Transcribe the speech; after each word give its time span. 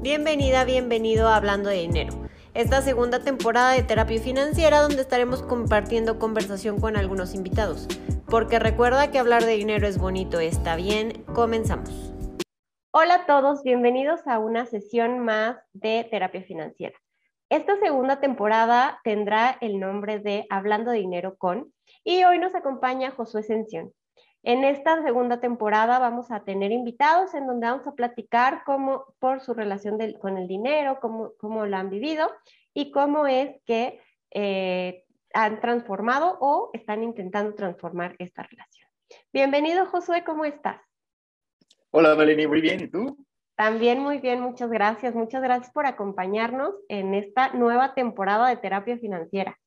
Bienvenida, 0.00 0.64
bienvenido 0.64 1.26
a 1.26 1.34
Hablando 1.34 1.70
de 1.70 1.78
Dinero. 1.78 2.14
Esta 2.54 2.82
segunda 2.82 3.24
temporada 3.24 3.72
de 3.72 3.82
Terapia 3.82 4.20
Financiera 4.20 4.80
donde 4.80 5.02
estaremos 5.02 5.42
compartiendo 5.42 6.20
conversación 6.20 6.80
con 6.80 6.96
algunos 6.96 7.34
invitados. 7.34 7.88
Porque 8.26 8.60
recuerda 8.60 9.10
que 9.10 9.18
hablar 9.18 9.44
de 9.44 9.56
dinero 9.56 9.88
es 9.88 9.98
bonito, 9.98 10.38
está 10.38 10.76
bien, 10.76 11.24
comenzamos. 11.34 12.14
Hola 12.92 13.14
a 13.14 13.26
todos, 13.26 13.64
bienvenidos 13.64 14.24
a 14.28 14.38
una 14.38 14.66
sesión 14.66 15.18
más 15.18 15.56
de 15.72 16.06
Terapia 16.08 16.44
Financiera. 16.44 16.96
Esta 17.50 17.76
segunda 17.80 18.20
temporada 18.20 19.00
tendrá 19.02 19.58
el 19.60 19.80
nombre 19.80 20.20
de 20.20 20.46
Hablando 20.48 20.92
de 20.92 20.98
Dinero 20.98 21.34
con 21.36 21.74
y 22.04 22.22
hoy 22.22 22.38
nos 22.38 22.54
acompaña 22.54 23.10
Josué 23.10 23.42
Sención. 23.42 23.92
En 24.48 24.64
esta 24.64 25.02
segunda 25.02 25.40
temporada 25.40 25.98
vamos 25.98 26.30
a 26.30 26.42
tener 26.42 26.72
invitados 26.72 27.34
en 27.34 27.46
donde 27.46 27.66
vamos 27.66 27.86
a 27.86 27.92
platicar 27.92 28.62
cómo, 28.64 29.04
por 29.18 29.42
su 29.42 29.52
relación 29.52 29.98
con 30.22 30.38
el 30.38 30.48
dinero, 30.48 31.00
cómo, 31.02 31.32
cómo 31.38 31.66
lo 31.66 31.76
han 31.76 31.90
vivido 31.90 32.30
y 32.72 32.90
cómo 32.90 33.26
es 33.26 33.60
que 33.66 34.00
eh, 34.30 35.04
han 35.34 35.60
transformado 35.60 36.38
o 36.40 36.70
están 36.72 37.02
intentando 37.02 37.54
transformar 37.54 38.16
esta 38.18 38.42
relación. 38.42 38.88
Bienvenido, 39.34 39.84
Josué, 39.84 40.24
¿cómo 40.24 40.46
estás? 40.46 40.80
Hola, 41.90 42.14
Melanie, 42.14 42.48
muy 42.48 42.62
bien, 42.62 42.80
¿y 42.80 42.88
tú? 42.88 43.18
También 43.54 44.00
muy 44.00 44.18
bien, 44.18 44.40
muchas 44.40 44.70
gracias. 44.70 45.14
Muchas 45.14 45.42
gracias 45.42 45.70
por 45.72 45.84
acompañarnos 45.84 46.74
en 46.88 47.12
esta 47.12 47.52
nueva 47.52 47.92
temporada 47.92 48.48
de 48.48 48.56
terapia 48.56 48.96
financiera. 48.96 49.58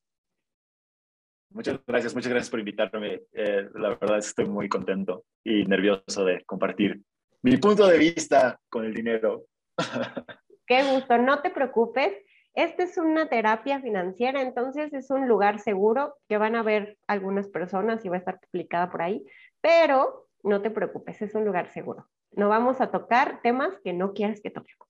Muchas 1.53 1.79
gracias, 1.85 2.15
muchas 2.15 2.31
gracias 2.31 2.49
por 2.49 2.59
invitarme. 2.59 3.21
Eh, 3.33 3.67
la 3.75 3.89
verdad 3.89 4.17
es 4.17 4.25
que 4.25 4.29
estoy 4.29 4.45
muy 4.45 4.69
contento 4.69 5.25
y 5.43 5.65
nervioso 5.65 6.23
de 6.23 6.43
compartir 6.45 7.01
mi 7.43 7.57
punto 7.57 7.87
de 7.87 7.97
vista 7.97 8.59
con 8.69 8.85
el 8.85 8.93
dinero. 8.93 9.45
Qué 10.67 10.83
gusto, 10.83 11.17
no 11.17 11.41
te 11.41 11.49
preocupes. 11.49 12.13
Esta 12.53 12.83
es 12.83 12.97
una 12.97 13.29
terapia 13.29 13.81
financiera, 13.81 14.41
entonces 14.41 14.93
es 14.93 15.09
un 15.09 15.27
lugar 15.27 15.59
seguro 15.59 16.15
que 16.27 16.37
van 16.37 16.55
a 16.55 16.63
ver 16.63 16.97
algunas 17.07 17.47
personas 17.47 18.03
y 18.03 18.09
va 18.09 18.17
a 18.17 18.19
estar 18.19 18.39
publicada 18.39 18.91
por 18.91 19.01
ahí, 19.01 19.25
pero 19.61 20.27
no 20.43 20.61
te 20.61 20.69
preocupes, 20.69 21.21
es 21.21 21.33
un 21.33 21.45
lugar 21.45 21.71
seguro. 21.71 22.07
No 22.31 22.49
vamos 22.49 22.81
a 22.81 22.91
tocar 22.91 23.41
temas 23.41 23.73
que 23.83 23.93
no 23.93 24.13
quieras 24.13 24.41
que 24.41 24.51
toquemos. 24.51 24.87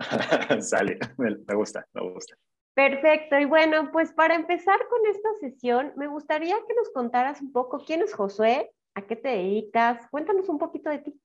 Sale, 0.60 0.98
me 1.18 1.54
gusta, 1.54 1.86
me 1.92 2.10
gusta. 2.10 2.36
Perfecto. 2.76 3.38
Y 3.38 3.46
bueno, 3.46 3.90
pues 3.90 4.12
para 4.12 4.34
empezar 4.34 4.78
con 4.90 5.06
esta 5.06 5.30
sesión, 5.40 5.94
me 5.96 6.08
gustaría 6.08 6.56
que 6.68 6.74
nos 6.74 6.90
contaras 6.90 7.40
un 7.40 7.50
poco 7.50 7.82
quién 7.82 8.02
es 8.02 8.12
Josué, 8.12 8.70
a 8.94 9.06
qué 9.06 9.16
te 9.16 9.28
dedicas. 9.28 10.06
Cuéntanos 10.10 10.46
un 10.50 10.58
poquito 10.58 10.90
de 10.90 10.98
ti. 10.98 11.18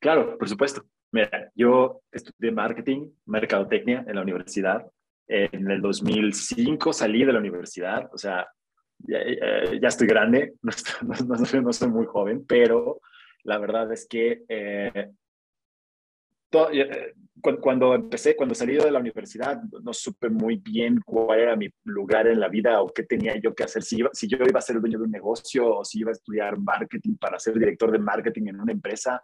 Claro, 0.00 0.38
por 0.38 0.48
supuesto. 0.48 0.82
Mira, 1.12 1.50
yo 1.54 2.00
estudié 2.10 2.52
marketing, 2.52 3.10
mercadotecnia 3.26 4.02
en 4.08 4.14
la 4.14 4.22
universidad. 4.22 4.90
En 5.28 5.70
el 5.70 5.82
2005 5.82 6.94
salí 6.94 7.22
de 7.22 7.32
la 7.34 7.38
universidad, 7.38 8.08
o 8.12 8.16
sea, 8.18 8.48
ya, 8.98 9.88
estoy 9.88 10.08
grande, 10.08 10.54
no, 10.62 11.72
soy 11.72 11.88
muy 11.88 12.06
joven, 12.06 12.44
pero 12.46 13.00
la 13.44 13.58
verdad 13.58 13.92
es 13.92 14.08
que 14.08 14.42
eh, 14.48 15.10
eh, 16.72 17.14
cuando 17.40 17.94
empecé, 17.94 18.36
cuando 18.36 18.54
salí 18.54 18.74
de 18.74 18.90
la 18.90 18.98
universidad, 18.98 19.62
no 19.82 19.92
supe 19.92 20.28
muy 20.28 20.56
bien 20.56 21.00
cuál 21.04 21.40
era 21.40 21.56
mi 21.56 21.68
lugar 21.84 22.26
en 22.26 22.40
la 22.40 22.48
vida 22.48 22.82
o 22.82 22.88
qué 22.88 23.04
tenía 23.04 23.38
yo 23.38 23.54
que 23.54 23.64
hacer, 23.64 23.82
si, 23.82 24.02
si 24.12 24.28
yo 24.28 24.38
iba 24.46 24.58
a 24.58 24.62
ser 24.62 24.80
dueño 24.80 24.98
de 24.98 25.04
un 25.04 25.10
negocio 25.10 25.76
o 25.76 25.84
si 25.84 26.00
iba 26.00 26.10
a 26.10 26.12
estudiar 26.12 26.58
marketing 26.58 27.16
para 27.16 27.38
ser 27.38 27.58
director 27.58 27.90
de 27.90 27.98
marketing 27.98 28.48
en 28.48 28.60
una 28.60 28.72
empresa. 28.72 29.22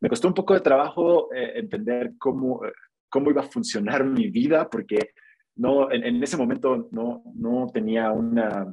Me 0.00 0.08
costó 0.08 0.28
un 0.28 0.34
poco 0.34 0.54
de 0.54 0.60
trabajo 0.60 1.32
eh, 1.34 1.52
entender 1.56 2.12
cómo, 2.18 2.64
eh, 2.64 2.72
cómo 3.08 3.30
iba 3.30 3.42
a 3.42 3.50
funcionar 3.50 4.04
mi 4.04 4.30
vida, 4.30 4.68
porque 4.70 5.10
no, 5.56 5.90
en, 5.90 6.22
ese 6.22 6.36
momento 6.36 6.88
no, 6.92 7.22
no 7.34 7.66
tenía 7.72 8.12
una, 8.12 8.64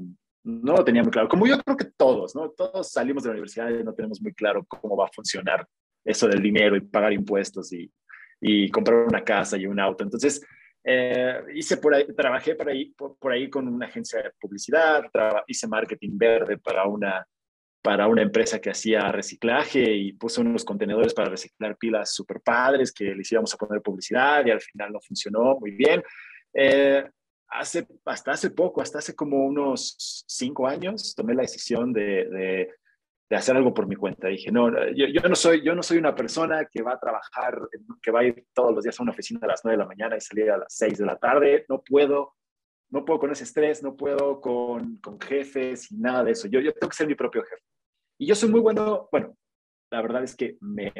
no 0.44 0.73
lo 0.73 0.83
tenía 0.83 1.02
muy 1.02 1.11
claro. 1.11 1.27
Como 1.27 1.48
yo 1.48 1.58
creo 1.60 1.76
que 1.76 1.87
todos, 1.98 2.36
¿no? 2.36 2.52
Todos 2.52 2.92
salimos 2.92 3.23
de 3.23 3.30
la 3.30 3.33
universidad 3.33 3.70
y 3.70 3.83
no 3.83 3.93
tenemos 3.93 4.22
muy 4.22 4.33
claro 4.33 4.64
cómo 4.67 4.95
va 4.95 5.05
a 5.05 5.11
funcionar 5.14 5.67
eso 6.05 6.27
del 6.27 6.42
dinero 6.42 6.77
y 6.77 6.82
pagar 6.82 7.11
impuestos 7.11 7.73
y, 7.73 7.92
y 8.39 8.70
comprar 8.70 8.99
una 8.99 9.23
casa 9.23 9.58
y 9.58 9.66
un 9.66 9.80
auto. 9.80 10.04
Entonces, 10.04 10.42
eh, 10.88 11.42
hice 11.55 11.77
por 11.77 11.95
ahí, 11.95 12.05
trabajé 12.16 12.54
por 12.54 12.70
ahí, 12.70 12.93
por, 12.93 13.32
ahí 13.32 13.49
con 13.49 13.67
una 13.67 13.88
agencia 13.88 14.21
de 14.21 14.32
publicidad, 14.39 15.04
hice 15.48 15.67
marketing 15.67 16.11
verde 16.16 16.60
para 16.60 16.86
una, 16.86 17.26
para 17.82 18.08
una 18.08 18.21
empresa 18.21 18.61
que 18.61 18.70
hacía 18.70 19.11
reciclaje 19.11 19.82
y 19.82 20.14
puse 20.14 20.42
unos 20.42 20.64
contenedores 20.64 21.16
para 21.16 21.30
reciclar 21.30 21.76
pilas 21.76 22.14
super 22.14 22.39
padres 22.39 22.93
que 22.93 23.16
les 23.16 23.32
íbamos 23.32 23.52
a 23.54 23.58
poner 23.58 23.82
publicidad 23.82 24.45
y 24.45 24.52
al 24.52 24.61
final 24.61 24.92
no 24.93 24.99
funcionó 25.02 25.58
muy 25.60 25.72
bien. 25.72 26.04
Eh, 26.54 27.04
hace, 27.48 27.87
hasta 28.05 28.33
hace 28.33 28.52
poco, 28.52 28.80
hasta 28.80 28.99
hace 28.99 29.16
como 29.16 29.43
unos 29.43 30.23
cinco 30.27 30.67
años, 30.67 31.16
tomé 31.16 31.33
la 31.33 31.42
decisión 31.42 31.92
de 31.93 32.30
de 32.30 32.70
hacer 33.31 33.55
algo 33.55 33.73
por 33.73 33.87
mi 33.87 33.95
cuenta. 33.95 34.27
Dije, 34.27 34.52
no, 34.52 34.69
yo, 34.93 35.21
no 35.27 35.36
soy, 35.36 35.63
yo 35.63 35.73
no 35.73 35.81
soy 35.81 35.97
una 35.97 36.13
persona 36.13 36.65
que 36.65 36.83
va 36.83 36.93
a 36.93 36.99
trabajar, 36.99 37.59
que 38.02 38.11
va 38.11 38.19
a 38.19 38.25
ir 38.25 38.45
todos 38.53 38.75
los 38.75 38.83
días 38.83 38.99
a 38.99 39.03
una 39.03 39.13
oficina 39.13 39.39
a 39.43 39.47
las 39.47 39.61
9 39.63 39.77
de 39.77 39.83
la 39.83 39.87
mañana 39.87 40.17
y 40.17 40.21
salir 40.21 40.52
a 40.52 40.58
las 40.58 40.73
6 40.75 40.99
de 40.99 41.05
la 41.05 41.17
tarde. 41.17 41.65
No 41.67 41.81
puedo, 41.81 42.36
no 42.89 43.03
puedo 43.03 43.19
con 43.19 43.31
ese 43.31 43.45
estrés, 43.45 43.81
no 43.81 43.95
puedo 43.95 44.39
con, 44.39 44.97
con 44.97 45.19
jefes 45.19 45.91
y 45.91 45.97
nada 45.97 46.23
de 46.23 46.31
eso. 46.31 46.47
Yo, 46.47 46.59
yo 46.59 46.71
tengo 46.73 46.89
que 46.89 46.95
ser 46.95 47.08
mi 47.08 47.15
propio 47.15 47.43
jefe. 47.43 47.63
Y 48.19 48.27
yo 48.27 48.36
soy 48.36 48.49
muy 48.49 48.59
bueno, 48.59 49.09
bueno, 49.11 49.36
la 49.92 50.02
verdad 50.02 50.23
es 50.23 50.36
que 50.36 50.57
me, 50.61 50.93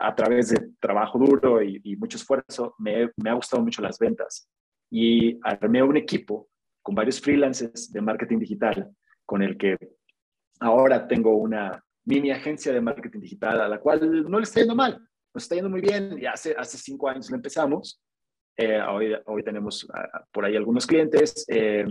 a 0.00 0.14
través 0.14 0.50
de 0.50 0.70
trabajo 0.80 1.18
duro 1.18 1.62
y, 1.62 1.80
y 1.84 1.96
mucho 1.96 2.16
esfuerzo, 2.16 2.74
me, 2.78 3.10
me, 3.16 3.30
ha 3.30 3.34
gustado 3.34 3.62
mucho 3.62 3.82
las 3.82 3.98
ventas. 3.98 4.48
Y 4.90 5.38
armé 5.42 5.82
un 5.82 5.96
equipo 5.96 6.48
con 6.82 6.94
varios 6.94 7.20
freelancers 7.20 7.92
de 7.92 8.00
marketing 8.00 8.38
digital 8.38 8.90
con 9.24 9.42
el 9.42 9.56
que 9.56 9.78
Ahora 10.62 11.08
tengo 11.08 11.36
una 11.36 11.84
mini 12.04 12.30
agencia 12.30 12.72
de 12.72 12.80
marketing 12.80 13.18
digital 13.18 13.60
a 13.60 13.68
la 13.68 13.80
cual 13.80 14.30
no 14.30 14.38
le 14.38 14.44
está 14.44 14.60
yendo 14.60 14.76
mal, 14.76 14.96
nos 15.34 15.42
está 15.42 15.56
yendo 15.56 15.70
muy 15.70 15.80
bien. 15.80 16.16
Y 16.20 16.26
hace, 16.26 16.54
hace 16.56 16.78
cinco 16.78 17.08
años 17.08 17.28
lo 17.30 17.36
empezamos. 17.36 18.00
Eh, 18.56 18.80
hoy, 18.80 19.12
hoy 19.26 19.42
tenemos 19.42 19.88
por 20.30 20.44
ahí 20.44 20.54
algunos 20.54 20.86
clientes 20.86 21.44
eh, 21.48 21.84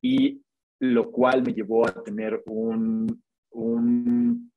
y 0.00 0.40
lo 0.80 1.10
cual 1.10 1.42
me 1.42 1.52
llevó 1.52 1.86
a 1.86 2.02
tener 2.02 2.42
un, 2.46 3.22
un, 3.50 4.52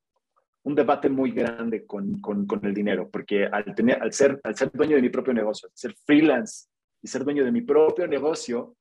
un 0.64 0.76
debate 0.76 1.10
muy 1.10 1.32
grande 1.32 1.86
con, 1.86 2.22
con, 2.22 2.46
con, 2.46 2.66
el 2.66 2.74
dinero, 2.74 3.10
porque 3.10 3.48
al, 3.48 3.76
tener, 3.76 4.02
al, 4.02 4.14
ser, 4.14 4.40
al 4.44 4.56
ser 4.56 4.72
dueño 4.72 4.96
de 4.96 5.02
mi 5.02 5.10
propio 5.10 5.34
negocio, 5.34 5.70
ser 5.74 5.94
freelance 6.06 6.68
y 7.02 7.08
ser 7.08 7.26
dueño 7.26 7.44
de 7.44 7.52
mi 7.52 7.62
propio 7.62 8.08
negocio, 8.08 8.78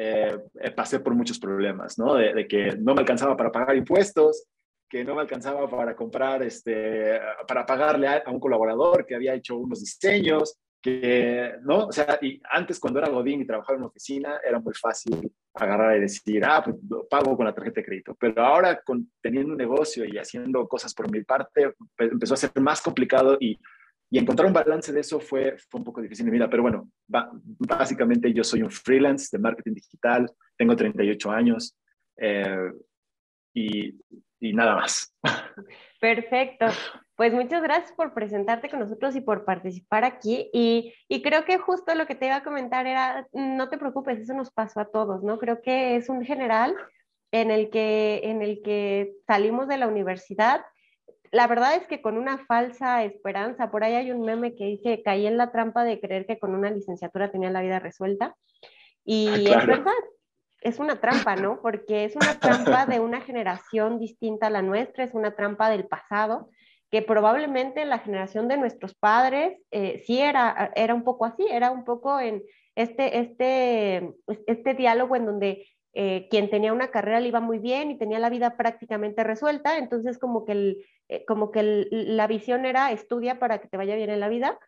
eh, 0.00 0.38
eh, 0.60 0.70
pasé 0.70 1.00
por 1.00 1.12
muchos 1.12 1.40
problemas, 1.40 1.98
¿no? 1.98 2.14
De, 2.14 2.46
que 2.46 2.76
no 2.76 2.94
me 2.94 3.00
alcanzaba 3.00 3.36
para 3.36 3.50
pagar 3.50 3.76
impuestos, 3.76 4.46
que 4.88 5.04
no 5.04 5.16
me 5.16 5.22
alcanzaba 5.22 5.68
para 5.68 5.96
comprar, 5.96 6.40
este, 6.44 7.20
para 7.48 7.66
pagarle 7.66 8.06
a, 8.06 8.22
un 8.28 8.38
colaborador 8.38 9.04
que 9.04 9.16
había 9.16 9.34
hecho 9.34 9.56
unos 9.56 9.80
diseños, 9.80 10.56
que, 10.80 11.54
¿no? 11.62 11.86
O 11.86 11.92
sea, 11.92 12.16
y 12.22 12.40
antes 12.48 12.78
cuando 12.78 13.00
era 13.00 13.08
Godín 13.08 13.40
y 13.40 13.46
trabajaba 13.46 13.74
en 13.74 13.80
una 13.80 13.88
oficina, 13.88 14.38
era 14.48 14.60
muy 14.60 14.72
fácil 14.74 15.32
agarrar 15.54 15.96
y 15.96 16.00
decir, 16.02 16.44
ah, 16.44 16.62
pues 16.64 16.76
pago 17.10 17.36
con 17.36 17.46
la 17.46 17.54
tarjeta 17.54 17.80
de 17.80 17.86
crédito. 17.86 18.16
Pero 18.20 18.40
ahora, 18.44 18.80
con, 18.82 19.10
teniendo 19.20 19.50
un 19.50 19.58
negocio 19.58 20.04
y 20.04 20.16
haciendo 20.16 20.68
cosas 20.68 20.94
por 20.94 21.10
mi 21.10 21.24
parte, 21.24 21.74
pues, 21.96 22.12
empezó 22.12 22.34
a 22.34 22.36
ser 22.36 22.52
más 22.60 22.80
complicado 22.80 23.36
y 23.40 23.58
y 24.10 24.18
encontrar 24.18 24.46
un 24.46 24.54
balance 24.54 24.92
de 24.92 25.00
eso 25.00 25.20
fue, 25.20 25.56
fue 25.68 25.80
un 25.80 25.84
poco 25.84 26.00
difícil 26.00 26.24
en 26.24 26.32
mi 26.32 26.38
vida, 26.38 26.48
pero 26.48 26.62
bueno, 26.62 26.90
básicamente 27.06 28.32
yo 28.32 28.42
soy 28.42 28.62
un 28.62 28.70
freelance 28.70 29.28
de 29.30 29.42
marketing 29.42 29.74
digital, 29.74 30.30
tengo 30.56 30.74
38 30.74 31.30
años 31.30 31.76
eh, 32.16 32.72
y, 33.54 33.94
y 34.40 34.52
nada 34.52 34.76
más. 34.76 35.14
Perfecto. 36.00 36.66
Pues 37.16 37.34
muchas 37.34 37.62
gracias 37.62 37.92
por 37.92 38.14
presentarte 38.14 38.70
con 38.70 38.78
nosotros 38.78 39.16
y 39.16 39.20
por 39.20 39.44
participar 39.44 40.04
aquí. 40.04 40.48
Y, 40.52 40.94
y, 41.08 41.20
creo 41.20 41.44
que 41.44 41.58
justo 41.58 41.94
lo 41.96 42.06
que 42.06 42.14
te 42.14 42.26
iba 42.26 42.36
a 42.36 42.44
comentar 42.44 42.86
era, 42.86 43.26
no 43.32 43.68
te 43.68 43.76
preocupes, 43.76 44.20
eso 44.20 44.34
nos 44.34 44.52
pasó 44.52 44.80
a 44.80 44.90
todos, 44.90 45.24
¿no? 45.24 45.38
Creo 45.38 45.60
que 45.60 45.96
es 45.96 46.08
un 46.08 46.24
general 46.24 46.76
en 47.32 47.50
el 47.50 47.70
que, 47.70 48.20
en 48.22 48.40
el 48.40 48.62
que 48.62 49.14
salimos 49.26 49.66
de 49.66 49.78
la 49.78 49.88
universidad 49.88 50.64
la 51.30 51.46
verdad 51.46 51.76
es 51.76 51.86
que 51.86 52.00
con 52.00 52.16
una 52.16 52.38
falsa 52.46 53.04
esperanza, 53.04 53.70
por 53.70 53.84
ahí 53.84 53.94
hay 53.94 54.10
un 54.10 54.22
meme 54.22 54.54
que 54.54 54.64
dice, 54.64 55.02
caí 55.04 55.26
en 55.26 55.36
la 55.36 55.52
trampa 55.52 55.84
de 55.84 56.00
creer 56.00 56.26
que 56.26 56.38
con 56.38 56.54
una 56.54 56.70
licenciatura 56.70 57.30
tenía 57.30 57.50
la 57.50 57.62
vida 57.62 57.78
resuelta. 57.78 58.34
Y 59.04 59.28
ah, 59.48 59.58
es 59.58 59.66
verdad, 59.66 59.92
es 60.60 60.78
una 60.78 61.00
trampa, 61.00 61.36
¿no? 61.36 61.60
Porque 61.62 62.04
es 62.04 62.16
una 62.16 62.38
trampa 62.38 62.86
de 62.86 63.00
una 63.00 63.20
generación 63.20 63.98
distinta 63.98 64.48
a 64.48 64.50
la 64.50 64.62
nuestra, 64.62 65.04
es 65.04 65.14
una 65.14 65.34
trampa 65.34 65.70
del 65.70 65.86
pasado, 65.86 66.50
que 66.90 67.02
probablemente 67.02 67.84
la 67.84 67.98
generación 67.98 68.48
de 68.48 68.56
nuestros 68.56 68.94
padres 68.94 69.58
eh, 69.70 70.02
sí 70.06 70.20
era, 70.20 70.72
era 70.74 70.94
un 70.94 71.04
poco 71.04 71.26
así, 71.26 71.46
era 71.50 71.70
un 71.70 71.84
poco 71.84 72.18
en 72.18 72.42
este, 72.74 73.18
este, 73.18 74.14
este 74.46 74.74
diálogo 74.74 75.16
en 75.16 75.26
donde 75.26 75.66
eh, 75.94 76.28
quien 76.30 76.50
tenía 76.50 76.72
una 76.72 76.90
carrera 76.90 77.20
le 77.20 77.28
iba 77.28 77.40
muy 77.40 77.58
bien 77.58 77.90
y 77.90 77.98
tenía 77.98 78.18
la 78.18 78.30
vida 78.30 78.56
prácticamente 78.56 79.24
resuelta, 79.24 79.78
entonces 79.78 80.18
como 80.18 80.44
que, 80.44 80.52
el, 80.52 80.86
eh, 81.08 81.24
como 81.26 81.50
que 81.50 81.86
la 81.90 82.26
visión 82.26 82.66
era 82.66 82.92
estudia 82.92 83.38
para 83.38 83.60
que 83.60 83.68
te 83.68 83.76
vaya 83.76 83.96
bien 83.96 84.10
en 84.10 84.20
la 84.20 84.28
vida 84.28 84.58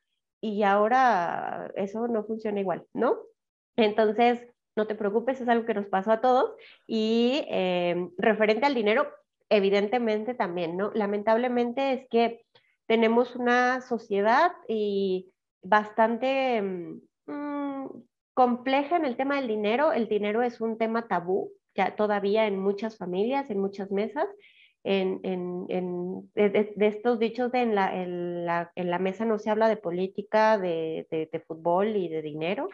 y 0.41 0.63
ahora 0.63 1.71
eso 1.77 2.09
no 2.09 2.25
funciona 2.25 2.61
igual, 2.61 2.87
¿no? 2.95 3.19
Entonces, 3.77 4.47
no 4.77 4.87
te 4.87 4.95
preocupes, 4.95 5.41
es 5.41 5.49
algo 5.49 5.67
que 5.67 5.75
nos 5.75 5.87
pasó 5.87 6.13
a 6.13 6.21
todos. 6.21 6.55
Y 6.87 7.45
eh, 7.49 8.09
referente 8.17 8.67
al 8.67 8.75
dinero, 8.75 9.09
evidentemente 9.49 10.35
también, 10.35 10.77
¿no? 10.77 10.91
Lamentablemente 10.95 11.93
es 11.93 12.09
que 12.09 12.45
tenemos 12.87 13.37
una 13.37 13.83
sociedad 13.83 14.53
y 14.69 15.33
bastante 15.63 16.63
mm, 17.27 17.89
compleja 18.35 18.97
en 18.97 19.05
el 19.05 19.17
tema 19.17 19.37
del 19.37 19.49
dinero. 19.49 19.93
El 19.93 20.09
dinero 20.09 20.43
es 20.43 20.61
un 20.61 20.79
tema 20.79 21.09
tabú 21.09 21.53
ya 21.75 21.95
todavía 21.97 22.47
en 22.47 22.59
muchas 22.59 22.97
familias, 22.97 23.51
en 23.51 23.61
muchas 23.61 23.91
mesas. 23.91 24.27
En, 24.83 25.21
de, 26.35 26.77
estos 26.79 27.19
dichos 27.19 27.53
de 27.53 27.61
en 27.61 27.75
la, 27.75 27.95
en, 28.75 28.91
la, 28.91 28.99
mesa 28.99 29.27
no 29.27 29.39
se 29.39 29.51
habla 29.51 29.69
de 29.69 29.77
política, 29.77 30.57
de, 30.59 31.07
de 31.11 31.41
fútbol 31.41 31.97
y 31.97 32.09
de 32.09 32.23
dinero. 32.23 32.71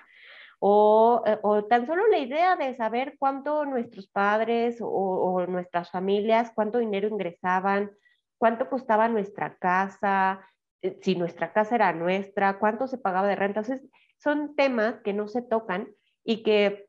O, 0.59 1.23
eh, 1.27 1.39
o, 1.43 1.65
tan 1.65 1.87
solo 1.87 2.07
la 2.09 2.19
idea 2.19 2.57
de 2.57 2.75
saber 2.75 3.17
cuánto 3.19 3.65
nuestros 3.67 4.09
padres 4.09 4.81
o, 4.81 4.89
o, 4.89 5.47
nuestras 5.47 5.91
familias, 5.91 6.51
cuánto 6.55 6.79
dinero 6.79 7.09
ingresaban, 7.09 7.91
cuánto 8.39 8.71
costaba 8.71 9.09
nuestra 9.09 9.57
casa, 9.59 10.47
eh, 10.83 10.99
si 11.03 11.15
nuestra 11.15 11.53
casa 11.53 11.75
era 11.75 11.93
nuestra, 11.93 12.59
cuánto 12.59 12.87
se 12.89 12.99
pagaba 12.99 13.29
de 13.29 13.37
renta. 13.37 13.61
Entonces, 13.61 13.87
son 14.19 14.55
temas 14.57 15.01
que 15.03 15.13
no 15.13 15.29
se 15.29 15.43
tocan 15.43 15.89
y 16.25 16.43
que 16.43 16.87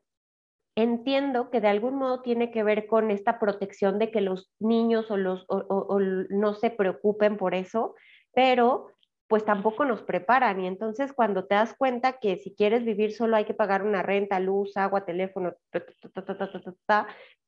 entiendo 0.74 1.50
que 1.50 1.60
de 1.60 1.68
algún 1.68 1.96
modo 1.96 2.22
tiene 2.22 2.52
que 2.52 2.62
ver 2.62 2.86
con 2.86 3.10
esta 3.10 3.40
protección 3.40 3.98
de 3.98 4.10
que 4.10 4.20
los 4.20 4.52
niños 4.60 5.10
o 5.10 5.16
los 5.16 5.44
o, 5.48 5.98
no 6.30 6.54
se 6.54 6.70
preocupen 6.70 7.36
por 7.36 7.54
eso, 7.54 7.94
pero 8.32 8.92
pues 9.26 9.44
tampoco 9.44 9.84
nos 9.84 10.02
preparan. 10.02 10.60
Y 10.60 10.66
entonces 10.66 11.12
cuando 11.12 11.46
te 11.46 11.56
das 11.56 11.74
cuenta 11.76 12.18
que 12.20 12.36
si 12.36 12.54
quieres 12.54 12.84
vivir 12.84 13.12
solo 13.12 13.36
hay 13.36 13.44
que 13.44 13.54
pagar 13.54 13.82
una 13.82 14.02
renta, 14.02 14.38
luz, 14.40 14.76
agua, 14.76 15.04
teléfono, 15.04 15.54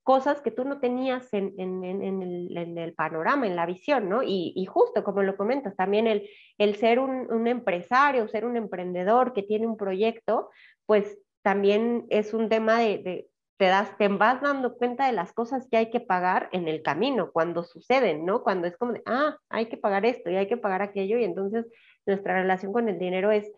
cosas 0.03 0.41
que 0.41 0.51
tú 0.51 0.65
no 0.65 0.81
tenías 0.81 1.33
en, 1.33 1.55
en, 1.59 1.85
el, 1.85 2.57
en, 2.57 2.79
el, 2.79 2.95
panorama, 2.95 3.47
en 3.47 3.57
la 3.57 3.67
visión, 3.67 4.09
¿no? 4.09 4.23
Y, 4.23 4.53
y 4.57 4.65
justo 4.67 5.05
como 5.05 5.23
lo 5.23 5.37
comentas, 5.37 5.77
también 5.77 6.07
el, 6.07 6.29
el 6.59 6.77
ser 6.77 6.99
un, 6.99 7.31
un, 7.33 7.47
empresario, 7.47 8.29
ser 8.29 8.45
un 8.45 8.57
emprendedor 8.57 9.33
que 9.33 9.43
tiene 9.43 9.67
un 9.67 9.77
proyecto, 9.77 10.51
pues 10.87 11.19
también 11.43 12.07
es 12.09 12.35
un 12.35 12.49
tema 12.49 12.79
de, 12.81 12.99
de 12.99 13.31
te, 13.59 13.67
das, 13.67 13.97
te 13.99 14.09
vas 14.09 14.41
dando 14.41 14.77
cuenta 14.77 15.07
de 15.07 15.13
las 15.13 15.33
cosas 15.33 15.69
que 15.71 15.77
hay 15.77 15.91
que 15.91 16.01
pagar 16.01 16.49
en 16.53 16.67
el 16.67 16.83
camino, 16.83 17.31
cuando 17.31 17.63
suceden, 17.63 18.25
¿no? 18.25 18.43
Cuando 18.43 18.67
es 18.67 18.77
como 18.77 18.93
de, 18.93 19.03
ah, 19.05 19.37
hay 19.51 19.67
que 19.67 19.77
pagar 19.77 20.07
esto 20.07 20.31
y 20.31 20.37
hay 20.37 20.49
que 20.49 20.57
pagar 20.57 20.81
aquello, 20.81 21.19
y 21.19 21.25
entonces 21.25 21.67
nuestra 22.07 22.41
relación 22.41 22.73
con 22.73 22.89
el 22.89 22.99
dinero 22.99 23.31
es, 23.31 23.53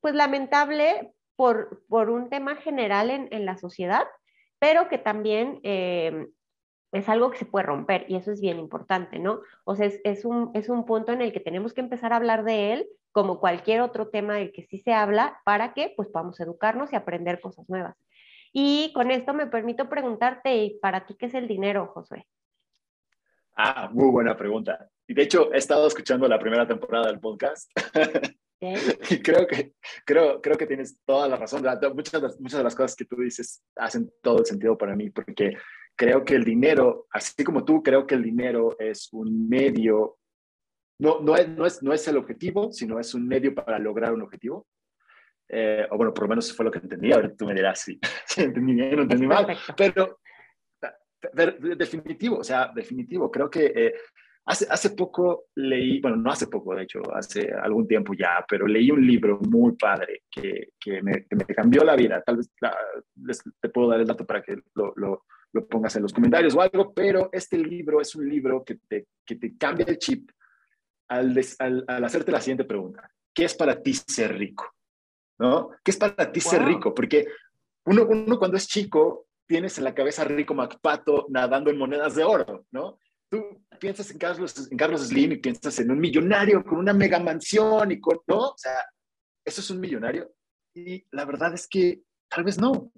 pues, 0.00 0.14
lamentable 0.14 1.12
por, 1.36 1.82
por 1.88 2.08
un 2.08 2.30
tema 2.30 2.56
general 2.56 3.10
en, 3.10 3.28
en 3.30 3.44
la 3.44 3.58
sociedad, 3.58 4.06
pero 4.58 4.88
que 4.88 4.98
también 4.98 5.60
eh, 5.62 6.26
es 6.92 7.08
algo 7.08 7.30
que 7.30 7.38
se 7.38 7.46
puede 7.46 7.66
romper 7.66 8.06
y 8.08 8.16
eso 8.16 8.32
es 8.32 8.40
bien 8.40 8.58
importante, 8.58 9.18
¿no? 9.18 9.40
O 9.64 9.76
sea, 9.76 9.90
es, 10.04 10.24
un, 10.24 10.50
es 10.54 10.68
un 10.68 10.84
punto 10.84 11.12
en 11.12 11.22
el 11.22 11.32
que 11.32 11.40
tenemos 11.40 11.74
que 11.74 11.80
empezar 11.80 12.12
a 12.12 12.16
hablar 12.16 12.44
de 12.44 12.72
él 12.72 12.88
como 13.12 13.40
cualquier 13.40 13.80
otro 13.80 14.08
tema 14.08 14.34
del 14.34 14.52
que 14.52 14.64
sí 14.64 14.78
se 14.78 14.92
habla 14.92 15.40
para 15.44 15.72
que 15.72 15.92
pues 15.96 16.08
podamos 16.08 16.38
educarnos 16.40 16.92
y 16.92 16.96
aprender 16.96 17.40
cosas 17.40 17.68
nuevas. 17.68 17.96
Y 18.52 18.92
con 18.94 19.10
esto 19.10 19.34
me 19.34 19.46
permito 19.46 19.88
preguntarte, 19.88 20.78
¿para 20.80 21.06
ti 21.06 21.14
qué 21.14 21.26
es 21.26 21.34
el 21.34 21.48
dinero, 21.48 21.90
Josué? 21.92 22.26
Ah, 23.54 23.88
muy 23.92 24.10
buena 24.10 24.36
pregunta. 24.36 24.88
Y 25.06 25.14
de 25.14 25.22
hecho, 25.22 25.52
he 25.52 25.58
estado 25.58 25.86
escuchando 25.86 26.28
la 26.28 26.38
primera 26.38 26.66
temporada 26.66 27.06
del 27.06 27.20
podcast. 27.20 27.70
y 29.10 29.22
creo 29.22 29.46
que, 29.46 29.72
creo, 30.04 30.40
creo 30.40 30.56
que 30.56 30.66
tienes 30.66 30.98
toda 31.04 31.28
la 31.28 31.36
razón. 31.36 31.62
Muchas 31.94 32.40
muchas 32.40 32.58
de 32.58 32.64
las 32.64 32.74
cosas 32.74 32.96
que 32.96 33.04
tú 33.04 33.16
dices 33.16 33.62
hacen 33.76 34.10
todo 34.22 34.38
el 34.38 34.46
sentido 34.46 34.76
para 34.76 34.96
mí, 34.96 35.10
porque 35.10 35.56
creo 35.94 36.24
que 36.24 36.34
el 36.34 36.44
dinero, 36.44 37.06
así 37.10 37.44
como 37.44 37.64
tú, 37.64 37.82
creo 37.82 38.06
que 38.06 38.14
el 38.14 38.22
dinero 38.22 38.76
es 38.78 39.08
un 39.12 39.48
medio, 39.48 40.18
no, 41.00 41.20
no, 41.20 41.36
es, 41.36 41.48
no, 41.48 41.66
es, 41.66 41.82
no 41.82 41.92
es 41.92 42.06
el 42.08 42.16
objetivo, 42.16 42.72
sino 42.72 42.98
es 42.98 43.14
un 43.14 43.26
medio 43.26 43.54
para 43.54 43.78
lograr 43.78 44.12
un 44.12 44.22
objetivo. 44.22 44.66
Eh, 45.48 45.86
o 45.90 45.96
bueno, 45.96 46.12
por 46.12 46.24
lo 46.24 46.30
menos 46.30 46.52
fue 46.52 46.64
lo 46.64 46.72
que 46.72 46.78
entendí, 46.78 47.12
ahora 47.12 47.32
tú 47.32 47.46
me 47.46 47.54
dirás 47.54 47.80
si, 47.80 48.00
entendí 48.36 48.74
bien 48.74 48.98
o 48.98 49.02
entendí 49.02 49.26
mal, 49.28 49.46
pero, 49.76 50.18
definitivo, 51.76 52.38
o 52.38 52.44
sea, 52.44 52.72
definitivo, 52.74 53.30
creo 53.30 53.48
que 53.48 53.66
eh, 53.66 53.94
hace, 54.46 54.66
hace 54.70 54.90
poco 54.90 55.46
leí, 55.54 56.00
bueno, 56.00 56.16
no 56.16 56.30
hace 56.30 56.46
poco, 56.46 56.74
de 56.74 56.84
hecho, 56.84 57.02
hace 57.14 57.52
algún 57.52 57.86
tiempo 57.86 58.14
ya, 58.14 58.44
pero 58.48 58.66
leí 58.66 58.90
un 58.90 59.06
libro 59.06 59.38
muy 59.48 59.76
padre 59.76 60.22
que, 60.30 60.70
que, 60.80 61.02
me, 61.02 61.26
que 61.26 61.36
me, 61.36 61.44
cambió 61.44 61.84
la 61.84 61.96
vida, 61.96 62.22
tal 62.22 62.38
vez 62.38 62.50
les, 63.22 63.42
te 63.60 63.68
puedo 63.68 63.88
dar 63.88 64.00
el 64.00 64.06
dato 64.06 64.26
para 64.26 64.42
que 64.42 64.56
lo, 64.74 64.92
lo, 64.96 65.24
lo, 65.52 65.66
pongas 65.66 65.94
en 65.96 66.02
los 66.02 66.12
comentarios 66.12 66.54
o 66.54 66.62
algo, 66.62 66.94
pero 66.94 67.28
este 67.32 67.58
libro 67.58 68.00
es 68.00 68.14
un 68.14 68.28
libro 68.28 68.64
que 68.64 68.76
te, 68.88 69.06
que 69.24 69.36
te 69.36 69.56
cambia 69.56 69.86
el 69.86 69.98
chip 69.98 70.30
al, 71.08 71.38
al, 71.58 71.84
al 71.86 72.04
hacerte 72.04 72.32
la 72.32 72.40
siguiente 72.40 72.64
pregunta, 72.64 73.10
¿qué 73.34 73.44
es 73.44 73.54
para 73.54 73.82
ti 73.82 73.94
ser 73.94 74.36
rico? 74.36 74.72
¿no? 75.38 75.70
¿Qué 75.82 75.90
es 75.90 75.96
para 75.96 76.32
ti 76.32 76.40
ser 76.40 76.64
rico? 76.64 76.94
Porque 76.94 77.26
uno, 77.84 78.06
uno 78.06 78.38
cuando 78.38 78.56
es 78.56 78.66
chico 78.66 79.26
tienes 79.46 79.78
en 79.78 79.84
la 79.84 79.94
cabeza 79.94 80.24
rico 80.24 80.54
MacPato 80.54 81.26
nadando 81.28 81.70
en 81.70 81.78
monedas 81.78 82.14
de 82.14 82.24
oro, 82.24 82.64
¿no? 82.72 82.98
Tú 83.28 83.64
piensas 83.80 84.10
en 84.10 84.18
Carlos, 84.18 84.68
en 84.70 84.78
Carlos 84.78 85.06
Slim 85.08 85.32
y 85.32 85.38
piensas 85.38 85.78
en 85.78 85.90
un 85.90 85.98
millonario 85.98 86.64
con 86.64 86.78
una 86.78 86.92
mega 86.92 87.18
mansión 87.18 87.90
y 87.90 88.00
con, 88.00 88.18
¿no? 88.26 88.50
O 88.50 88.54
sea, 88.56 88.84
eso 89.44 89.60
es 89.60 89.70
un 89.70 89.80
millonario. 89.80 90.32
Y 90.74 91.04
la 91.10 91.24
verdad 91.24 91.54
es 91.54 91.66
que 91.66 92.02
tal 92.28 92.44
vez 92.44 92.58
no. 92.58 92.92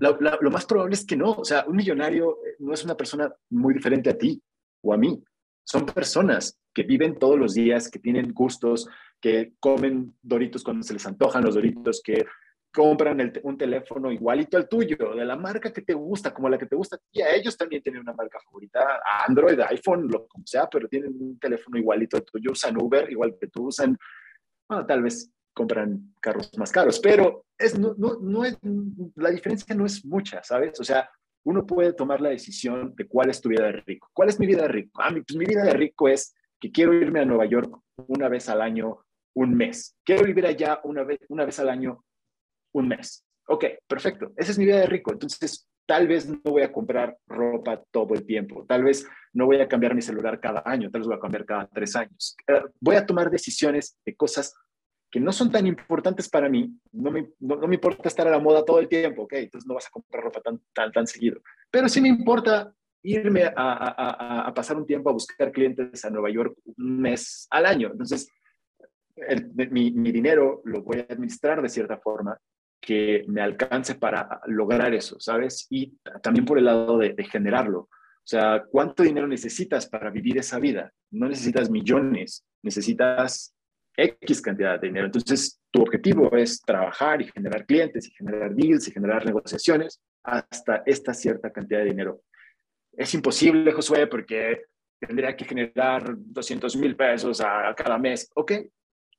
lo 0.00 0.50
más 0.50 0.66
probable 0.66 0.94
es 0.94 1.04
que 1.04 1.16
no. 1.16 1.32
O 1.32 1.44
sea, 1.44 1.64
un 1.66 1.76
millonario 1.76 2.38
eh, 2.44 2.56
no 2.60 2.72
es 2.72 2.84
una 2.84 2.96
persona 2.96 3.32
muy 3.50 3.74
diferente 3.74 4.10
a 4.10 4.18
ti 4.18 4.40
o 4.82 4.92
a 4.92 4.96
mí. 4.96 5.22
Son 5.64 5.86
personas 5.86 6.58
que 6.72 6.82
viven 6.82 7.18
todos 7.18 7.38
los 7.38 7.54
días, 7.54 7.90
que 7.90 7.98
tienen 7.98 8.32
gustos, 8.32 8.88
que 9.20 9.54
comen 9.60 10.16
doritos 10.22 10.62
cuando 10.62 10.82
se 10.82 10.94
les 10.94 11.06
antojan 11.06 11.44
los 11.44 11.54
doritos, 11.54 12.00
que 12.02 12.24
compran 12.72 13.32
un 13.42 13.58
teléfono 13.58 14.12
igualito 14.12 14.56
al 14.56 14.68
tuyo, 14.68 15.14
de 15.14 15.24
la 15.24 15.36
marca 15.36 15.72
que 15.72 15.82
te 15.82 15.94
gusta, 15.94 16.32
como 16.32 16.48
la 16.48 16.58
que 16.58 16.66
te 16.66 16.76
gusta 16.76 16.98
y 17.10 17.22
a 17.22 17.34
ellos 17.34 17.56
también 17.56 17.82
tienen 17.82 18.02
una 18.02 18.12
marca 18.12 18.38
favorita, 18.40 19.00
Android, 19.26 19.58
iPhone, 19.60 20.08
lo 20.08 20.26
como 20.26 20.46
sea, 20.46 20.68
pero 20.68 20.88
tienen 20.88 21.14
un 21.18 21.38
teléfono 21.38 21.78
igualito 21.78 22.16
al 22.16 22.24
tuyo, 22.24 22.52
usan 22.52 22.76
Uber 22.80 23.10
igual 23.10 23.36
que 23.40 23.48
tú, 23.48 23.68
usan, 23.68 23.96
bueno, 24.68 24.86
tal 24.86 25.02
vez 25.02 25.30
compran 25.54 26.14
carros 26.20 26.56
más 26.56 26.70
caros, 26.70 27.00
pero 27.00 27.46
es, 27.58 27.78
no, 27.78 27.94
no, 27.96 28.18
no 28.20 28.44
es, 28.44 28.56
la 29.16 29.30
diferencia 29.30 29.74
no 29.74 29.86
es 29.86 30.04
mucha, 30.04 30.42
¿sabes? 30.42 30.78
O 30.78 30.84
sea, 30.84 31.10
uno 31.44 31.66
puede 31.66 31.92
tomar 31.94 32.20
la 32.20 32.28
decisión 32.28 32.94
de 32.94 33.06
cuál 33.08 33.30
es 33.30 33.40
tu 33.40 33.48
vida 33.48 33.64
de 33.64 33.72
rico. 33.72 34.08
¿Cuál 34.12 34.28
es 34.28 34.38
mi 34.38 34.46
vida 34.46 34.62
de 34.62 34.68
rico? 34.68 35.00
Ah, 35.02 35.10
pues 35.10 35.36
mi 35.36 35.46
vida 35.46 35.64
de 35.64 35.72
rico 35.72 36.08
es 36.08 36.34
que 36.60 36.70
quiero 36.70 36.92
irme 36.92 37.20
a 37.20 37.24
Nueva 37.24 37.46
York 37.46 37.74
una 38.06 38.28
vez 38.28 38.48
al 38.48 38.60
año 38.60 38.98
un 39.34 39.54
mes. 39.56 39.96
Quiero 40.04 40.24
vivir 40.24 40.46
allá 40.46 40.80
una 40.84 41.04
vez, 41.04 41.20
una 41.28 41.44
vez 41.44 41.58
al 41.58 41.68
año, 41.68 42.04
un 42.78 42.88
mes. 42.88 43.24
Ok, 43.46 43.64
perfecto. 43.86 44.32
Esa 44.36 44.52
es 44.52 44.58
mi 44.58 44.66
vida 44.66 44.78
de 44.80 44.86
rico. 44.86 45.12
Entonces, 45.12 45.68
tal 45.86 46.06
vez 46.06 46.28
no 46.28 46.38
voy 46.44 46.62
a 46.62 46.72
comprar 46.72 47.16
ropa 47.26 47.82
todo 47.90 48.14
el 48.14 48.26
tiempo. 48.26 48.64
Tal 48.66 48.84
vez 48.84 49.06
no 49.32 49.46
voy 49.46 49.60
a 49.60 49.68
cambiar 49.68 49.94
mi 49.94 50.02
celular 50.02 50.38
cada 50.40 50.62
año. 50.66 50.90
Tal 50.90 51.00
vez 51.00 51.08
voy 51.08 51.16
a 51.16 51.20
cambiar 51.20 51.46
cada 51.46 51.66
tres 51.66 51.96
años. 51.96 52.36
Eh, 52.46 52.62
voy 52.80 52.96
a 52.96 53.06
tomar 53.06 53.30
decisiones 53.30 53.96
de 54.04 54.14
cosas 54.14 54.54
que 55.10 55.18
no 55.18 55.32
son 55.32 55.50
tan 55.50 55.66
importantes 55.66 56.28
para 56.28 56.50
mí. 56.50 56.70
No 56.92 57.10
me, 57.10 57.30
no, 57.40 57.56
me 57.66 57.76
importa 57.76 58.08
estar 58.08 58.28
a 58.28 58.30
la 58.30 58.38
moda 58.38 58.64
todo 58.64 58.80
el 58.80 58.88
tiempo. 58.88 59.22
Ok, 59.22 59.32
entonces 59.34 59.66
no 59.66 59.74
vas 59.74 59.86
a 59.86 59.90
comprar 59.90 60.22
ropa 60.22 60.40
tan, 60.42 60.60
tan, 60.74 60.92
tan 60.92 61.06
seguido. 61.06 61.40
Pero 61.70 61.88
sí 61.88 62.02
me 62.02 62.08
importa 62.08 62.72
irme 63.02 63.44
a, 63.44 63.52
a, 63.56 64.48
a, 64.48 64.54
pasar 64.54 64.76
un 64.76 64.84
tiempo 64.84 65.08
a 65.08 65.14
buscar 65.14 65.52
clientes 65.52 66.04
a 66.04 66.10
Nueva 66.10 66.30
York 66.30 66.58
un 66.64 67.00
mes 67.00 67.46
al 67.50 67.64
año. 67.64 67.88
Entonces, 67.92 68.28
mi, 69.70 69.90
dinero 69.90 70.62
lo 70.64 70.82
voy 70.82 71.00
a 71.00 71.12
administrar 71.12 71.60
de 71.62 71.68
cierta 71.68 71.98
forma 71.98 72.38
que 72.80 73.24
me 73.28 73.42
alcance 73.42 73.94
para 73.94 74.40
lograr 74.46 74.94
eso, 74.94 75.18
¿sabes? 75.20 75.66
Y 75.70 75.96
también 76.22 76.44
por 76.44 76.58
el 76.58 76.64
lado 76.64 76.98
de, 76.98 77.14
generarlo. 77.24 77.80
O 77.80 78.30
sea, 78.30 78.64
¿cuánto 78.70 79.02
dinero 79.02 79.26
necesitas 79.26 79.88
para 79.88 80.10
vivir 80.10 80.38
esa 80.38 80.58
vida? 80.58 80.92
No 81.10 81.28
necesitas 81.28 81.70
millones, 81.70 82.44
necesitas 82.62 83.54
X 83.96 84.40
cantidad 84.42 84.80
de 84.80 84.88
dinero. 84.88 85.06
Entonces, 85.06 85.60
tu 85.70 85.82
objetivo 85.82 86.34
es 86.36 86.60
trabajar 86.60 87.20
y 87.20 87.30
generar 87.30 87.66
clientes 87.66 88.06
y 88.06 88.10
generar 88.12 88.54
deals 88.54 88.86
y 88.86 88.92
generar 88.92 89.24
negociaciones 89.24 90.00
hasta 90.22 90.82
esta 90.86 91.14
cierta 91.14 91.50
cantidad 91.50 91.80
de 91.80 91.86
dinero. 91.86 92.22
Es 92.92 93.12
imposible, 93.14 93.72
Josué, 93.72 94.06
porque 94.06 94.62
tendría 95.00 95.34
que 95.34 95.44
generar 95.44 96.14
200 96.16 96.76
mil 96.76 96.96
pesos 96.96 97.40
a 97.40 97.74
cada 97.74 97.98
mes. 97.98 98.30
Ok, 98.34 98.52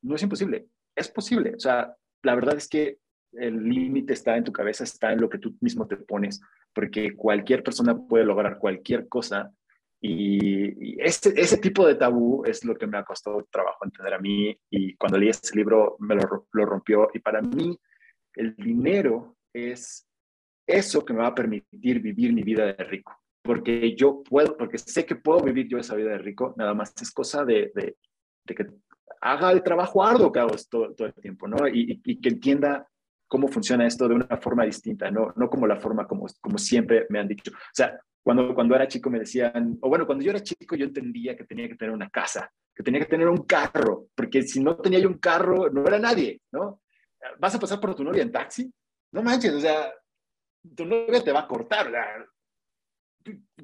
no 0.02 0.16
es 0.16 0.24
imposible, 0.24 0.68
es 0.96 1.10
posible. 1.10 1.56
O 1.56 1.60
sea, 1.60 1.94
la 2.24 2.36
verdad 2.36 2.58
es 2.58 2.68
que 2.68 3.00
el 3.34 3.64
límite 3.64 4.14
está 4.14 4.38
en 4.38 4.44
tu 4.44 4.52
cabeza, 4.52 4.84
está 4.84 5.12
en 5.12 5.22
lo 5.22 5.30
que 5.30 5.38
tú 5.38 5.56
mismo 5.62 5.88
te 5.88 5.98
pones, 5.98 6.42
porque 6.74 7.16
cualquier 7.16 7.64
persona 7.64 7.98
puede 7.98 8.26
lograr 8.26 8.58
cualquier 8.58 9.08
cosa 9.08 9.52
Y, 10.02 11.02
ese, 11.02 11.34
ese, 11.36 11.58
tipo 11.58 11.86
de 11.86 11.96
tabú 11.96 12.44
es 12.46 12.64
lo 12.64 12.76
que 12.76 12.88
me 12.88 12.98
ha 12.98 13.04
costado 13.04 13.46
trabajo 13.52 13.84
entender 13.84 14.14
a 14.14 14.20
mí 14.20 14.58
y 14.70 14.96
cuando 14.96 15.18
leí 15.18 15.30
este 15.30 15.58
libro 15.58 15.98
me 16.00 16.16
lo, 16.16 16.48
lo 16.54 16.66
rompió. 16.66 17.10
Y 17.14 17.20
para 17.20 17.42
mí 17.42 17.78
el 18.36 18.56
dinero 18.56 19.36
es 19.54 20.08
eso 20.66 21.04
que 21.04 21.14
me 21.14 21.20
va 21.20 21.28
a 21.28 21.36
permitir 21.36 22.00
vivir 22.00 22.32
mi 22.32 22.44
vida 22.44 22.66
de 22.66 22.84
rico. 22.86 23.14
Porque 23.42 23.96
yo 23.96 24.24
puedo, 24.24 24.56
porque 24.56 24.78
sé 24.78 25.06
que 25.06 25.16
puedo 25.16 25.42
vivir 25.42 25.68
yo 25.68 25.80
esa 25.80 25.96
vida 25.96 26.12
de 26.12 26.20
rico, 26.20 26.54
nada 26.58 26.74
más 26.74 26.94
es 27.02 27.12
cosa 27.12 27.44
de, 27.44 27.72
de, 27.74 27.96
que 28.46 28.68
haga 29.22 29.52
el 29.52 29.64
trabajo 29.64 30.04
arduo 30.04 30.32
que 30.32 30.40
hago 30.40 30.56
todo, 30.70 30.94
todo 30.94 31.08
el 31.08 31.14
tiempo, 31.16 31.48
¿no? 31.48 31.68
Y, 31.68 32.02
y, 32.04 32.22
que 32.22 32.30
entienda 32.30 32.88
cómo 33.30 33.48
funciona 33.48 33.86
esto 33.86 34.08
de 34.08 34.16
una 34.16 34.38
forma 34.38 34.66
distinta, 34.66 35.10
no, 35.12 35.32
no 35.36 35.50
como 35.50 35.68
la 35.68 35.78
forma 35.78 36.08
como, 36.08 36.26
como 36.42 36.58
siempre 36.58 37.06
me 37.10 37.20
han 37.20 37.28
dicho. 37.28 37.52
O 37.52 37.74
sea, 37.74 37.98
cuando, 38.22 38.54
cuando 38.54 38.76
era 38.76 38.88
chico 38.88 39.10
me 39.10 39.20
decían, 39.20 39.78
o 39.82 39.88
bueno, 39.88 40.06
cuando 40.06 40.26
yo 40.26 40.32
era 40.32 40.42
chico 40.42 40.76
yo 40.76 40.86
entendía 40.86 41.38
que 41.38 41.46
tenía 41.46 41.70
que 41.70 41.76
tener 41.76 41.94
una 41.94 42.10
casa, 42.10 42.52
que 42.76 42.84
tenía 42.84 43.00
que 43.02 43.06
tener 43.06 43.28
un 43.30 43.46
carro, 43.46 44.08
porque 44.16 44.42
si 44.42 44.62
no 44.62 44.76
tenía 44.78 45.00
yo 45.00 45.08
un 45.08 45.20
carro, 45.20 45.70
no 45.70 45.86
era 45.86 46.00
nadie, 46.00 46.42
¿no? 46.52 46.82
¿Vas 47.38 47.54
a 47.56 47.60
pasar 47.60 47.80
por 47.80 47.96
tu 47.96 48.04
novia 48.04 48.24
en 48.24 48.32
taxi? 48.32 48.72
No 49.12 49.22
manches, 49.22 49.54
o 49.54 49.60
sea, 49.60 49.94
tu 50.76 50.86
novia 50.86 51.24
te 51.24 51.32
va 51.32 51.42
a 51.42 51.48
cortar, 51.48 51.92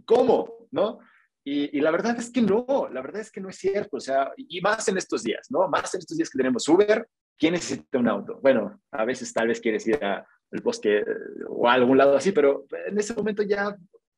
¿cómo? 0.06 0.68
¿No? 0.72 1.00
Y, 1.44 1.78
y, 1.78 1.82
la 1.82 1.92
verdad 1.92 2.18
es 2.18 2.32
que 2.32 2.42
no, 2.42 2.88
la 2.92 3.02
verdad 3.02 3.22
es 3.22 3.32
que 3.32 3.40
no 3.40 3.50
es 3.50 3.58
cierto, 3.58 3.98
o 3.98 4.00
sea, 4.00 4.32
y 4.36 4.62
más 4.62 4.88
en 4.88 4.98
estos 4.98 5.24
días, 5.24 5.48
¿no? 5.50 5.68
Más 5.68 5.94
en 5.94 6.00
estos 6.00 6.18
días 6.18 6.30
que 6.30 6.38
tenemos 6.38 6.68
Uber, 6.68 7.08
¿quién 7.38 7.54
necesita 7.54 7.98
un 7.98 8.08
auto? 8.08 8.40
Bueno, 8.42 8.82
a 8.92 9.06
veces 9.06 9.32
tal 9.34 9.48
vez 9.48 9.60
quieres 9.60 9.88
ir 9.88 10.04
al 10.04 10.26
bosque 10.64 11.00
eh, 11.00 11.06
o 11.48 11.68
a 11.68 11.74
algún 11.74 11.98
lado 11.98 12.16
así, 12.16 12.32
pero 12.32 12.66
en 12.88 12.98
ese 12.98 13.14
momento 13.14 13.44
ya 13.44 13.76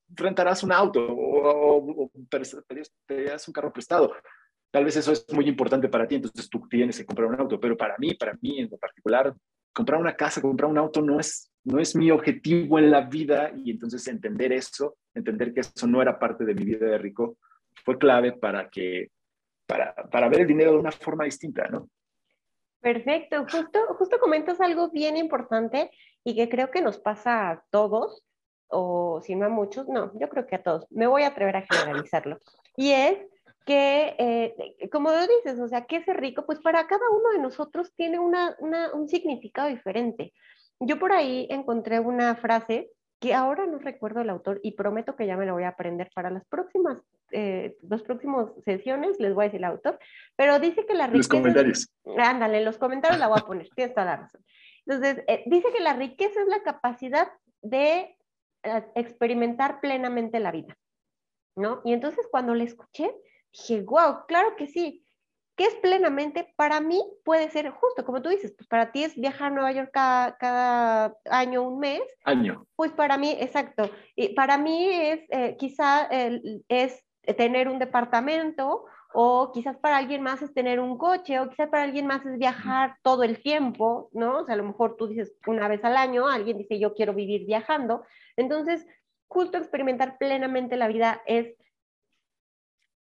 rentarás 0.10 0.64
un 0.64 0.72
auto 0.72 1.06
o, 1.06 1.78
o, 1.78 2.12
un 2.14 3.54
carro 3.54 3.74
prestado. 3.74 4.14
Tal 4.72 4.86
vez 4.86 4.98
eso 4.98 5.12
es 5.12 5.26
muy 5.32 5.48
importante 5.48 5.90
para 5.90 6.08
ti, 6.08 6.16
entonces 6.16 6.50
tú 6.50 6.68
tienes 6.70 6.98
que 6.98 7.06
comprar 7.06 7.30
un 7.30 7.40
auto, 7.40 7.60
pero 7.60 7.78
para 7.78 7.96
mí, 7.98 8.14
para 8.16 8.38
mí 8.42 8.60
en 8.60 8.70
particular, 8.70 9.34
comprar 9.74 10.00
una 10.00 10.16
casa, 10.16 10.42
comprar 10.42 10.70
un 10.70 10.78
auto 10.78 11.02
no 11.02 11.20
es, 11.20 11.52
no 11.64 11.80
es 11.80 11.96
mi 11.96 12.12
objetivo 12.12 12.80
en 12.80 12.92
la 12.92 13.02
vida 13.02 13.52
y 13.56 13.72
entonces 13.72 14.08
entender 14.08 14.52
eso, 14.52 14.98
entender 15.14 15.54
que 15.54 15.62
eso 15.62 15.88
no 15.88 16.02
era 16.02 16.20
parte 16.20 16.46
de 16.46 16.54
mi 16.54 16.66
vida 16.66 16.86
de 16.86 16.98
rico, 16.98 17.38
fue 17.86 17.98
clave 17.98 18.34
para 18.34 18.70
que, 18.70 19.12
para, 19.66 19.94
para 19.94 20.30
ver 20.30 20.42
el 20.42 20.48
dinero 20.48 20.72
de 20.72 20.78
una 20.78 20.92
forma 20.92 21.26
distinta, 21.26 21.68
¿no? 21.68 21.90
Perfecto, 22.88 23.46
justo, 23.52 23.80
justo 23.98 24.18
comentas 24.18 24.62
algo 24.62 24.90
bien 24.92 25.18
importante 25.18 25.92
y 26.24 26.38
que 26.38 26.48
creo 26.48 26.72
que 26.72 26.82
nos 26.82 26.98
pasa 26.98 27.50
a 27.50 27.64
todos, 27.70 28.24
o 28.68 29.20
si 29.22 29.36
no 29.36 29.46
a 29.46 29.50
muchos, 29.50 29.90
no, 29.90 30.18
yo 30.18 30.30
creo 30.30 30.48
que 30.48 30.56
a 30.56 30.64
todos, 30.64 30.88
me 30.90 31.06
voy 31.06 31.24
a 31.24 31.28
atrever 31.28 31.58
a 31.58 31.64
generalizarlo. 31.64 32.40
Y 32.78 32.92
es 32.92 33.18
que, 33.66 34.16
eh, 34.18 34.90
como 34.90 35.12
lo 35.12 35.20
dices, 35.20 35.60
o 35.60 35.68
sea, 35.68 35.84
¿qué 35.86 35.98
es 35.98 36.06
rico? 36.06 36.46
Pues 36.46 36.60
para 36.60 36.88
cada 36.88 37.04
uno 37.12 37.32
de 37.32 37.40
nosotros 37.40 37.92
tiene 37.94 38.20
una, 38.20 38.56
un 38.94 39.10
significado 39.10 39.68
diferente. 39.68 40.32
Yo 40.80 40.98
por 40.98 41.12
ahí 41.12 41.46
encontré 41.50 42.00
una 42.00 42.38
frase 42.38 42.90
que 43.20 43.34
ahora 43.34 43.66
no 43.66 43.80
recuerdo 43.80 44.22
el 44.22 44.30
autor 44.30 44.62
y 44.64 44.78
prometo 44.78 45.18
que 45.18 45.28
ya 45.28 45.36
me 45.36 45.46
la 45.46 45.52
voy 45.52 45.64
a 45.64 45.70
aprender 45.70 46.10
para 46.16 46.30
las 46.30 46.46
próximas, 46.46 47.04
eh, 47.32 47.76
los 47.88 48.04
próximos 48.04 48.52
sesiones, 48.64 49.20
les 49.20 49.34
voy 49.34 49.44
a 49.44 49.48
decir 49.48 49.60
el 49.60 49.66
autor, 49.66 50.00
pero 50.36 50.60
dice 50.60 50.86
que 50.86 50.94
la 50.94 51.08
riqueza... 51.08 51.18
Los 51.18 51.28
comentarios. 51.28 51.94
Ándale, 52.18 52.60
en 52.60 52.66
los 52.66 52.78
comentarios 52.78 53.20
la 53.20 53.28
voy 53.28 53.40
a 53.40 53.46
poner, 53.48 53.70
tienes 53.76 53.94
toda 53.94 54.06
la 54.06 54.18
razón. 54.18 54.42
Entonces, 54.86 55.24
eh, 55.28 55.44
dice 55.46 55.68
que 55.76 55.84
la 55.84 55.94
riqueza 55.94 56.42
es 56.42 56.48
la 56.48 56.64
capacidad 56.64 57.30
de 57.62 58.18
eh, 58.64 58.86
experimentar 58.96 59.82
plenamente 59.82 60.40
la 60.40 60.52
vida, 60.52 60.78
¿no? 61.56 61.82
Y 61.84 61.94
entonces 61.94 62.26
cuando 62.32 62.56
le 62.56 62.64
escuché, 62.64 63.14
dije, 63.52 63.82
wow, 63.82 64.26
claro 64.28 64.56
que 64.56 64.68
sí. 64.68 65.04
¿Qué 65.58 65.66
es 65.66 65.76
plenamente? 65.76 66.54
Para 66.56 66.80
mí 66.80 67.02
puede 67.26 67.50
ser 67.50 67.72
justo, 67.72 68.06
como 68.06 68.22
tú 68.22 68.30
dices, 68.30 68.54
pues 68.56 68.68
para 68.68 68.92
ti 68.92 69.04
es 69.04 69.16
viajar 69.16 69.52
a 69.52 69.56
Nueva 69.56 69.72
York 69.72 69.90
cada, 69.92 71.18
año, 71.26 71.64
un 71.64 71.80
mes. 71.80 72.04
Año. 72.24 72.68
Pues 72.76 72.92
para 72.92 73.18
mí, 73.18 73.36
exacto. 73.40 73.90
Y 74.16 74.36
para 74.36 74.60
mí 74.60 74.88
es 74.88 75.22
eh, 75.30 75.56
quizá 75.58 76.08
es 76.70 77.07
tener 77.36 77.68
un 77.68 77.80
departamento 77.80 78.86
o 79.14 79.52
quizás 79.52 79.78
para 79.78 79.98
alguien 79.98 80.22
más 80.22 80.42
es 80.42 80.54
tener 80.54 80.80
un 80.80 80.98
coche, 80.98 81.40
o 81.40 81.50
quizás 81.50 81.70
para 81.70 81.84
alguien 81.84 82.08
más 82.08 82.26
es 82.26 82.38
viajar 82.38 82.98
todo 83.02 83.24
el 83.24 83.42
tiempo, 83.42 84.10
¿no? 84.14 84.40
O 84.40 84.46
sea, 84.46 84.54
a 84.54 84.58
lo 84.58 84.64
mejor 84.64 84.96
tú 84.98 85.08
dices 85.08 85.36
una 85.48 85.68
vez 85.68 85.84
al 85.84 85.98
año, 85.98 86.28
alguien 86.28 86.58
dice 86.58 86.80
yo 86.80 86.94
quiero 86.94 87.14
vivir 87.14 87.46
viajando. 87.46 88.04
Entonces, 88.36 88.86
justo 89.28 89.58
experimentar 89.58 90.18
plenamente 90.18 90.76
la 90.76 90.88
vida 90.88 91.22
es, 91.26 91.56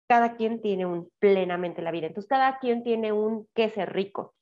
cada 0.07 0.35
quien 0.35 0.61
tiene 0.61 0.85
un 0.85 1.09
plenamente 1.19 1.81
la 1.81 1.91
vida. 1.91 2.07
Entonces, 2.07 2.29
cada 2.29 2.59
quien 2.59 2.83
tiene 2.83 3.11
un 3.11 3.47
que 3.55 3.69
ser 3.69 3.91
rico. 3.91 4.35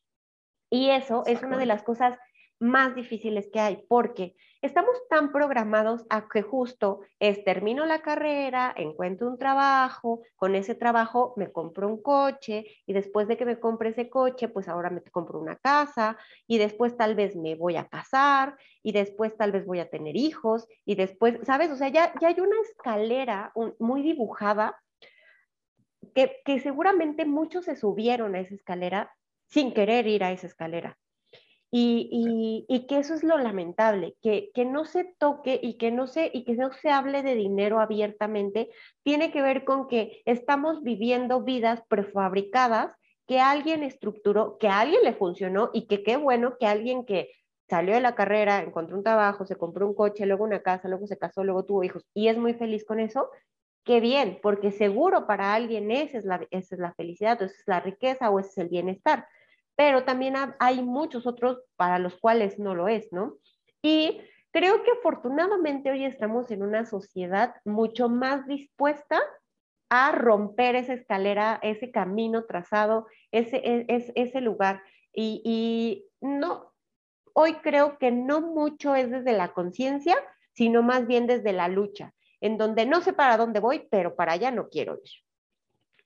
Y 0.70 0.90
eso 0.90 1.24
es 1.26 1.42
una 1.42 1.58
de 1.58 1.66
las 1.66 1.84
cosas 1.84 2.18
más 2.64 2.96
difíciles 2.96 3.50
que 3.52 3.60
hay, 3.60 3.84
porque 3.90 4.38
estamos 4.62 4.96
tan 5.10 5.34
programados 5.34 6.06
a 6.10 6.30
que 6.30 6.42
justo 6.42 7.02
es 7.20 7.44
termino 7.44 7.86
la 7.86 8.02
carrera, 8.02 8.74
encuentro 8.78 9.28
un 9.28 9.38
trabajo, 9.38 10.22
con 10.38 10.56
ese 10.56 10.74
trabajo 10.74 11.34
me 11.36 11.52
compro 11.52 11.90
un 11.90 12.02
coche 12.02 12.66
y 12.86 12.94
después 12.94 13.28
de 13.28 13.36
que 13.36 13.44
me 13.44 13.60
compre 13.60 13.90
ese 13.90 14.10
coche, 14.10 14.48
pues 14.48 14.70
ahora 14.70 14.90
me 14.90 15.02
compro 15.02 15.40
una 15.40 15.58
casa 15.58 16.18
y 16.48 16.58
después 16.58 16.96
tal 16.96 17.16
vez 17.16 17.36
me 17.36 17.56
voy 17.56 17.76
a 17.76 17.90
casar 17.90 18.56
y 18.82 18.94
después 18.94 19.36
tal 19.36 19.52
vez 19.52 19.66
voy 19.66 19.80
a 19.80 19.90
tener 19.90 20.16
hijos 20.16 20.66
y 20.86 20.96
después, 20.96 21.40
¿sabes? 21.44 21.70
O 21.70 21.76
sea, 21.76 21.90
ya, 21.90 22.14
ya 22.22 22.30
hay 22.30 22.40
una 22.40 22.62
escalera 22.62 23.52
muy 23.78 24.04
dibujada 24.04 24.80
que, 26.16 26.38
que 26.46 26.62
seguramente 26.62 27.26
muchos 27.26 27.66
se 27.66 27.76
subieron 27.76 28.36
a 28.36 28.40
esa 28.40 28.56
escalera 28.56 29.14
sin 29.48 29.74
querer 29.74 30.08
ir 30.08 30.24
a 30.24 30.32
esa 30.32 30.48
escalera. 30.48 30.98
Y, 31.76 32.68
y, 32.70 32.86
que 32.86 33.00
eso 33.00 33.16
es 33.16 33.24
lo 33.24 33.40
lamentable, 33.40 34.16
que, 34.22 34.52
no 34.64 34.86
se 34.86 35.06
toque 35.18 35.60
y 35.60 35.74
que 35.78 35.90
no 35.90 36.06
se, 36.06 36.32
hable 36.92 37.24
de 37.24 37.34
dinero 37.34 37.80
abiertamente, 37.80 38.70
tiene 39.02 39.32
que 39.32 39.42
ver 39.42 39.66
con 39.66 39.88
que 39.88 40.22
estamos 40.26 40.84
viviendo 40.84 41.42
vidas 41.42 41.82
prefabricadas 41.88 42.96
que 43.26 43.40
alguien 43.40 43.82
estructuró, 43.82 44.60
que 44.60 44.68
a 44.68 44.82
alguien 44.82 45.02
le 45.04 45.14
funcionó 45.14 45.72
y 45.74 45.88
que 45.88 46.04
qué 46.04 46.16
bueno 46.16 46.58
que 46.60 46.68
alguien 46.68 47.08
que 47.08 47.32
salió 47.68 47.96
de 47.96 48.02
la 48.02 48.14
carrera, 48.14 48.60
encontró 48.60 48.96
un 48.96 49.04
trabajo, 49.04 49.48
se 49.48 49.56
compró 49.56 49.88
un 49.88 49.96
coche, 49.96 50.28
luego 50.28 50.44
una 50.44 50.62
casa, 50.62 50.88
luego 50.88 51.08
se 51.08 51.18
casó, 51.18 51.44
luego 51.44 51.66
tuvo 51.66 51.84
hijos 51.84 52.06
y 52.14 52.28
es 52.28 52.38
muy 52.38 52.54
feliz 52.54 52.86
con 52.86 53.00
eso, 53.00 53.32
qué 53.84 54.00
bien, 54.00 54.38
porque 54.44 54.72
seguro 54.72 55.26
para 55.26 55.56
alguien 55.56 55.90
esa 55.90 56.20
es 56.20 56.26
la, 56.26 56.46
esa 56.52 56.76
es 56.76 56.80
la 56.80 56.94
felicidad, 56.94 57.42
esa 57.42 57.56
es 57.56 57.64
la 57.66 57.80
riqueza 57.80 58.30
o 58.30 58.40
ese 58.40 58.50
es 58.50 58.58
el 58.60 58.70
bienestar 58.70 59.26
pero 59.76 60.04
también 60.04 60.36
hay 60.60 60.82
muchos 60.82 61.26
otros 61.26 61.62
para 61.76 62.00
los 62.00 62.18
cuales 62.20 62.60
no 62.60 62.76
lo 62.76 62.88
es, 62.88 63.12
¿no? 63.12 63.38
Y 63.82 64.22
creo 64.52 64.84
que 64.84 64.92
afortunadamente 64.92 65.92
hoy 65.92 66.06
estamos 66.06 66.52
en 66.52 66.64
una 66.64 66.86
sociedad 66.86 67.56
mucho 67.66 68.10
más 68.10 68.46
dispuesta 68.48 69.20
a 69.90 70.12
romper 70.12 70.76
esa 70.76 70.94
escalera, 70.94 71.60
ese 71.62 71.92
camino 71.92 72.46
trazado, 72.46 73.08
ese, 73.32 73.58
e, 73.58 73.86
ese 74.16 74.42
lugar. 74.42 74.82
Y, 75.14 75.42
y 75.44 76.06
no, 76.22 76.74
hoy 77.34 77.56
creo 77.56 77.98
que 77.98 78.12
no 78.12 78.42
mucho 78.42 78.96
es 78.96 79.12
desde 79.12 79.34
la 79.34 79.54
conciencia, 79.54 80.16
sino 80.54 80.84
más 80.84 81.08
bien 81.08 81.28
desde 81.28 81.52
la 81.52 81.68
lucha, 81.68 82.14
en 82.42 82.58
donde 82.58 82.86
no 82.86 83.02
sé 83.02 83.14
para 83.14 83.38
dónde 83.38 83.60
voy, 83.60 83.88
pero 83.90 84.16
para 84.16 84.34
allá 84.34 84.52
no 84.52 84.70
quiero 84.70 84.96
ir. 84.96 85.12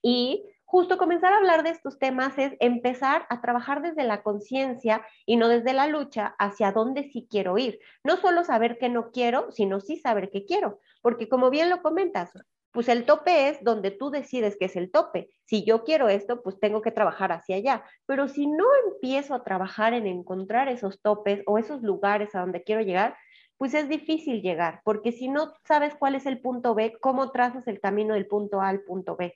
Y 0.01 0.45
justo 0.67 0.97
comenzar 0.97 1.33
a 1.33 1.37
hablar 1.37 1.63
de 1.63 1.69
estos 1.69 1.97
temas 1.97 2.37
es 2.37 2.53
empezar 2.59 3.25
a 3.29 3.39
trabajar 3.39 3.81
desde 3.81 4.03
la 4.03 4.21
conciencia 4.21 5.01
y 5.25 5.37
no 5.37 5.47
desde 5.47 5.71
la 5.73 5.87
lucha 5.87 6.35
hacia 6.37 6.73
dónde 6.73 7.09
sí 7.09 7.25
quiero 7.29 7.57
ir. 7.57 7.79
No 8.03 8.17
solo 8.17 8.43
saber 8.43 8.77
qué 8.77 8.89
no 8.89 9.11
quiero, 9.11 9.49
sino 9.51 9.79
sí 9.79 9.97
saber 9.97 10.29
qué 10.29 10.43
quiero. 10.43 10.81
Porque 11.01 11.29
como 11.29 11.49
bien 11.49 11.69
lo 11.69 11.81
comentas, 11.81 12.33
pues 12.71 12.89
el 12.89 13.05
tope 13.05 13.47
es 13.47 13.63
donde 13.63 13.91
tú 13.91 14.11
decides 14.11 14.57
que 14.59 14.65
es 14.65 14.75
el 14.75 14.91
tope. 14.91 15.29
Si 15.45 15.63
yo 15.63 15.85
quiero 15.85 16.09
esto, 16.09 16.43
pues 16.43 16.59
tengo 16.59 16.81
que 16.81 16.91
trabajar 16.91 17.31
hacia 17.31 17.55
allá. 17.55 17.85
Pero 18.05 18.27
si 18.27 18.45
no 18.45 18.65
empiezo 18.91 19.35
a 19.35 19.45
trabajar 19.45 19.93
en 19.93 20.05
encontrar 20.05 20.67
esos 20.67 21.01
topes 21.01 21.43
o 21.45 21.57
esos 21.57 21.81
lugares 21.81 22.35
a 22.35 22.41
donde 22.41 22.63
quiero 22.63 22.81
llegar, 22.81 23.15
pues 23.57 23.73
es 23.73 23.87
difícil 23.87 24.41
llegar, 24.41 24.81
porque 24.83 25.11
si 25.11 25.29
no 25.29 25.53
sabes 25.65 25.95
cuál 25.95 26.13
es 26.13 26.27
el 26.27 26.41
punto 26.41 26.75
B, 26.75 26.95
¿cómo 27.01 27.31
trazas 27.31 27.67
el 27.67 27.79
camino 27.79 28.13
del 28.13 28.27
punto 28.27 28.61
A 28.61 28.67
al 28.67 28.81
punto 28.81 29.15
B? 29.15 29.33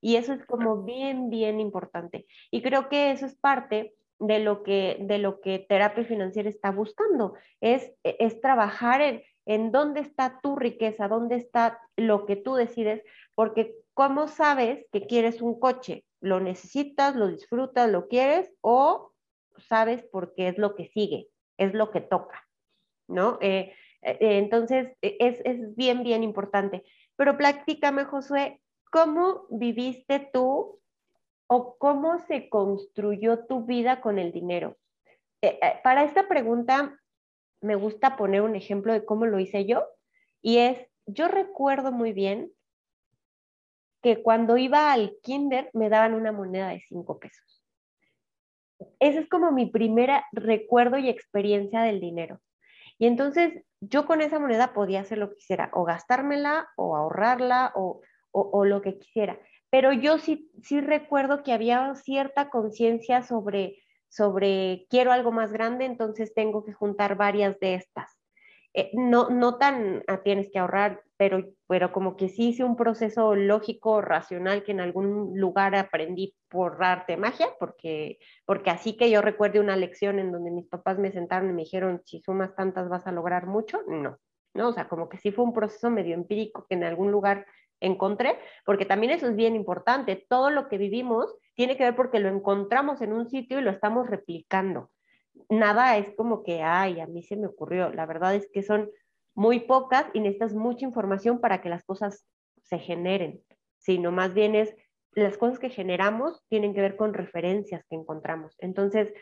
Y 0.00 0.16
eso 0.16 0.32
es 0.32 0.44
como 0.46 0.82
bien, 0.82 1.30
bien 1.30 1.60
importante. 1.60 2.26
Y 2.50 2.62
creo 2.62 2.88
que 2.88 3.10
eso 3.10 3.26
es 3.26 3.34
parte 3.34 3.94
de 4.18 4.40
lo 4.40 4.62
que, 4.62 4.98
de 5.00 5.18
lo 5.18 5.40
que 5.40 5.60
terapia 5.60 6.04
financiera 6.04 6.48
está 6.48 6.70
buscando, 6.70 7.34
es, 7.60 7.92
e, 8.02 8.16
es 8.18 8.40
trabajar 8.40 9.00
en, 9.00 9.22
en 9.46 9.70
dónde 9.72 10.00
está 10.00 10.40
tu 10.42 10.56
riqueza, 10.56 11.08
dónde 11.08 11.36
está 11.36 11.80
lo 11.96 12.26
que 12.26 12.36
tú 12.36 12.54
decides, 12.54 13.02
porque 13.34 13.74
¿cómo 13.94 14.28
sabes 14.28 14.84
que 14.92 15.06
quieres 15.06 15.40
un 15.40 15.58
coche? 15.58 16.04
¿Lo 16.20 16.40
necesitas, 16.40 17.14
lo 17.14 17.28
disfrutas, 17.28 17.88
lo 17.90 18.08
quieres 18.08 18.52
o 18.60 19.12
sabes 19.68 20.04
porque 20.10 20.48
es 20.48 20.58
lo 20.58 20.74
que 20.74 20.88
sigue, 20.88 21.28
es 21.56 21.74
lo 21.74 21.90
que 21.90 22.00
toca, 22.00 22.46
¿no? 23.08 23.38
Eh, 23.40 23.74
entonces, 24.02 24.96
e, 25.02 25.16
es, 25.20 25.40
es 25.44 25.76
bien, 25.76 26.02
bien 26.02 26.22
importante. 26.22 26.84
Pero 27.16 27.36
platícame, 27.36 28.04
Josué, 28.04 28.60
¿cómo 28.90 29.46
viviste 29.50 30.30
tú 30.32 30.80
o 31.46 31.76
cómo 31.78 32.18
se 32.20 32.48
construyó 32.48 33.46
tu 33.46 33.64
vida 33.64 34.00
con 34.00 34.18
el 34.18 34.32
dinero? 34.32 34.76
Eh, 35.42 35.58
eh, 35.62 35.80
para 35.82 36.04
esta 36.04 36.28
pregunta 36.28 36.98
me 37.60 37.74
gusta 37.74 38.16
poner 38.16 38.42
un 38.42 38.56
ejemplo 38.56 38.92
de 38.92 39.04
cómo 39.04 39.26
lo 39.26 39.38
hice 39.38 39.64
yo 39.66 39.84
y 40.42 40.58
es, 40.58 40.78
yo 41.06 41.28
recuerdo 41.28 41.92
muy 41.92 42.12
bien 42.12 42.52
que 44.02 44.22
cuando 44.22 44.56
iba 44.56 44.92
al 44.92 45.16
kinder 45.22 45.70
me 45.72 45.88
daban 45.88 46.14
una 46.14 46.32
moneda 46.32 46.68
de 46.68 46.80
cinco 46.80 47.18
pesos. 47.18 47.64
Ese 49.00 49.20
es 49.20 49.28
como 49.28 49.50
mi 49.50 49.66
primera 49.66 50.24
recuerdo 50.32 50.98
y 50.98 51.08
experiencia 51.08 51.82
del 51.82 52.00
dinero. 52.00 52.40
Y 52.98 53.06
entonces 53.06 53.64
yo 53.80 54.06
con 54.06 54.20
esa 54.20 54.38
moneda 54.38 54.72
podía 54.72 55.00
hacer 55.00 55.18
lo 55.18 55.30
que 55.30 55.36
quisiera, 55.36 55.70
o 55.72 55.84
gastármela, 55.84 56.68
o 56.76 56.96
ahorrarla, 56.96 57.72
o, 57.74 58.00
o, 58.40 58.64
lo 58.64 58.82
que 58.82 58.98
quisiera. 58.98 59.38
Pero 59.70 59.92
yo 59.92 60.18
sí, 60.18 60.50
sí 60.62 60.80
recuerdo 60.80 61.42
que 61.42 61.52
había 61.52 61.94
cierta 61.94 62.50
conciencia 62.50 63.22
sobre, 63.22 63.82
sobre 64.08 64.86
quiero 64.88 65.12
algo 65.12 65.32
más 65.32 65.52
grande, 65.52 65.84
entonces 65.84 66.34
tengo 66.34 66.64
que 66.64 66.72
juntar 66.72 67.16
varias 67.16 67.58
de 67.60 67.74
estas. 67.74 68.18
Eh, 68.74 68.90
no, 68.94 69.30
no 69.30 69.56
tan 69.56 70.04
ah, 70.06 70.22
tienes 70.22 70.50
que 70.50 70.58
ahorrar, 70.58 71.02
pero, 71.16 71.42
pero 71.66 71.90
como 71.90 72.16
que 72.16 72.28
sí 72.28 72.50
hice 72.50 72.64
un 72.64 72.76
proceso 72.76 73.34
lógico, 73.34 74.00
racional, 74.00 74.62
que 74.62 74.72
en 74.72 74.80
algún 74.80 75.32
lugar 75.38 75.74
aprendí 75.74 76.36
por 76.48 76.82
arte 76.82 77.16
magia, 77.16 77.48
porque, 77.58 78.18
porque 78.46 78.70
así 78.70 78.96
que 78.96 79.10
yo 79.10 79.20
recuerde 79.20 79.58
una 79.58 79.74
lección 79.74 80.18
en 80.18 80.30
donde 80.30 80.50
mis 80.50 80.68
papás 80.68 80.98
me 80.98 81.10
sentaron 81.10 81.50
y 81.50 81.54
me 81.54 81.62
dijeron, 81.62 82.02
si 82.04 82.20
sumas 82.20 82.54
tantas 82.54 82.88
vas 82.88 83.06
a 83.06 83.12
lograr 83.12 83.46
mucho, 83.46 83.80
no, 83.88 84.18
¿no? 84.54 84.68
O 84.68 84.72
sea, 84.72 84.88
como 84.88 85.08
que 85.08 85.18
sí 85.18 85.32
fue 85.32 85.44
un 85.44 85.52
proceso 85.52 85.90
medio 85.90 86.14
empírico 86.14 86.66
que 86.68 86.76
en 86.76 86.84
algún 86.84 87.10
lugar 87.10 87.46
encontré, 87.80 88.38
porque 88.64 88.84
también 88.84 89.12
eso 89.12 89.28
es 89.28 89.36
bien 89.36 89.54
importante, 89.54 90.26
todo 90.28 90.50
lo 90.50 90.68
que 90.68 90.78
vivimos 90.78 91.34
tiene 91.54 91.76
que 91.76 91.84
ver 91.84 91.96
porque 91.96 92.20
lo 92.20 92.28
encontramos 92.28 93.00
en 93.00 93.12
un 93.12 93.28
sitio 93.28 93.58
y 93.58 93.62
lo 93.62 93.70
estamos 93.70 94.08
replicando 94.08 94.90
nada 95.48 95.96
es 95.96 96.14
como 96.16 96.42
que, 96.42 96.62
ay, 96.62 97.00
a 97.00 97.06
mí 97.06 97.22
se 97.22 97.36
me 97.36 97.46
ocurrió. 97.46 97.90
La 97.90 98.06
verdad 98.06 98.34
es 98.34 98.48
que 98.52 98.62
son 98.62 98.90
muy 99.34 99.60
pocas 99.60 100.06
y 100.12 100.20
necesitas 100.20 100.54
mucha 100.54 100.84
información 100.84 101.40
para 101.40 101.60
que 101.60 101.68
las 101.68 101.84
cosas 101.84 102.26
se 102.62 102.78
generen, 102.78 103.42
sino 103.78 104.10
más 104.10 104.34
bien 104.34 104.54
es 104.54 104.74
las 105.12 105.38
cosas 105.38 105.58
que 105.58 105.70
generamos 105.70 106.44
tienen 106.48 106.74
que 106.74 106.80
ver 106.80 106.96
con 106.96 107.14
referencias 107.14 107.84
que 107.88 107.96
encontramos. 107.96 108.54
Entonces, 108.58 109.12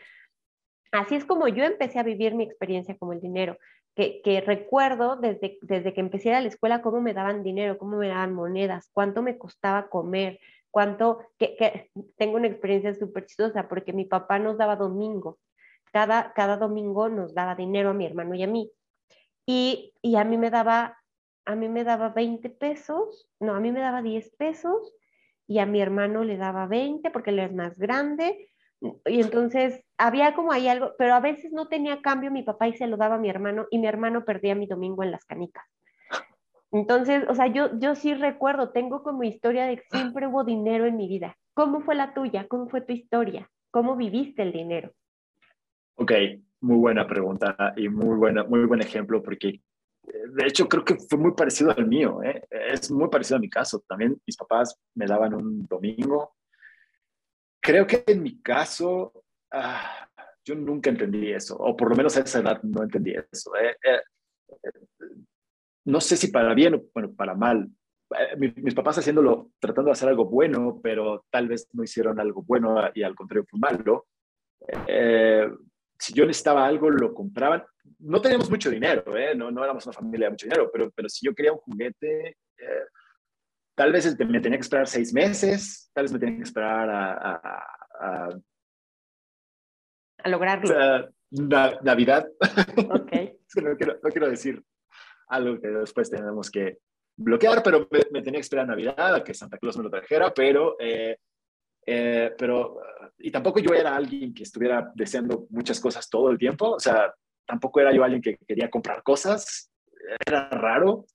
así 0.91 1.15
es 1.15 1.25
como 1.25 1.47
yo 1.47 1.63
empecé 1.63 1.99
a 1.99 2.03
vivir 2.03 2.35
mi 2.35 2.43
experiencia 2.43 2.97
como 2.97 3.13
el 3.13 3.21
dinero, 3.21 3.57
que, 3.97 4.43
recuerdo 4.45 5.17
desde, 5.17 5.57
desde 5.61 5.93
que 5.93 6.01
empecé 6.01 6.33
a 6.33 6.41
la 6.41 6.47
escuela 6.47 6.81
cómo 6.81 7.01
me 7.01 7.13
daban 7.13 7.43
dinero, 7.43 7.77
cómo 7.77 7.97
me 7.97 8.07
daban 8.07 8.33
monedas, 8.33 8.89
cuánto 8.93 9.21
me 9.21 9.37
costaba 9.37 9.89
comer, 9.89 10.39
cuánto, 10.71 11.19
que, 11.37 11.55
que 11.55 11.89
tengo 12.15 12.37
una 12.37 12.47
experiencia 12.47 12.93
súper 12.93 13.25
chistosa 13.25 13.67
porque 13.67 13.93
mi 13.93 14.05
papá 14.05 14.39
nos 14.39 14.57
daba 14.57 14.75
domingo 14.75 15.39
cada, 15.91 16.33
cada 16.33 16.57
domingo 16.57 17.09
nos 17.09 17.33
daba 17.33 17.55
dinero 17.55 17.89
a 17.89 17.93
mi 17.93 18.05
hermano 18.05 18.35
y 18.35 18.43
a 18.43 18.47
mí. 18.47 18.71
Y, 19.45 19.93
y 20.01 20.15
a 20.17 20.23
mí 20.23 20.37
me 20.37 20.49
daba, 20.49 20.97
a 21.45 21.55
mí 21.55 21.69
me 21.69 21.83
daba 21.83 22.09
20 22.09 22.49
pesos, 22.49 23.27
no, 23.39 23.55
a 23.55 23.59
mí 23.59 23.71
me 23.71 23.79
daba 23.79 24.01
10 24.01 24.35
pesos 24.35 24.93
y 25.47 25.59
a 25.59 25.65
mi 25.65 25.81
hermano 25.81 26.23
le 26.23 26.37
daba 26.37 26.67
20 26.67 27.09
porque 27.11 27.31
él 27.31 27.39
es 27.39 27.53
más 27.53 27.77
grande. 27.77 28.51
Y 28.81 29.21
entonces 29.21 29.83
había 29.97 30.35
como 30.35 30.51
ahí 30.51 30.67
algo, 30.67 30.93
pero 30.97 31.15
a 31.15 31.19
veces 31.19 31.51
no 31.51 31.67
tenía 31.67 32.01
cambio 32.01 32.31
mi 32.31 32.43
papá 32.43 32.67
y 32.67 32.73
se 32.73 32.87
lo 32.87 32.97
daba 32.97 33.15
a 33.15 33.19
mi 33.19 33.29
hermano 33.29 33.65
y 33.71 33.79
mi 33.79 33.87
hermano 33.87 34.23
perdía 34.23 34.55
mi 34.55 34.67
domingo 34.67 35.03
en 35.03 35.11
las 35.11 35.25
canicas. 35.25 35.65
Entonces, 36.71 37.23
o 37.29 37.33
sea, 37.33 37.47
yo, 37.47 37.79
yo 37.79 37.95
sí 37.95 38.13
recuerdo, 38.13 38.69
tengo 38.69 39.01
como 39.01 39.23
historia 39.23 39.65
de 39.65 39.77
que 39.77 39.85
siempre 39.89 40.27
hubo 40.27 40.43
dinero 40.43 40.85
en 40.85 40.97
mi 40.97 41.07
vida. 41.07 41.37
¿Cómo 41.53 41.81
fue 41.81 41.95
la 41.95 42.13
tuya? 42.13 42.47
¿Cómo 42.47 42.67
fue 42.67 42.81
tu 42.81 42.93
historia? 42.93 43.49
¿Cómo 43.71 43.95
viviste 43.95 44.43
el 44.43 44.51
dinero? 44.51 44.91
Ok, 45.95 46.11
muy 46.61 46.77
buena 46.77 47.07
pregunta 47.07 47.73
y 47.75 47.89
muy, 47.89 48.15
buena, 48.17 48.43
muy 48.43 48.65
buen 48.65 48.81
ejemplo 48.81 49.23
porque 49.23 49.47
eh, 49.49 49.61
de 50.33 50.45
hecho 50.45 50.67
creo 50.67 50.83
que 50.83 50.95
fue 50.95 51.17
muy 51.17 51.31
parecido 51.31 51.71
al 51.71 51.87
mío, 51.87 52.21
¿eh? 52.21 52.43
es 52.51 52.91
muy 52.91 53.09
parecido 53.09 53.37
a 53.37 53.41
mi 53.41 53.49
caso. 53.49 53.83
También 53.87 54.19
mis 54.25 54.37
papás 54.37 54.79
me 54.93 55.05
daban 55.05 55.33
un 55.33 55.65
domingo. 55.65 56.36
Creo 57.67 57.85
que 57.85 58.01
en 58.07 58.23
mi 58.23 58.41
caso 58.41 59.11
ah, 59.51 60.07
yo 60.45 60.55
nunca 60.55 60.89
entendí 60.89 61.33
eso, 61.33 61.57
o 61.57 61.75
por 61.75 61.89
lo 61.89 61.97
menos 61.97 62.15
a 62.15 62.21
esa 62.21 62.39
edad 62.39 62.63
no 62.63 62.81
entendí 62.81 63.13
eso. 63.13 63.51
¿eh? 63.57 63.75
no 65.83 65.99
sé 65.99 66.15
si 66.15 66.29
para 66.29 66.53
bien 66.53 66.75
o 66.75 66.83
bueno, 66.93 67.11
para 67.13 67.35
mal. 67.35 67.69
Mis, 68.37 68.55
mis, 68.55 68.73
papás 68.73 68.99
haciéndolo, 68.99 69.51
tratando 69.59 69.89
de 69.89 69.91
hacer 69.91 70.07
algo 70.07 70.23
bueno, 70.23 70.79
pero 70.81 71.25
tal 71.29 71.49
vez 71.49 71.67
no 71.73 71.83
hicieron 71.83 72.21
algo 72.21 72.41
bueno 72.41 72.77
y 72.95 73.03
al 73.03 73.15
contrario 73.15 73.45
fue 73.49 73.59
malo. 73.59 74.07
Eh, 74.87 75.49
si 75.99 76.13
yo 76.13 76.25
necesitaba 76.25 76.65
algo, 76.65 76.89
lo 76.89 77.13
compraban. 77.13 77.65
No 77.99 78.21
teníamos 78.21 78.49
mucho 78.49 78.69
dinero, 78.69 79.17
¿eh? 79.17 79.35
no, 79.35 79.51
no 79.51 79.61
éramos 79.61 79.85
una 79.85 79.93
familia 79.93 80.27
de 80.27 80.31
mucho 80.31 80.45
dinero, 80.45 80.69
pero, 80.71 80.89
pero 80.91 81.09
si 81.09 81.25
yo 81.25 81.35
quería 81.35 81.51
un 81.51 81.59
juguete, 81.59 82.29
eh, 82.29 82.85
tal 83.77 83.91
vez 83.91 84.17
me 84.17 84.39
tenía 84.41 84.57
que 84.57 84.63
esperar 84.63 84.87
seis 84.87 85.13
meses, 85.13 85.91
tal 85.93 86.05
vez 86.05 86.11
me 86.11 86.17
tenía 86.17 86.37
que 86.37 86.43
esperar 86.43 86.89
a... 86.89 87.13
A, 88.01 88.29
a, 90.17 90.29
lograrlo. 90.29 91.13
Navidad. 91.29 92.27
Ok. 92.89 93.11
no, 93.61 93.77
quiero, 93.77 93.99
no 94.01 94.09
quiero 94.09 94.29
decir 94.29 94.63
algo 95.27 95.61
que 95.61 95.67
después 95.67 96.09
tenemos 96.09 96.49
que 96.49 96.79
bloquear, 97.15 97.61
pero 97.61 97.87
me, 97.91 98.23
tenía 98.23 98.39
que 98.39 98.41
esperar 98.41 98.65
a 98.65 98.69
Navidad, 98.69 99.13
a 99.13 99.23
que 99.23 99.35
Santa 99.35 99.59
Claus 99.59 99.77
me 99.77 99.83
lo 99.83 99.91
trajera, 99.91 100.33
pero 100.33 100.75
eh, 100.79 101.17
eh, 101.85 102.33
pero, 102.35 102.79
y 103.19 103.29
tampoco 103.29 103.59
yo 103.59 103.75
era 103.75 103.95
alguien 103.95 104.33
que 104.33 104.41
estuviera 104.41 104.91
deseando 104.95 105.45
muchas 105.51 105.79
cosas 105.79 106.09
todo 106.09 106.31
el 106.31 106.39
tiempo, 106.39 106.71
o 106.71 106.79
sea, 106.79 107.13
tampoco 107.45 107.79
era 107.79 107.93
yo 107.93 108.03
alguien 108.03 108.23
que 108.23 108.37
quería 108.47 108.71
comprar 108.71 109.03
cosas, 109.03 109.71
era 110.25 110.49
raro, 110.49 111.05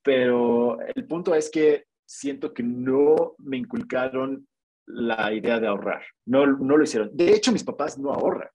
pero 0.00 0.80
el 0.80 1.06
punto 1.06 1.34
es 1.34 1.50
que 1.50 1.86
siento 2.06 2.52
que 2.52 2.62
no 2.62 3.34
me 3.38 3.56
inculcaron 3.56 4.46
la 4.86 5.32
idea 5.32 5.60
de 5.60 5.66
ahorrar, 5.66 6.02
no, 6.26 6.46
no 6.46 6.76
lo 6.76 6.84
hicieron. 6.84 7.10
De 7.12 7.32
hecho, 7.34 7.52
mis 7.52 7.64
papás 7.64 7.98
no 7.98 8.12
ahorran. 8.12 8.48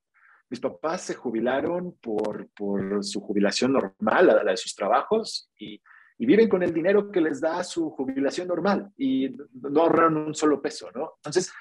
Mis 0.49 0.59
papás 0.59 1.01
se 1.01 1.13
jubilaron 1.13 1.95
por, 2.01 2.49
por 2.55 3.03
su 3.03 3.21
jubilación 3.21 3.73
normal, 3.73 4.27
la, 4.27 4.43
la 4.43 4.51
de 4.51 4.57
sus 4.57 4.75
trabajos, 4.75 5.51
y, 5.59 5.79
y 6.19 6.25
viven 6.25 6.49
con 6.49 6.61
el 6.61 6.73
dinero 6.73 7.11
que 7.11 7.21
les 7.21 7.39
da 7.39 7.63
su 7.63 7.89
jubilación 7.91 8.47
normal 8.49 8.91
y 8.97 9.29
no 9.53 9.81
ahorraron 9.81 10.17
un 10.17 10.35
solo 10.35 10.61
peso, 10.61 10.89
¿no? 10.93 11.13
Entonces, 11.17 11.51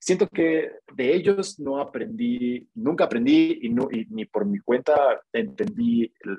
siento 0.00 0.26
que 0.28 0.70
de 0.94 1.14
ellos 1.14 1.60
no 1.60 1.78
aprendí, 1.78 2.66
nunca 2.74 3.04
aprendí 3.04 3.58
y, 3.62 3.68
no, 3.68 3.88
ni 4.10 4.24
por 4.24 4.46
mi 4.46 4.58
cuenta 4.58 5.20
entendí 5.32 6.10
el, 6.20 6.38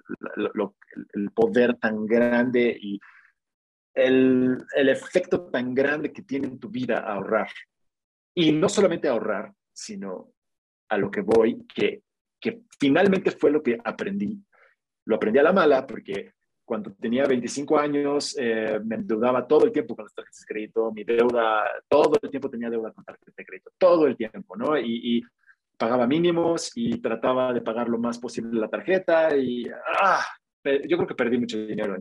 el, 1.14 1.32
poder 1.32 1.76
tan 1.76 2.08
grande 2.08 2.76
y 2.82 3.00
el, 3.98 4.58
el, 4.76 4.90
efecto 4.90 5.48
tan 5.50 5.74
grande 5.74 6.14
que 6.14 6.22
tiene 6.22 6.48
en 6.48 6.60
tu 6.60 6.70
vida 6.70 7.00
ahorrar. 7.00 7.50
Y 8.36 8.52
no 8.52 8.70
solamente 8.70 9.08
ahorrar, 9.08 9.52
sino 9.74 10.32
a 10.90 10.98
lo 10.98 11.10
que 11.10 11.22
voy, 11.22 11.66
que, 11.74 12.04
que 12.40 12.62
finalmente 12.80 13.32
fue 13.32 13.52
lo 13.52 13.64
que 13.64 13.78
aprendí. 13.84 14.40
Lo 15.06 15.16
aprendí 15.16 15.40
a 15.40 15.44
la 15.44 15.54
mala 15.54 15.88
porque 15.88 16.34
cuando 16.64 16.94
tenía 16.94 17.26
25 17.26 17.80
años 17.80 18.36
eh, 18.38 18.80
me 18.84 18.96
endeudaba 18.96 19.48
todo 19.48 19.66
el 19.66 19.72
tiempo 19.72 19.96
con 19.96 20.06
las 20.06 20.14
tarjetas 20.14 20.42
de 20.42 20.54
crédito, 20.54 20.92
mi 20.92 21.04
deuda, 21.04 21.64
todo 21.88 22.20
el 22.22 22.30
tiempo 22.30 22.50
tenía 22.50 22.70
deuda 22.70 22.92
con 22.92 23.06
tarjetas 23.06 23.36
de 23.36 23.46
crédito, 23.46 23.72
todo 23.78 24.06
el 24.06 24.18
tiempo, 24.18 24.56
¿no? 24.56 24.78
Y, 24.78 25.24
pagaba 25.80 26.08
mínimos 26.08 26.72
y 26.74 27.00
trataba 27.00 27.54
de 27.54 27.62
pagar 27.62 27.88
lo 27.88 28.00
más 28.00 28.18
posible 28.18 28.60
la 28.60 28.68
tarjeta 28.68 29.38
y 29.38 29.70
ah, 30.02 30.26
yo 30.64 30.98
creo 30.98 31.06
que 31.06 31.14
perdí 31.14 31.38
mucho 31.38 31.56
dinero 31.68 31.96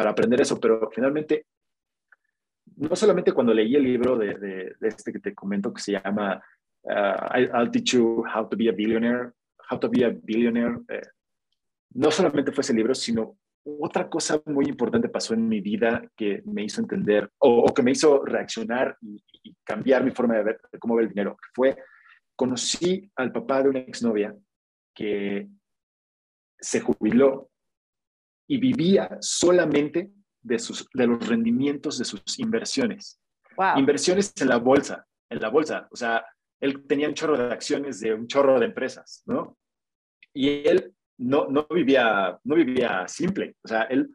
para 0.00 0.12
aprender 0.12 0.40
eso, 0.40 0.58
pero 0.58 0.88
finalmente, 0.90 1.44
no 2.76 2.96
solamente 2.96 3.32
cuando 3.32 3.52
leí 3.52 3.76
el 3.76 3.82
libro 3.82 4.16
de, 4.16 4.32
de, 4.38 4.74
este 4.80 5.12
que 5.12 5.18
te 5.18 5.34
comento 5.34 5.74
que 5.74 5.82
se 5.82 5.92
llama 5.92 6.42
uh, 6.84 7.36
I'll 7.36 7.70
Teach 7.70 7.92
You 7.96 8.24
How 8.34 8.48
to 8.48 8.56
Be 8.56 8.70
a 8.70 8.72
Billionaire, 8.72 9.32
How 9.70 9.78
to 9.78 9.90
Be 9.90 10.06
a 10.06 10.08
Billionaire, 10.08 10.78
eh, 10.88 11.02
no 11.96 12.10
solamente 12.10 12.50
fue 12.50 12.62
ese 12.62 12.72
libro, 12.72 12.94
sino 12.94 13.36
otra 13.62 14.08
cosa 14.08 14.40
muy 14.46 14.64
importante 14.64 15.10
pasó 15.10 15.34
en 15.34 15.46
mi 15.46 15.60
vida 15.60 16.02
que 16.16 16.40
me 16.46 16.64
hizo 16.64 16.80
entender 16.80 17.30
o, 17.36 17.66
que 17.74 17.82
me 17.82 17.90
hizo 17.90 18.24
reaccionar 18.24 18.96
y, 19.02 19.22
cambiar 19.64 20.02
mi 20.02 20.12
forma 20.12 20.36
de 20.36 20.44
ver 20.44 20.60
de 20.72 20.78
cómo 20.78 20.94
ver 20.94 21.04
el 21.04 21.10
dinero. 21.10 21.36
Fue, 21.52 21.76
conocí 22.34 23.12
al 23.16 23.32
papá 23.32 23.62
de 23.62 23.68
una 23.68 23.80
exnovia 23.80 24.34
que 24.94 25.46
se 26.58 26.80
jubiló 26.80 27.49
y 28.50 28.58
vivía 28.58 29.16
solamente 29.20 30.10
de, 30.42 30.58
sus, 30.58 30.88
de 30.92 31.06
los 31.06 31.24
rendimientos 31.28 31.98
de 31.98 32.04
sus 32.04 32.36
inversiones. 32.40 33.20
Inversiones 33.76 34.32
en 34.40 34.48
la 34.48 34.56
bolsa, 34.56 35.06
en 35.28 35.40
la 35.40 35.50
bolsa. 35.50 35.86
O 35.92 35.94
sea, 35.94 36.26
él 36.58 36.84
tenía 36.84 37.06
un 37.06 37.14
chorro 37.14 37.38
de 37.38 37.52
acciones 37.52 38.00
de 38.00 38.12
un 38.12 38.26
chorro 38.26 38.58
de 38.58 38.66
empresas, 38.66 39.22
¿no? 39.26 39.56
Y 40.34 40.66
él 40.66 40.92
no, 41.18 41.46
no, 41.46 41.68
vivía, 41.70 42.40
no 42.42 42.56
vivía 42.56 43.06
simple. 43.06 43.54
O 43.62 43.68
sea, 43.68 43.82
él, 43.82 44.12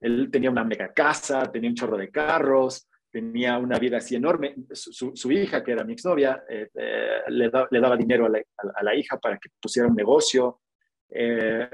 él 0.00 0.30
tenía 0.32 0.50
una 0.50 0.64
mega 0.64 0.90
casa, 0.94 1.52
tenía 1.52 1.68
un 1.68 1.76
chorro 1.76 1.98
de 1.98 2.10
carros, 2.10 2.88
tenía 3.10 3.58
una 3.58 3.78
vida 3.78 3.98
así 3.98 4.16
enorme. 4.16 4.54
Su, 4.72 5.30
hija, 5.30 5.62
que 5.62 5.72
era 5.72 5.84
mi 5.84 5.92
exnovia, 5.92 6.42
eh, 6.48 6.70
eh, 6.74 7.20
le, 7.28 7.50
le, 7.70 7.80
daba 7.80 7.98
dinero 7.98 8.24
a 8.24 8.30
la, 8.30 8.42
a 8.76 8.82
la, 8.82 8.94
hija 8.94 9.18
para 9.18 9.36
que 9.36 9.50
pusiera 9.60 9.88
un 9.88 9.94
negocio. 9.94 10.62
Eh, 11.10 11.68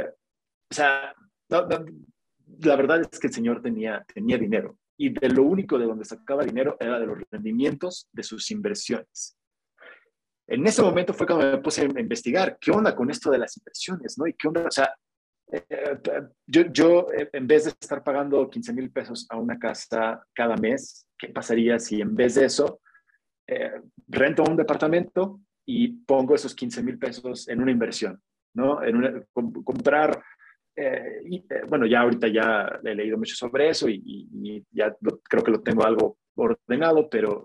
o 0.71 0.75
sea, 0.75 1.15
la 1.51 2.77
verdad 2.77 3.03
es 3.11 3.19
que 3.19 3.27
el 3.27 3.33
señor 3.33 3.63
tenía, 3.63 4.05
tenía 4.13 4.39
dinero 4.39 4.77
y 4.97 5.11
de 5.11 5.29
lo 5.31 5.45
único 5.45 5.79
de 5.79 5.87
donde 5.87 6.05
sacaba 6.05 6.45
dinero 6.45 6.77
era 6.79 6.99
de 6.99 7.07
los 7.07 7.19
rendimientos 7.31 8.09
de 8.13 8.23
sus 8.23 8.51
inversiones. 8.51 9.37
En 10.47 10.67
ese 10.67 10.83
momento 10.83 11.15
fue 11.15 11.27
cuando 11.27 11.51
me 11.51 11.59
puse 11.59 11.83
a 11.83 11.85
investigar 11.85 12.59
qué 12.61 12.71
onda 12.71 12.95
con 12.95 13.11
esto 13.11 13.31
de 13.31 13.39
las 13.39 13.57
inversiones, 13.57 14.19
¿no? 14.19 14.27
Y 14.27 14.35
qué 14.35 14.49
onda, 14.49 14.67
o 14.67 14.71
sea, 14.71 14.95
yo, 16.47 16.63
yo, 16.73 17.07
en 17.33 17.47
vez 17.47 17.65
de 17.65 17.71
estar 17.71 18.03
pagando 18.05 18.49
15 18.49 18.73
mil 18.73 18.91
pesos 18.91 19.27
a 19.31 19.37
una 19.37 19.59
casa 19.59 20.23
cada 20.35 20.57
mes, 20.57 21.07
¿qué 21.19 21.29
pasaría 21.29 21.79
si 21.79 22.01
en 22.01 22.15
vez 22.15 22.35
de 22.35 22.45
eso 22.45 22.81
eh, 23.47 23.81
rento 24.09 24.45
un 24.45 24.57
departamento 24.57 25.41
y 25.65 25.89
pongo 25.89 26.35
esos 26.35 26.55
15 26.55 26.83
mil 26.83 26.99
pesos 26.99 27.49
en 27.49 27.63
una 27.63 27.73
inversión? 27.73 28.21
¿no? 28.55 28.83
En 28.83 29.27
comprar, 29.33 30.23
eh, 30.81 31.21
y, 31.25 31.37
eh, 31.39 31.63
bueno, 31.69 31.87
ya 31.87 32.01
ahorita 32.01 32.29
ya 32.29 32.81
he 32.85 32.95
leído 32.95 33.19
mucho 33.19 33.35
sobre 33.35 33.69
eso 33.69 33.89
y, 33.89 34.65
ya 34.71 34.97
creo 35.29 35.45
que 35.45 35.51
lo 35.51 35.63
tengo 35.63 35.85
algo 35.85 36.19
ordenado, 36.35 37.09
pero 37.11 37.45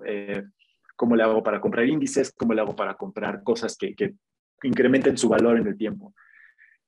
¿cómo 0.96 1.16
le 1.16 1.24
hago 1.24 1.44
para 1.44 1.60
comprar 1.60 1.86
índices? 1.86 2.34
¿Cómo 2.38 2.54
le 2.54 2.62
hago 2.62 2.76
para 2.76 2.96
comprar 2.96 3.44
cosas 3.44 3.76
que, 3.78 3.94
que 3.94 4.16
incrementen 4.64 5.18
su 5.18 5.28
valor 5.28 5.58
en 5.58 5.68
el 5.68 5.78
tiempo? 5.78 6.14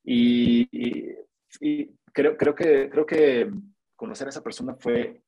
Y, 0.10 0.66
creo, 2.14 2.38
creo, 2.38 2.56
que, 2.56 2.90
creo 2.90 3.06
que 3.06 3.52
conocer 3.96 4.28
a 4.28 4.30
esa 4.30 4.44
persona 4.44 4.76
fue 4.80 5.22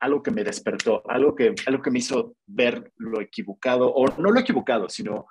algo 0.00 0.22
que 0.22 0.30
me 0.30 0.44
despertó, 0.44 1.02
algo 1.10 1.34
que, 1.34 1.54
algo 1.66 1.82
que 1.82 1.90
me 1.90 1.98
hizo 1.98 2.36
ver 2.46 2.92
lo 2.96 3.20
equivocado, 3.20 3.92
o 3.92 4.06
no 4.20 4.30
lo 4.30 4.40
equivocado, 4.40 4.88
sino, 4.88 5.26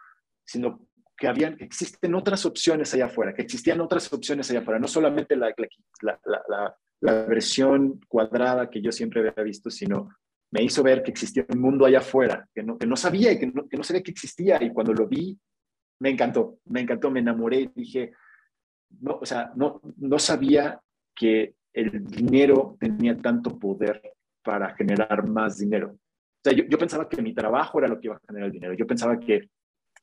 sino 0.45 0.86
que 1.17 1.27
habían, 1.27 1.57
existen 1.59 2.13
otras 2.15 2.45
opciones 2.45 2.93
allá 2.93 3.05
afuera, 3.05 3.33
que 3.33 3.41
existían 3.41 3.81
otras 3.81 4.11
opciones 4.13 4.49
allá 4.49 4.59
afuera, 4.59 4.79
no 4.79 4.87
solamente 4.87 5.35
la, 5.35 5.53
la, 6.01 6.19
la, 6.25 6.75
la, 7.01 7.25
versión 7.25 7.99
cuadrada 8.07 8.69
que 8.69 8.81
yo 8.81 8.91
siempre 8.91 9.21
había 9.21 9.43
visto, 9.43 9.71
sino 9.71 10.09
me 10.51 10.63
hizo 10.63 10.83
ver 10.83 11.03
que 11.03 11.11
existía 11.11 11.45
un 11.49 11.59
mundo 11.59 11.85
allá 11.85 11.99
afuera, 11.99 12.47
que 12.53 12.63
no, 12.63 12.77
que 12.77 12.85
no 12.85 12.95
sabía 12.95 13.31
y 13.31 13.39
que 13.39 13.47
no, 13.47 13.67
que 13.67 13.77
no 13.77 13.83
sabía 13.83 14.03
que 14.03 14.11
existía, 14.11 14.61
y 14.61 14.71
cuando 14.71 14.93
lo 14.93 15.07
vi, 15.07 15.37
me 15.99 16.09
encantó, 16.09 16.59
me 16.65 16.81
encantó, 16.81 17.09
me 17.09 17.19
enamoré 17.19 17.61
y 17.61 17.71
dije, 17.75 18.13
no, 19.01 19.17
o 19.21 19.25
sea, 19.25 19.51
no, 19.55 19.81
no 19.97 20.19
sabía 20.19 20.79
que 21.15 21.55
el 21.73 22.05
dinero 22.05 22.77
tenía 22.79 23.17
tanto 23.17 23.57
poder 23.57 24.01
para 24.43 24.75
generar 24.75 25.27
más 25.27 25.57
dinero. 25.57 25.89
O 25.91 26.49
sea, 26.49 26.53
yo, 26.53 26.77
pensaba 26.77 27.09
que 27.09 27.21
mi 27.21 27.33
trabajo 27.33 27.79
era 27.79 27.87
lo 27.87 27.99
que 27.99 28.07
iba 28.07 28.15
a 28.15 28.21
generar 28.25 28.47
el 28.47 28.53
dinero. 28.53 28.73
Yo 28.73 28.87
pensaba 28.87 29.19
que 29.19 29.49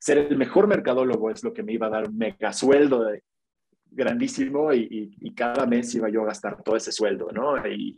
ser 0.04 0.18
el 0.18 0.36
mejor 0.36 0.66
mercadólogo 0.66 1.30
es 1.30 1.42
lo 1.42 1.54
que 1.54 1.62
me 1.62 1.72
iba 1.72 1.86
a 1.86 1.90
dar 1.90 2.06
un 2.06 2.18
mega 2.18 2.52
sueldo 2.52 3.08
grandísimo 3.90 4.70
y, 4.74 5.34
cada 5.34 5.64
mes 5.66 5.94
iba 5.94 6.10
yo 6.10 6.22
a 6.22 6.26
gastar 6.26 6.62
todo 6.62 6.76
ese 6.76 6.92
sueldo, 6.92 7.28
¿no? 7.32 7.56
Y, 7.66 7.96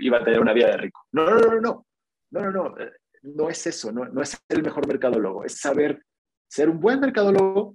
iba 0.00 0.18
a 0.18 0.24
tener 0.24 0.38
una 0.38 0.52
vida 0.52 0.66
de 0.68 0.76
rico. 0.76 1.06
No, 1.12 1.30
no, 1.30 1.38
no, 1.38 1.60
no, 1.60 1.86
no, 2.30 2.50
no, 2.50 2.74
no, 3.22 3.48
es 3.48 3.66
eso, 3.66 3.90
no, 3.90 4.04
no 4.04 4.20
es 4.20 4.30
ser 4.30 4.58
el 4.58 4.62
mejor 4.64 4.86
mercadólogo, 4.86 5.44
es 5.44 5.58
saber 5.58 6.04
ser 6.46 6.68
un 6.68 6.78
buen 6.78 7.00
mercadólogo 7.00 7.74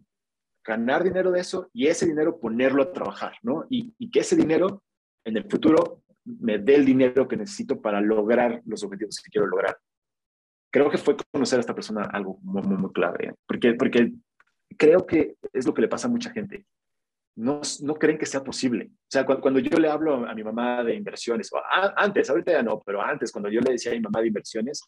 ganar 0.63 1.03
dinero 1.03 1.31
de 1.31 1.39
eso 1.39 1.71
y 1.73 1.87
ese 1.87 2.05
dinero 2.05 2.39
ponerlo 2.39 2.83
a 2.83 2.93
trabajar, 2.93 3.33
¿no? 3.41 3.65
Y, 3.67 4.11
que 4.11 4.19
ese 4.19 4.35
dinero 4.35 4.83
en 5.25 5.37
el 5.37 5.49
futuro 5.49 6.03
me 6.23 6.59
dé 6.59 6.75
el 6.75 6.85
dinero 6.85 7.27
que 7.27 7.35
necesito 7.35 7.81
para 7.81 7.99
lograr 7.99 8.61
los 8.65 8.83
objetivos 8.83 9.19
que 9.19 9.31
quiero 9.31 9.47
lograr. 9.47 9.75
Creo 10.71 10.89
que 10.89 10.97
fue 10.97 11.17
conocer 11.31 11.57
a 11.57 11.62
esta 11.62 11.75
persona 11.75 12.03
algo 12.12 12.39
muy, 12.41 12.62
muy, 12.63 12.91
clave, 12.93 13.27
¿eh? 13.27 13.34
porque, 13.45 13.73
porque 13.73 14.13
creo 14.77 15.05
que 15.05 15.36
es 15.51 15.65
lo 15.65 15.73
que 15.73 15.81
le 15.81 15.89
pasa 15.89 16.07
a 16.07 16.12
mucha 16.12 16.31
gente. 16.31 16.65
No, 17.36 17.62
no 17.81 17.95
creen 17.95 18.17
que 18.17 18.25
sea 18.25 18.43
posible. 18.43 18.89
O 18.93 19.10
sea, 19.10 19.25
cuando, 19.25 19.60
yo 19.60 19.77
le 19.77 19.89
hablo 19.89 20.27
a 20.27 20.34
mi 20.34 20.43
mamá 20.43 20.84
de 20.84 20.95
inversiones, 20.95 21.51
o 21.51 21.62
antes, 21.95 22.29
ahorita 22.29 22.51
ya 22.53 22.63
no, 22.63 22.79
pero 22.86 23.01
antes, 23.01 23.31
cuando 23.31 23.49
yo 23.49 23.62
le 23.62 23.71
decía 23.71 23.91
a 23.91 23.95
mi 23.95 24.01
mamá 24.01 24.21
de 24.21 24.27
inversiones, 24.27 24.81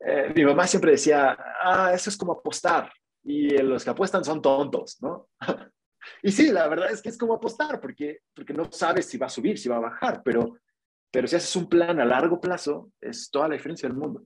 eh, 0.00 0.32
mi 0.34 0.44
mamá 0.44 0.66
siempre 0.66 0.92
decía, 0.92 1.36
ah, 1.62 1.92
eso 1.94 2.10
es 2.10 2.16
como 2.16 2.32
apostar, 2.32 2.90
y 3.22 3.56
los 3.58 3.84
que 3.84 3.90
apuestan 3.90 4.24
son 4.24 4.42
tontos, 4.42 4.98
¿no? 5.00 5.28
y 6.22 6.30
sí, 6.30 6.50
la 6.50 6.68
verdad 6.68 6.90
es 6.90 7.00
que 7.00 7.08
es 7.08 7.18
como 7.18 7.34
apostar, 7.34 7.80
porque, 7.80 8.20
porque 8.34 8.52
no 8.52 8.70
sabes 8.70 9.06
si 9.06 9.16
va 9.16 9.26
a 9.26 9.30
subir, 9.30 9.58
si 9.58 9.68
va 9.68 9.76
a 9.76 9.80
bajar, 9.80 10.22
pero, 10.22 10.58
pero 11.10 11.26
si 11.26 11.36
haces 11.36 11.56
un 11.56 11.68
plan 11.68 11.98
a 12.00 12.04
largo 12.04 12.40
plazo, 12.40 12.90
es 13.00 13.30
toda 13.30 13.48
la 13.48 13.54
diferencia 13.54 13.88
del 13.88 13.96
mundo. 13.96 14.22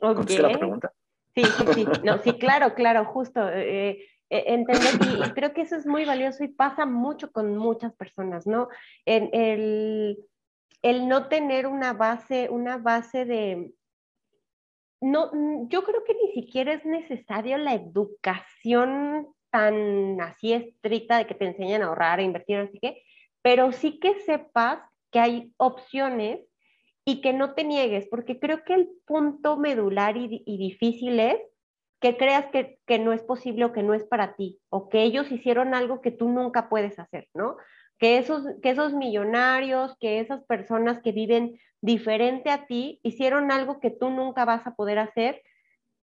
Okay. 0.00 0.38
la 0.38 0.52
pregunta? 0.52 0.92
Sí, 1.34 1.44
sí, 1.44 1.64
sí. 1.74 1.86
No, 2.04 2.18
sí, 2.18 2.32
claro, 2.34 2.74
claro, 2.74 3.04
justo. 3.04 3.48
Eh, 3.48 3.90
eh, 3.90 3.98
eh 4.30 4.44
entender 4.48 4.94
y 5.26 5.30
creo 5.32 5.52
que 5.52 5.62
eso 5.62 5.76
es 5.76 5.86
muy 5.86 6.04
valioso 6.04 6.44
y 6.44 6.48
pasa 6.48 6.86
mucho 6.86 7.32
con 7.32 7.56
muchas 7.56 7.94
personas, 7.94 8.46
¿no? 8.46 8.68
En 9.06 9.30
el, 9.32 10.18
el 10.82 11.08
no 11.08 11.28
tener 11.28 11.66
una 11.66 11.92
base, 11.92 12.48
una 12.50 12.78
base 12.78 13.24
de, 13.24 13.72
no, 15.00 15.30
yo 15.68 15.82
creo 15.84 16.04
que 16.04 16.14
ni 16.14 16.32
siquiera 16.32 16.72
es 16.72 16.84
necesario 16.84 17.56
la 17.58 17.74
educación 17.74 19.28
tan 19.50 20.20
así 20.20 20.52
estricta 20.52 21.18
de 21.18 21.26
que 21.26 21.34
te 21.34 21.46
enseñan 21.46 21.82
a 21.82 21.86
ahorrar, 21.86 22.18
a 22.18 22.22
invertir, 22.22 22.58
así 22.58 22.78
que, 22.78 23.02
pero 23.42 23.72
sí 23.72 23.98
que 23.98 24.20
sepas 24.20 24.80
que 25.10 25.20
hay 25.20 25.52
opciones 25.56 26.40
y 27.08 27.22
que 27.22 27.32
no 27.32 27.54
te 27.54 27.64
niegues, 27.64 28.06
porque 28.10 28.38
creo 28.38 28.64
que 28.64 28.74
el 28.74 28.90
punto 29.06 29.56
medular 29.56 30.18
y, 30.18 30.44
difícil 30.44 31.18
es 31.18 31.38
que 32.02 32.18
creas 32.18 32.44
que, 32.52 32.78
que, 32.84 32.98
no 32.98 33.14
es 33.14 33.22
posible 33.22 33.64
o 33.64 33.72
que 33.72 33.82
no 33.82 33.94
es 33.94 34.04
para 34.04 34.36
ti, 34.36 34.60
o 34.68 34.90
que 34.90 35.04
ellos 35.04 35.32
hicieron 35.32 35.72
algo 35.72 36.02
que 36.02 36.10
tú 36.10 36.28
nunca 36.28 36.68
puedes 36.68 36.98
hacer, 36.98 37.26
¿no? 37.32 37.56
Que 37.98 38.18
esos, 38.18 38.44
que 38.60 38.68
esos 38.68 38.92
millonarios, 38.92 39.96
que 39.98 40.20
esas 40.20 40.44
personas 40.44 41.00
que 41.00 41.12
viven 41.12 41.58
diferente 41.80 42.50
a 42.50 42.66
ti, 42.66 43.00
hicieron 43.02 43.52
algo 43.52 43.80
que 43.80 43.90
tú 43.90 44.10
nunca 44.10 44.44
vas 44.44 44.66
a 44.66 44.74
poder 44.74 44.98
hacer 44.98 45.40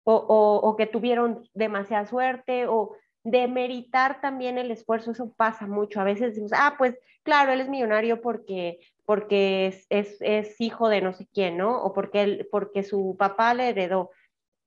o, 0.04 0.76
que 0.80 0.88
tuvieron 0.88 1.48
demasiada 1.54 2.08
suerte 2.08 2.66
o 2.66 2.96
demeritar 3.24 4.20
también 4.20 4.58
el 4.58 4.72
esfuerzo, 4.72 5.12
eso 5.12 5.32
pasa 5.38 5.68
mucho. 5.68 6.02
A 6.02 6.06
veces 6.06 6.30
decimos, 6.30 6.54
ah, 6.56 6.74
pues 6.76 6.98
claro, 7.22 7.52
él 7.52 7.62
es 7.62 7.70
millonario 7.70 8.20
porque, 8.20 8.80
porque 9.08 9.68
es, 9.90 10.18
es, 10.20 10.60
hijo 10.60 10.90
de 10.90 11.02
no 11.02 11.14
sé 11.14 11.30
quién, 11.34 11.56
¿no? 11.56 11.82
O 11.82 11.94
porque, 11.94 12.24
él, 12.24 12.48
porque 12.52 12.84
su 12.84 13.16
papá 13.18 13.54
le 13.54 13.70
heredó. 13.70 14.12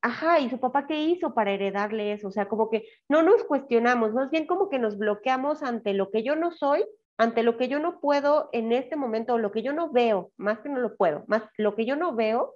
Ajá, 0.00 0.40
¿y 0.40 0.48
su 0.48 0.58
papá 0.58 0.86
qué 0.86 1.04
hizo 1.04 1.34
para 1.34 1.52
heredarle 1.52 2.12
eso? 2.12 2.28
O 2.28 2.30
sea, 2.30 2.48
como 2.48 2.70
que 2.70 2.84
no 3.06 3.22
nos 3.22 3.44
cuestionamos, 3.44 4.14
más 4.14 4.30
bien 4.30 4.46
como 4.46 4.70
que 4.70 4.78
nos 4.78 4.96
bloqueamos 4.96 5.62
ante 5.62 5.92
lo 5.92 6.10
que 6.10 6.22
yo 6.22 6.36
no 6.36 6.52
soy 6.52 6.84
ante 7.18 7.42
lo 7.42 7.58
que 7.58 7.68
yo 7.68 7.80
no 7.80 8.00
puedo 8.00 8.48
en 8.52 8.72
este 8.72 8.96
momento, 8.96 9.34
o 9.34 9.38
lo 9.38 9.52
que 9.52 9.60
yo 9.60 9.74
no 9.74 9.92
veo, 9.92 10.32
más 10.38 10.60
que 10.60 10.70
no 10.70 10.80
lo 10.80 10.96
puedo, 10.96 11.24
más 11.26 11.42
lo 11.58 11.76
que 11.76 11.84
yo 11.84 11.94
no 11.94 12.14
veo, 12.14 12.54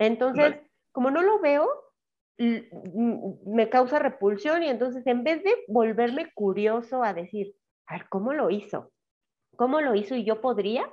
entonces, 0.00 0.56
como 0.90 1.12
no 1.12 1.22
lo 1.22 1.38
veo, 1.38 1.68
me 2.36 3.68
causa 3.68 4.00
repulsión 4.00 4.64
y 4.64 4.68
entonces 4.68 5.06
en 5.06 5.22
vez 5.22 5.44
de 5.44 5.54
volverme 5.68 6.32
curioso 6.34 7.04
a 7.04 7.14
decir, 7.14 7.54
a 7.86 7.98
ver, 7.98 8.08
¿cómo 8.08 8.32
lo 8.32 8.50
hizo? 8.50 8.90
¿Cómo 9.54 9.80
lo 9.80 9.94
hizo 9.94 10.16
y 10.16 10.24
yo 10.24 10.40
podría? 10.40 10.92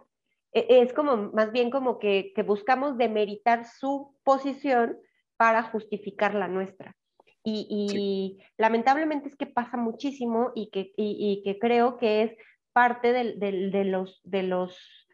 E, 0.58 0.82
es 0.82 0.91
como 0.93 1.32
más 1.34 1.52
bien 1.52 1.70
como 1.70 2.00
que, 2.00 2.32
que 2.36 2.41
buscamos 2.41 2.98
demeritar 2.98 3.65
su 3.65 4.15
posición 4.24 4.98
para 5.38 5.62
justificar 5.62 6.34
la 6.34 6.48
nuestra. 6.48 6.96
Y, 7.43 7.67
y 7.70 8.43
lamentablemente 8.58 9.30
es 9.30 9.36
que 9.38 9.46
pasa 9.46 9.78
muchísimo 9.78 10.52
y 10.54 10.70
que, 10.70 10.91
y, 10.98 11.15
y 11.20 11.43
que 11.43 11.60
creo 11.60 11.98
que 11.98 12.24
es 12.24 12.32
parte 12.74 13.13
de, 13.13 13.86
los, 13.86 14.20
de 14.24 14.43
los 14.43 15.08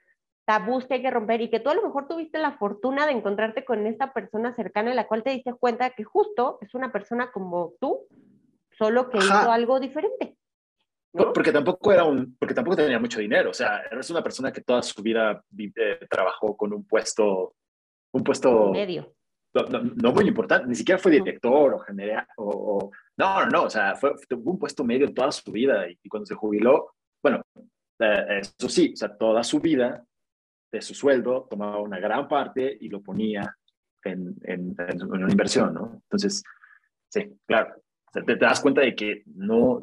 tabús 0.46 0.86
que 0.86 0.96
hay 0.96 1.02
que 1.02 1.12
romper 1.12 1.42
y 1.42 1.50
que 1.50 1.60
tú 1.60 1.70
a 1.70 1.76
lo 1.76 1.84
mejor 1.84 2.08
tuviste 2.08 2.40
la 2.40 2.58
fortuna 2.58 3.06
de 3.06 3.12
encontrarte 3.12 3.66
con 3.66 3.86
esta 3.86 4.14
persona 4.14 4.56
cercana 4.56 4.90
en 4.90 4.96
la 4.96 5.08
cual 5.08 5.24
te 5.24 5.30
diste 5.30 5.54
cuenta 5.54 5.92
que 5.92 6.04
justo 6.04 6.58
es 6.62 6.74
una 6.74 6.92
persona 6.92 7.32
como 7.32 7.74
tú, 7.80 8.08
solo 8.72 9.10
que 9.10 9.20
hizo 9.20 9.52
algo 9.52 9.80
diferente. 9.80 10.38
Porque 11.14 11.52
tampoco 11.52 11.94
era 11.94 12.06
un, 12.06 12.36
porque 12.40 12.56
tampoco 12.56 12.78
tenía 12.78 13.00
mucho 13.00 13.20
dinero, 13.20 13.52
o 13.52 13.54
sea, 13.54 13.84
eres 13.92 14.10
una 14.10 14.24
persona 14.24 14.52
que 14.52 14.62
toda 14.62 14.82
su 14.82 15.02
vida 15.04 15.44
eh, 15.58 16.00
trabajó 16.10 16.58
con 16.58 16.74
un 16.74 16.86
puesto, 16.86 17.56
un 18.14 18.24
puesto 18.24 18.72
medio. 18.72 19.14
No, 19.54 20.12
muy 20.12 20.28
importante, 20.28 20.68
ni 20.68 20.74
siquiera 20.74 20.98
fue 20.98 21.12
director 21.12 21.76
o 21.76 21.80
general, 21.80 22.26
o, 22.38 22.90
no, 23.18 23.42
no, 23.42 23.46
no, 23.46 23.64
o 23.66 23.70
sea, 23.70 23.96
fue, 23.96 24.16
tuvo 24.28 24.52
un 24.52 24.58
puesto 24.58 24.84
medio 24.84 25.14
toda 25.14 25.32
su 25.32 25.52
vida 25.52 25.86
y 25.88 26.10
cuando 26.10 26.26
se 26.26 26.34
jubiló, 26.34 26.96
bueno, 27.22 27.44
eh, 28.00 28.40
eso 28.42 28.68
sí, 28.68 28.94
o 28.94 28.96
sea, 28.96 29.16
toda 29.16 29.44
su 29.44 29.60
vida 29.60 30.04
de 30.72 30.82
su 30.82 30.96
sueldo 30.96 31.46
tomaba 31.48 31.80
una 31.80 32.00
gran 32.00 32.28
parte 32.28 32.76
y 32.82 32.90
lo 32.90 33.04
ponía 33.04 33.56
en, 34.04 34.36
en, 34.44 34.76
una 35.08 35.32
inversión, 35.32 35.74
¿no? 35.74 35.94
Entonces, 35.94 36.44
sí, 37.10 37.32
claro, 37.46 37.76
te, 38.12 38.36
das 38.36 38.60
cuenta 38.60 38.82
de 38.82 38.96
que 38.96 39.24
no 39.28 39.82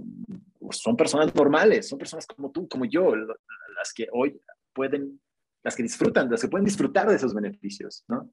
son 0.72 0.96
personas 0.96 1.34
normales, 1.34 1.88
son 1.88 1.98
personas 1.98 2.26
como 2.26 2.50
tú, 2.50 2.68
como 2.68 2.84
yo, 2.84 3.14
las 3.14 3.92
que 3.94 4.08
hoy 4.12 4.40
pueden, 4.72 5.20
las 5.62 5.76
que 5.76 5.82
disfrutan, 5.82 6.30
las 6.30 6.40
que 6.40 6.48
pueden 6.48 6.64
disfrutar 6.64 7.08
de 7.08 7.16
esos 7.16 7.34
beneficios, 7.34 8.04
¿no? 8.08 8.30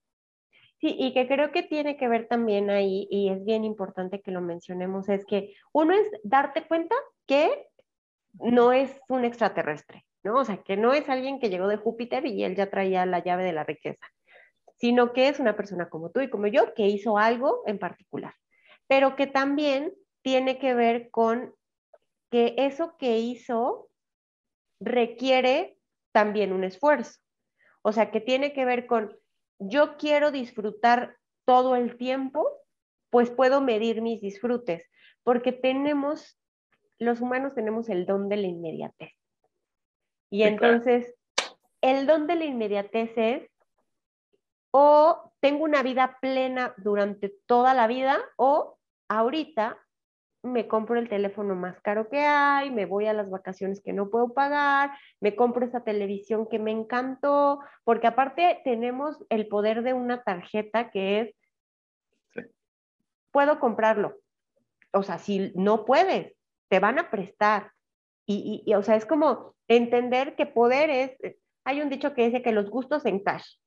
Sí, 0.79 0.95
y 0.97 1.13
que 1.13 1.27
creo 1.27 1.51
que 1.51 1.63
tiene 1.63 1.97
que 1.97 2.07
ver 2.07 2.27
también 2.27 2.69
ahí, 2.69 3.07
y 3.09 3.29
es 3.29 3.43
bien 3.43 3.63
importante 3.63 4.21
que 4.21 4.31
lo 4.31 4.41
mencionemos, 4.41 5.09
es 5.09 5.25
que 5.25 5.55
uno 5.73 5.93
es 5.93 6.07
darte 6.23 6.67
cuenta 6.67 6.95
que 7.25 7.67
no 8.33 8.71
es 8.73 8.91
un 9.09 9.25
extraterrestre, 9.25 10.05
¿no? 10.23 10.35
O 10.39 10.45
sea, 10.45 10.57
que 10.57 10.77
no 10.77 10.93
es 10.93 11.09
alguien 11.09 11.39
que 11.39 11.49
llegó 11.49 11.67
de 11.67 11.77
Júpiter 11.77 12.25
y 12.27 12.43
él 12.43 12.55
ya 12.55 12.69
traía 12.69 13.07
la 13.07 13.23
llave 13.23 13.43
de 13.43 13.53
la 13.53 13.63
riqueza, 13.63 14.05
sino 14.75 15.13
que 15.13 15.29
es 15.29 15.39
una 15.39 15.55
persona 15.55 15.89
como 15.89 16.11
tú 16.11 16.21
y 16.21 16.29
como 16.29 16.45
yo 16.45 16.73
que 16.75 16.87
hizo 16.87 17.17
algo 17.17 17.63
en 17.65 17.79
particular, 17.79 18.35
pero 18.87 19.15
que 19.15 19.25
también 19.25 19.93
tiene 20.21 20.59
que 20.59 20.75
ver 20.75 21.09
con 21.09 21.55
que 22.29 22.55
eso 22.57 22.95
que 22.97 23.19
hizo 23.19 23.89
requiere 24.79 25.77
también 26.11 26.53
un 26.53 26.63
esfuerzo. 26.63 27.19
O 27.81 27.91
sea, 27.91 28.11
que 28.11 28.21
tiene 28.21 28.53
que 28.53 28.65
ver 28.65 28.85
con 28.85 29.17
yo 29.59 29.97
quiero 29.97 30.31
disfrutar 30.31 31.17
todo 31.45 31.75
el 31.75 31.97
tiempo, 31.97 32.47
pues 33.09 33.29
puedo 33.29 33.61
medir 33.61 34.01
mis 34.01 34.21
disfrutes, 34.21 34.83
porque 35.23 35.51
tenemos, 35.51 36.39
los 36.99 37.21
humanos 37.21 37.55
tenemos 37.55 37.89
el 37.89 38.05
don 38.05 38.29
de 38.29 38.37
la 38.37 38.47
inmediatez. 38.47 39.13
Y 40.29 40.43
entonces, 40.43 41.15
el 41.81 42.05
don 42.05 42.27
de 42.27 42.35
la 42.35 42.45
inmediatez 42.45 43.11
es, 43.15 43.49
o 44.71 45.31
tengo 45.39 45.63
una 45.63 45.81
vida 45.83 46.17
plena 46.21 46.73
durante 46.77 47.33
toda 47.45 47.73
la 47.73 47.87
vida, 47.87 48.19
o 48.35 48.77
ahorita 49.07 49.77
me 50.43 50.67
compro 50.67 50.99
el 50.99 51.09
teléfono 51.09 51.55
más 51.55 51.79
caro 51.81 52.09
que 52.09 52.19
hay, 52.19 52.71
me 52.71 52.85
voy 52.85 53.07
a 53.07 53.13
las 53.13 53.29
vacaciones 53.29 53.81
que 53.81 53.93
no 53.93 54.09
puedo 54.09 54.33
pagar, 54.33 54.91
me 55.19 55.35
compro 55.35 55.65
esa 55.65 55.83
televisión 55.83 56.47
que 56.47 56.59
me 56.59 56.71
encantó, 56.71 57.59
porque 57.83 58.07
aparte 58.07 58.61
tenemos 58.63 59.25
el 59.29 59.47
poder 59.47 59.83
de 59.83 59.93
una 59.93 60.23
tarjeta 60.23 60.89
que 60.89 61.21
es, 61.21 61.35
puedo 63.31 63.59
comprarlo. 63.59 64.15
O 64.93 65.03
sea, 65.03 65.17
si 65.17 65.51
no 65.55 65.85
puedes, 65.85 66.33
te 66.69 66.79
van 66.79 66.99
a 66.99 67.09
prestar. 67.09 67.71
Y, 68.25 68.63
y, 68.65 68.73
o 68.73 68.83
sea, 68.83 68.95
es 68.95 69.05
como 69.05 69.55
entender 69.67 70.35
que 70.35 70.45
poder 70.45 70.89
es, 70.89 71.17
hay 71.63 71.81
un 71.81 71.89
dicho 71.89 72.13
que 72.13 72.25
dice 72.25 72.41
que 72.41 72.51
los 72.51 72.69
gustos 72.69 73.05
en 73.05 73.19
cash. 73.19 73.57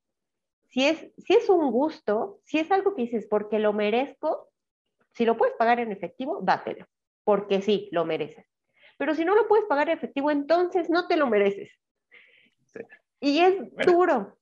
Si 0.69 0.87
es, 0.87 1.13
si 1.19 1.35
es 1.35 1.49
un 1.49 1.71
gusto, 1.71 2.41
si 2.45 2.59
es 2.59 2.71
algo 2.71 2.95
que 2.95 3.03
dices 3.03 3.27
porque 3.29 3.59
lo 3.59 3.73
merezco, 3.73 4.50
si 5.21 5.27
lo 5.27 5.37
puedes 5.37 5.55
pagar 5.57 5.79
en 5.81 5.93
efectivo, 5.93 6.41
dátelo, 6.41 6.87
porque 7.25 7.61
sí, 7.61 7.91
lo 7.93 8.07
mereces. 8.07 8.47
Pero 8.97 9.15
si 9.15 9.23
no 9.27 9.35
lo 9.35 9.47
puedes 9.49 9.67
pagar 9.67 9.91
en 9.91 9.99
efectivo, 9.99 10.31
entonces 10.31 10.89
no 10.89 11.09
te 11.09 11.19
lo 11.19 11.27
mereces. 11.27 11.71
Y 13.21 13.41
es 13.41 13.57
duro 13.85 14.39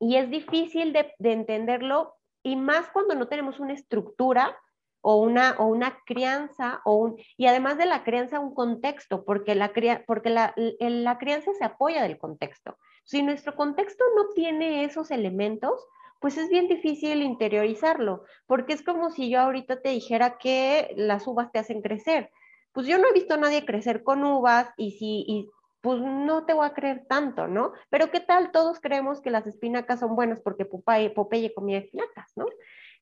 y 0.00 0.16
es 0.16 0.30
difícil 0.30 0.94
de, 0.94 1.12
entenderlo 1.18 2.14
y 2.42 2.56
más 2.56 2.88
cuando 2.88 3.14
no 3.14 3.28
tenemos 3.28 3.60
una 3.60 3.74
estructura 3.74 4.58
o 5.02 5.20
una, 5.20 5.56
o 5.58 5.66
una 5.66 5.98
crianza, 6.06 6.80
o 6.86 6.96
un, 6.96 7.16
y 7.36 7.46
además 7.46 7.76
de 7.76 7.84
la 7.84 8.02
crianza, 8.02 8.40
un 8.40 8.54
contexto, 8.54 9.22
porque, 9.22 9.54
la, 9.54 9.70
porque 10.06 10.30
la, 10.30 10.54
la 10.56 11.18
crianza 11.18 11.52
se 11.52 11.64
apoya 11.64 12.02
del 12.02 12.16
contexto. 12.16 12.78
Si 13.04 13.22
nuestro 13.22 13.54
contexto 13.54 14.02
no 14.16 14.30
tiene 14.30 14.84
esos 14.84 15.10
elementos, 15.10 15.86
pues 16.20 16.36
es 16.38 16.48
bien 16.48 16.68
difícil 16.68 17.22
interiorizarlo, 17.22 18.24
porque 18.46 18.72
es 18.72 18.82
como 18.82 19.10
si 19.10 19.30
yo 19.30 19.40
ahorita 19.40 19.80
te 19.80 19.90
dijera 19.90 20.38
que 20.38 20.92
las 20.96 21.26
uvas 21.26 21.52
te 21.52 21.58
hacen 21.58 21.82
crecer. 21.82 22.30
Pues 22.72 22.86
yo 22.86 22.98
no 22.98 23.08
he 23.08 23.12
visto 23.12 23.34
a 23.34 23.38
nadie 23.38 23.64
crecer 23.64 24.02
con 24.02 24.24
uvas 24.24 24.68
y 24.76 24.92
si, 24.92 25.24
y 25.26 25.50
pues 25.80 26.00
no 26.00 26.44
te 26.46 26.52
voy 26.52 26.66
a 26.66 26.74
creer 26.74 27.06
tanto, 27.08 27.46
¿no? 27.46 27.72
Pero 27.90 28.10
¿qué 28.10 28.20
tal? 28.20 28.50
Todos 28.50 28.80
creemos 28.80 29.20
que 29.20 29.30
las 29.30 29.46
espinacas 29.46 30.00
son 30.00 30.16
buenas 30.16 30.40
porque 30.40 30.64
Popeye, 30.64 31.10
Popeye 31.10 31.54
comía 31.54 31.78
espinacas, 31.78 32.32
¿no? 32.36 32.46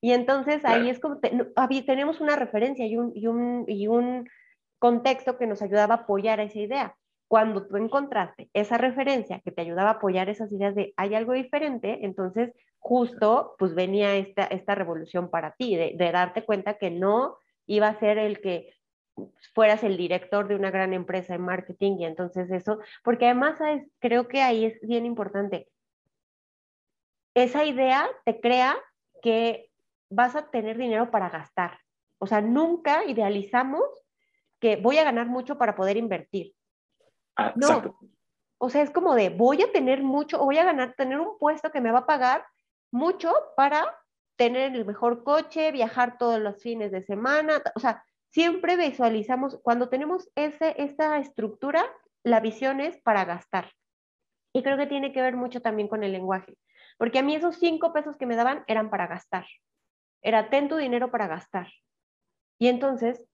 Y 0.01 0.13
entonces 0.13 0.65
ahí 0.65 0.91
es 0.91 1.01
como, 1.01 1.19
tenemos 1.87 2.21
una 2.21 2.37
referencia 2.37 2.87
y 2.87 2.97
un, 2.97 3.13
y, 3.15 3.27
un, 3.27 3.65
y 3.67 3.87
un 3.87 4.29
contexto 4.79 5.39
que 5.39 5.47
nos 5.47 5.63
ayudaba 5.63 5.95
a 5.95 5.99
apoyar 5.99 6.41
esa 6.41 6.59
idea 6.59 6.97
cuando 7.27 7.67
tú 7.67 7.77
encontraste 7.79 8.51
esa 8.53 8.77
referencia 8.77 9.41
que 9.41 9.51
te 9.51 9.63
ayudaba 9.63 9.91
a 9.91 9.93
apoyar 9.95 10.29
esas 10.29 10.53
ideas 10.53 10.75
de 10.75 10.93
hay 10.97 11.15
algo 11.15 11.33
diferente, 11.33 12.05
entonces 12.05 12.53
justo 12.85 13.57
pues 13.59 13.75
venía 13.75 14.15
esta, 14.17 14.45
esta 14.45 14.75
revolución 14.75 15.31
para 15.31 15.53
ti, 15.53 15.75
de, 15.75 15.97
darte 16.13 16.45
cuenta 16.45 16.77
que 16.77 16.91
no 16.91 17.39
iba 17.67 17.89
a 17.89 17.99
ser 17.99 18.19
el 18.19 18.43
que 18.43 18.75
fueras 19.55 19.83
el 19.85 19.97
director 19.97 20.49
de 20.49 20.55
una 20.55 20.71
gran 20.71 20.93
empresa 20.93 21.33
de 21.33 21.39
marketing 21.39 21.97
y 22.01 22.05
entonces 22.05 22.51
eso, 22.51 22.79
porque 23.03 23.25
además 23.25 23.59
creo 24.01 24.29
que 24.29 24.43
ahí 24.43 24.67
es 24.67 24.79
bien 24.83 25.07
importante. 25.07 25.71
Esa 27.35 27.65
idea 27.65 28.07
te 28.27 28.39
crea 28.39 28.77
que 29.23 29.71
vas 30.11 30.37
a 30.37 30.51
tener 30.51 30.77
dinero 30.77 31.11
para 31.11 31.31
gastar. 31.31 31.79
O 32.19 32.27
sea, 32.27 32.43
nunca 32.43 33.07
idealizamos 33.07 33.83
que 34.61 34.77
voy 34.77 34.99
a 34.99 35.05
ganar 35.05 35.27
mucho 35.27 35.57
para 35.57 35.75
poder 35.75 35.97
invertir. 35.97 36.53
Ah, 37.35 37.55
no. 37.57 37.99
O 38.59 38.69
sea, 38.69 38.83
es 38.83 38.91
como 38.91 39.15
de 39.15 39.31
voy 39.31 39.63
a 39.63 39.73
tener 39.73 40.03
mucho, 40.03 40.39
voy 40.39 40.59
a 40.59 40.65
ganar, 40.65 40.95
tener 40.97 41.19
un 41.19 41.39
puesto 41.39 41.73
que 41.73 41.81
me 41.81 41.91
va 41.91 42.01
a 42.01 42.07
pagar 42.07 42.45
mucho 42.95 43.35
para 43.57 43.99
tener 44.37 44.75
el 44.75 44.85
mejor 44.85 45.25
coche, 45.25 45.73
viajar 45.73 46.17
todos 46.17 46.41
los 46.41 46.63
fines 46.63 46.93
de 46.93 47.03
semana, 47.03 47.61
o 47.75 47.81
sea, 47.81 48.05
siempre 48.31 48.77
visualizamos, 48.77 49.61
cuando 49.63 49.89
tenemos 49.89 50.31
ese, 50.37 50.75
esa 50.81 51.19
estructura, 51.19 51.85
la 52.23 52.41
visión 52.41 52.81
es 52.81 53.01
para 53.03 53.25
gastar. 53.25 53.73
Y 54.53 54.63
creo 54.63 54.77
que 54.77 54.87
tiene 54.87 55.13
que 55.13 55.21
ver 55.21 55.37
mucho 55.37 55.61
también 55.61 55.89
con 55.89 56.05
el 56.05 56.13
lenguaje, 56.13 56.57
porque 56.97 57.19
a 57.19 57.23
mí 57.23 57.35
esos 57.35 57.57
cinco 57.57 57.93
pesos 57.93 58.17
que 58.17 58.27
me 58.27 58.37
daban 58.37 58.65
eran 58.69 58.91
para 58.91 59.09
gastar. 59.09 59.47
Era 60.23 60.49
ten 60.49 60.69
tu 60.69 60.77
dinero 60.77 61.11
para 61.11 61.27
gastar. 61.27 61.69
Y 62.61 62.69
entonces, 62.69 63.27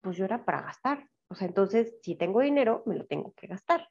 pues 0.00 0.16
yo 0.16 0.24
era 0.24 0.44
para 0.44 0.62
gastar. 0.62 1.08
O 1.28 1.34
sea, 1.34 1.46
entonces, 1.46 1.96
si 2.02 2.16
tengo 2.16 2.40
dinero, 2.40 2.82
me 2.86 2.96
lo 2.96 3.06
tengo 3.06 3.32
que 3.34 3.46
gastar 3.46 3.88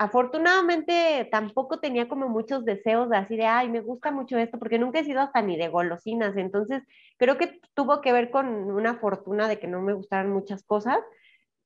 afortunadamente 0.00 1.28
tampoco 1.30 1.78
tenía 1.78 2.08
como 2.08 2.26
muchos 2.26 2.64
deseos 2.64 3.10
de 3.10 3.18
así 3.18 3.36
de, 3.36 3.44
ay, 3.44 3.68
me 3.68 3.82
gusta 3.82 4.10
mucho 4.10 4.38
esto, 4.38 4.58
porque 4.58 4.78
nunca 4.78 5.00
he 5.00 5.04
sido 5.04 5.20
hasta 5.20 5.42
ni 5.42 5.58
de 5.58 5.68
golosinas, 5.68 6.38
entonces 6.38 6.82
creo 7.18 7.36
que 7.36 7.60
tuvo 7.74 8.00
que 8.00 8.10
ver 8.10 8.30
con 8.30 8.46
una 8.48 8.94
fortuna 8.94 9.46
de 9.46 9.58
que 9.58 9.66
no 9.66 9.82
me 9.82 9.92
gustaran 9.92 10.32
muchas 10.32 10.64
cosas, 10.64 10.96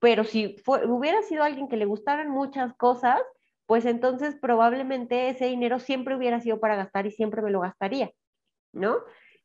pero 0.01 0.25
si 0.25 0.57
hubiera 0.67 1.23
sido 1.23 1.45
alguien 1.45 1.69
que 1.69 1.77
le 1.77 1.85
gustaran 1.85 2.29
muchas 2.29 2.75
cosas, 2.75 3.21
pues 3.67 3.87
entonces 3.87 4.35
probablemente 4.35 5.29
ese 5.29 5.47
dinero 5.47 5.79
siempre 5.79 6.17
hubiera 6.17 6.41
sido 6.41 6.59
para 6.59 6.75
gastar 6.75 7.07
y 7.07 7.13
siempre 7.13 7.41
me 7.41 7.53
lo 7.53 7.61
gastaría, 7.61 8.11
¿no? 8.73 8.97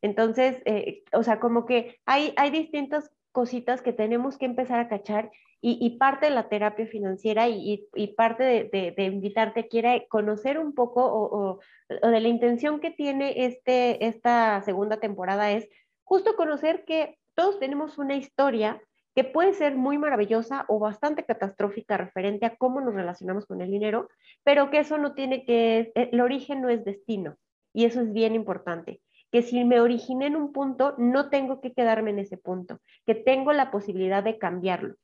Entonces, 0.01 0.63
eh, 0.65 1.03
o 1.13 1.21
sea, 1.21 1.39
como 1.39 1.67
que 1.67 1.99
hay, 2.07 2.33
hay 2.37 2.49
distintas 2.49 3.11
cositas 3.33 3.83
que 3.83 3.93
tenemos 3.93 4.39
que 4.39 4.45
empezar 4.45 4.79
a 4.79 4.89
cachar 4.89 5.29
y, 5.61 5.97
parte 5.97 6.27
de 6.27 6.31
la 6.31 6.47
terapia 6.47 6.87
financiera 6.87 7.49
y, 7.49 7.87
parte 8.15 8.43
de, 8.43 8.93
de, 8.95 9.03
invitarte 9.03 9.67
quiere 9.67 10.07
conocer 10.07 10.57
un 10.57 10.73
poco 10.73 11.05
o, 11.05 11.59
de 11.89 12.19
la 12.19 12.27
intención 12.27 12.79
que 12.79 12.91
tiene 12.91 13.45
este, 13.45 14.05
esta 14.05 14.61
segunda 14.61 14.97
temporada 15.01 15.51
es 15.51 15.67
justo 16.03 16.35
conocer 16.35 16.85
que 16.85 17.17
todos 17.35 17.59
tenemos 17.59 17.97
una 17.97 18.15
historia 18.15 18.81
que 19.15 19.25
puede 19.25 19.53
ser 19.53 19.75
muy 19.75 19.97
maravillosa 19.97 20.63
o 20.69 20.79
bastante 20.79 21.25
catastrófica 21.25 21.97
referente 21.97 22.45
a 22.45 22.55
cómo 22.55 22.79
nos 22.79 22.93
relacionamos 22.93 23.45
con 23.45 23.61
el 23.61 23.69
dinero, 23.69 24.07
pero 24.43 24.69
que 24.69 24.79
eso 24.79 24.97
no 24.97 25.13
tiene 25.13 25.43
que, 25.43 25.91
el 25.93 26.21
origen 26.21 26.61
no 26.61 26.69
es 26.69 26.85
destino 26.85 27.35
y 27.73 27.83
eso 27.83 27.99
es 28.01 28.13
bien 28.13 28.33
importante 28.33 29.01
que 29.31 29.43
si 29.43 29.63
me 29.63 29.79
originé 29.79 30.27
en 30.27 30.35
un 30.35 30.51
punto, 30.51 30.95
no 30.97 31.29
tengo 31.29 31.61
que 31.61 31.73
quedarme 31.73 32.11
en 32.11 32.19
ese 32.19 32.37
punto, 32.37 32.79
que 33.05 33.13
tengo 33.13 33.53
la 33.53 33.69
posibilidad 33.69 34.23
de 34.23 34.39
cambiarlo. 34.39 34.95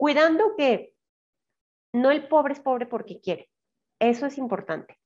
Cuidando 0.00 0.56
que 0.56 0.94
no 1.92 2.10
el 2.10 2.26
pobre 2.26 2.54
es 2.54 2.60
pobre 2.60 2.86
porque 2.86 3.20
quiere. 3.20 3.50
Eso 3.98 4.24
es 4.24 4.38
importante. 4.38 4.98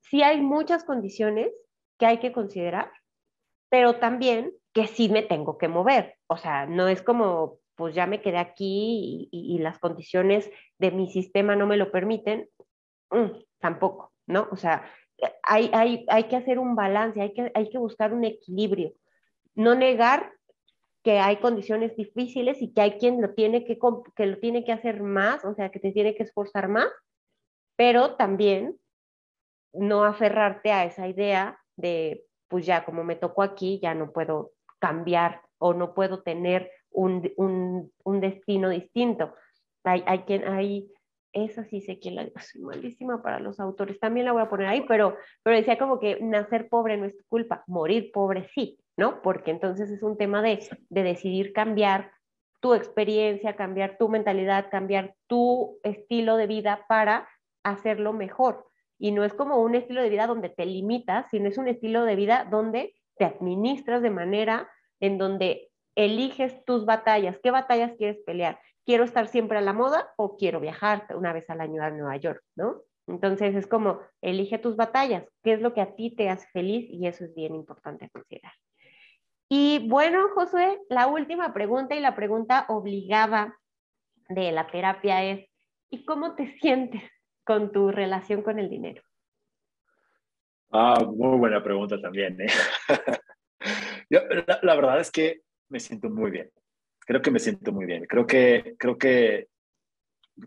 Sí 0.00 0.22
hay 0.22 0.40
muchas 0.40 0.82
condiciones 0.82 1.52
que 1.98 2.06
hay 2.06 2.20
que 2.20 2.32
considerar, 2.32 2.90
pero 3.68 3.96
también 3.96 4.54
que 4.72 4.86
sí 4.86 5.10
me 5.10 5.20
tengo 5.20 5.58
que 5.58 5.68
mover. 5.68 6.16
O 6.26 6.38
sea, 6.38 6.64
no 6.64 6.88
es 6.88 7.02
como, 7.02 7.58
pues 7.74 7.94
ya 7.94 8.06
me 8.06 8.22
quedé 8.22 8.38
aquí 8.38 9.28
y, 9.30 9.58
las 9.58 9.78
condiciones 9.78 10.50
de 10.78 10.90
mi 10.90 11.10
sistema 11.10 11.54
no 11.54 11.66
me 11.66 11.76
lo 11.76 11.92
permiten. 11.92 12.48
Mm, 13.10 13.42
tampoco, 13.58 14.14
¿no? 14.26 14.48
O 14.52 14.56
sea, 14.56 14.90
hay, 15.42 15.70
hay, 15.74 16.06
hay 16.08 16.24
que 16.28 16.36
hacer 16.36 16.58
un 16.58 16.74
balance, 16.74 17.20
hay 17.20 17.34
que, 17.34 17.52
hay 17.54 17.68
que 17.68 17.76
buscar 17.76 18.14
un 18.14 18.24
equilibrio. 18.24 18.94
No 19.54 19.74
negar 19.74 20.32
que 21.02 21.18
hay 21.18 21.36
condiciones 21.36 21.96
difíciles 21.96 22.60
y 22.60 22.72
que 22.72 22.80
hay 22.80 22.92
quien 22.98 23.20
lo 23.20 23.34
tiene 23.34 23.64
que, 23.64 23.78
que 24.14 24.26
lo 24.26 24.38
tiene 24.38 24.64
que 24.64 24.72
hacer 24.72 25.02
más, 25.02 25.44
o 25.44 25.54
sea, 25.54 25.70
que 25.70 25.80
te 25.80 25.92
tiene 25.92 26.14
que 26.14 26.24
esforzar 26.24 26.68
más, 26.68 26.88
pero 27.76 28.16
también 28.16 28.76
no 29.72 30.04
aferrarte 30.04 30.72
a 30.72 30.84
esa 30.84 31.08
idea 31.08 31.58
de, 31.76 32.24
pues 32.48 32.66
ya 32.66 32.84
como 32.84 33.04
me 33.04 33.16
tocó 33.16 33.42
aquí, 33.42 33.78
ya 33.82 33.94
no 33.94 34.12
puedo 34.12 34.52
cambiar 34.78 35.42
o 35.58 35.72
no 35.72 35.94
puedo 35.94 36.22
tener 36.22 36.70
un, 36.90 37.30
un, 37.36 37.92
un 38.04 38.20
destino 38.20 38.68
distinto. 38.68 39.34
Hay, 39.84 40.02
hay, 40.06 40.20
quien, 40.20 40.46
hay 40.46 40.90
esa 41.32 41.64
sí 41.64 41.80
sé 41.80 42.00
que 42.00 42.10
la 42.10 42.28
soy 42.40 42.62
malísima 42.62 43.22
para 43.22 43.40
los 43.40 43.60
autores, 43.60 44.00
también 44.00 44.26
la 44.26 44.32
voy 44.32 44.42
a 44.42 44.50
poner 44.50 44.66
ahí, 44.66 44.84
pero, 44.86 45.16
pero 45.42 45.56
decía 45.56 45.78
como 45.78 45.98
que 45.98 46.18
nacer 46.20 46.68
pobre 46.68 46.96
no 46.96 47.06
es 47.06 47.16
tu 47.16 47.24
culpa, 47.28 47.64
morir 47.66 48.10
pobre 48.12 48.48
sí, 48.54 48.78
¿no? 49.00 49.22
Porque 49.22 49.50
entonces 49.50 49.90
es 49.90 50.02
un 50.02 50.18
tema 50.18 50.42
de, 50.42 50.60
de 50.90 51.02
decidir 51.02 51.54
cambiar 51.54 52.12
tu 52.60 52.74
experiencia, 52.74 53.56
cambiar 53.56 53.96
tu 53.96 54.10
mentalidad, 54.10 54.70
cambiar 54.70 55.14
tu 55.26 55.78
estilo 55.82 56.36
de 56.36 56.46
vida 56.46 56.84
para 56.86 57.26
hacerlo 57.64 58.12
mejor. 58.12 58.66
Y 58.98 59.12
no 59.12 59.24
es 59.24 59.32
como 59.32 59.56
un 59.56 59.74
estilo 59.74 60.02
de 60.02 60.10
vida 60.10 60.26
donde 60.26 60.50
te 60.50 60.66
limitas, 60.66 61.26
sino 61.30 61.48
es 61.48 61.56
un 61.56 61.68
estilo 61.68 62.04
de 62.04 62.14
vida 62.14 62.46
donde 62.50 62.94
te 63.16 63.24
administras 63.24 64.02
de 64.02 64.10
manera 64.10 64.70
en 65.00 65.16
donde 65.16 65.70
eliges 65.94 66.62
tus 66.66 66.84
batallas. 66.84 67.38
¿Qué 67.42 67.50
batallas 67.50 67.92
quieres 67.96 68.18
pelear? 68.26 68.60
¿Quiero 68.84 69.04
estar 69.04 69.28
siempre 69.28 69.56
a 69.56 69.62
la 69.62 69.72
moda 69.72 70.12
o 70.18 70.36
quiero 70.36 70.60
viajar 70.60 71.06
una 71.16 71.32
vez 71.32 71.48
al 71.48 71.62
año 71.62 71.82
a 71.82 71.88
Nueva 71.88 72.18
York? 72.18 72.42
¿no? 72.54 72.82
Entonces 73.06 73.54
es 73.54 73.66
como, 73.66 74.00
elige 74.20 74.58
tus 74.58 74.76
batallas, 74.76 75.24
qué 75.42 75.54
es 75.54 75.62
lo 75.62 75.72
que 75.72 75.80
a 75.80 75.94
ti 75.94 76.14
te 76.14 76.28
hace 76.28 76.46
feliz 76.52 76.86
y 76.90 77.06
eso 77.06 77.24
es 77.24 77.34
bien 77.34 77.54
importante 77.54 78.10
considerar. 78.10 78.52
Y 79.52 79.88
bueno, 79.88 80.28
Josué, 80.32 80.80
la 80.88 81.08
última 81.08 81.52
pregunta 81.52 81.96
y 81.96 82.00
la 82.00 82.14
pregunta 82.14 82.66
obligada 82.68 83.58
de 84.28 84.52
la 84.52 84.68
terapia 84.68 85.24
es, 85.24 85.44
¿y 85.90 86.04
cómo 86.04 86.36
te 86.36 86.56
sientes 86.60 87.02
con 87.44 87.72
tu 87.72 87.90
relación 87.90 88.42
con 88.42 88.60
el 88.60 88.70
dinero? 88.70 89.02
Ah, 90.70 91.04
muy 91.04 91.36
buena 91.36 91.60
pregunta 91.64 92.00
también. 92.00 92.40
¿eh? 92.40 92.46
la, 94.62 94.74
verdad 94.76 95.00
es 95.00 95.10
que 95.10 95.40
me 95.68 95.80
siento 95.80 96.08
muy 96.08 96.30
bien. 96.30 96.48
Creo 97.00 97.20
que 97.20 97.32
me 97.32 97.40
siento 97.40 97.72
muy 97.72 97.86
bien. 97.86 98.06
Creo 98.06 98.24
que, 98.24 98.76
creo 98.78 98.96
que 98.96 99.48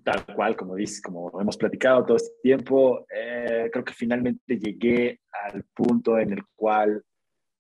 tal 0.02 0.26
cual, 0.34 0.56
como 0.56 0.76
dices, 0.76 1.02
como 1.02 1.42
hemos 1.42 1.58
platicado 1.58 2.06
todo 2.06 2.16
este 2.16 2.36
tiempo, 2.42 3.06
eh, 3.14 3.70
creo 3.70 3.84
que 3.84 3.94
finalmente 3.94 4.58
llegué 4.58 5.20
al 5.30 5.66
punto 5.74 6.18
en 6.18 6.32
el 6.32 6.44
cual 6.56 7.04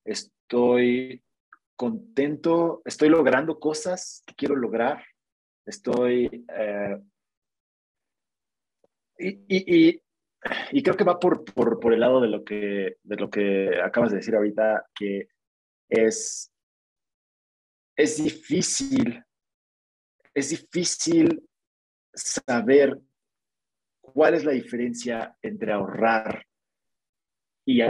estoy 0.05 1.22
contento, 1.83 2.81
estoy 2.85 3.09
logrando 3.09 3.59
cosas 3.59 4.23
que 4.25 4.35
quiero 4.35 4.55
lograr, 4.55 5.03
estoy... 5.65 6.45
Eh, 6.57 6.97
y, 9.17 9.29
y, 9.49 10.01
y, 10.71 10.81
creo 10.81 10.95
que 10.95 11.03
va 11.03 11.19
por, 11.19 11.43
por, 11.43 11.81
por, 11.81 11.93
el 11.93 11.99
lado 11.99 12.21
de 12.21 12.29
lo, 12.29 12.45
que, 12.45 12.97
de 13.03 13.15
lo 13.17 13.29
que 13.29 13.81
acabas 13.81 14.11
de 14.11 14.17
decir 14.17 14.33
ahorita, 14.33 14.85
que 14.95 15.27
es, 15.89 16.53
es 17.97 18.23
difícil, 18.23 19.21
es 20.33 20.49
difícil 20.51 21.45
saber 22.13 22.97
cuál 24.01 24.35
es 24.35 24.45
la 24.45 24.53
diferencia 24.53 25.37
entre 25.41 25.73
ahorrar 25.73 26.45
y 27.65 27.81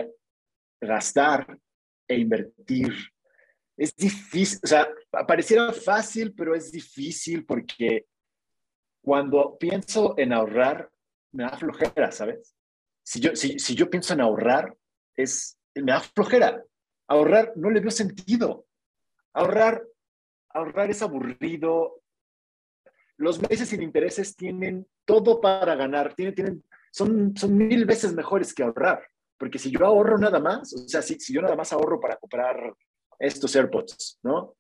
gastar 0.82 1.60
e 2.08 2.18
invertir 2.18 3.12
es 3.78 3.96
difícil, 3.96 4.60
o 4.64 4.68
sea, 4.68 4.88
pareciera 5.28 5.72
fácil, 5.74 6.34
pero 6.34 6.56
es 6.56 6.72
difícil 6.72 7.46
porque 7.46 8.06
cuando 9.02 9.58
pienso 9.58 10.16
en 10.18 10.34
ahorrar, 10.34 10.90
me 11.32 11.44
da 11.44 11.58
flojera, 11.58 12.12
¿sabes? 12.12 12.56
Si 13.04 13.20
yo, 13.20 13.36
si, 13.36 13.60
si 13.60 13.76
yo 13.76 13.90
pienso 13.90 14.14
en 14.14 14.22
ahorrar, 14.22 14.76
es, 15.16 15.58
me 15.76 15.92
da 15.92 16.00
flojera. 16.00 16.64
Ahorrar 17.08 17.54
no 17.56 17.70
le 17.70 17.82
veo 17.82 17.92
sentido. 17.92 18.66
Ahorrar, 19.34 19.84
ahorrar 20.50 20.90
es 20.90 21.02
aburrido. 21.02 22.02
Los 23.18 23.42
meses 23.42 23.70
sin 23.70 23.82
intereses 23.82 24.36
tienen 24.36 24.88
todo 25.06 25.42
para 25.42 25.76
ganar, 25.76 26.14
tienen, 26.14 26.36
tienen, 26.36 26.64
son, 26.92 27.36
son 27.36 27.58
mil 27.58 27.86
veces 27.86 28.14
mejores 28.14 28.54
que 28.54 28.64
ahorrar. 28.64 29.06
Porque 29.38 29.60
si 29.60 29.72
yo 29.72 29.86
ahorro 29.86 30.18
nada 30.18 30.40
más, 30.40 30.74
o 30.74 30.88
sea, 30.88 31.02
si, 31.02 31.20
si 31.20 31.34
yo 31.34 31.42
nada 31.42 31.56
más 31.56 31.74
ahorro 31.74 32.00
para 32.00 32.16
comprar 32.16 32.74
estos 33.24 33.56
AirPods, 33.56 34.20
¿no? 34.24 34.56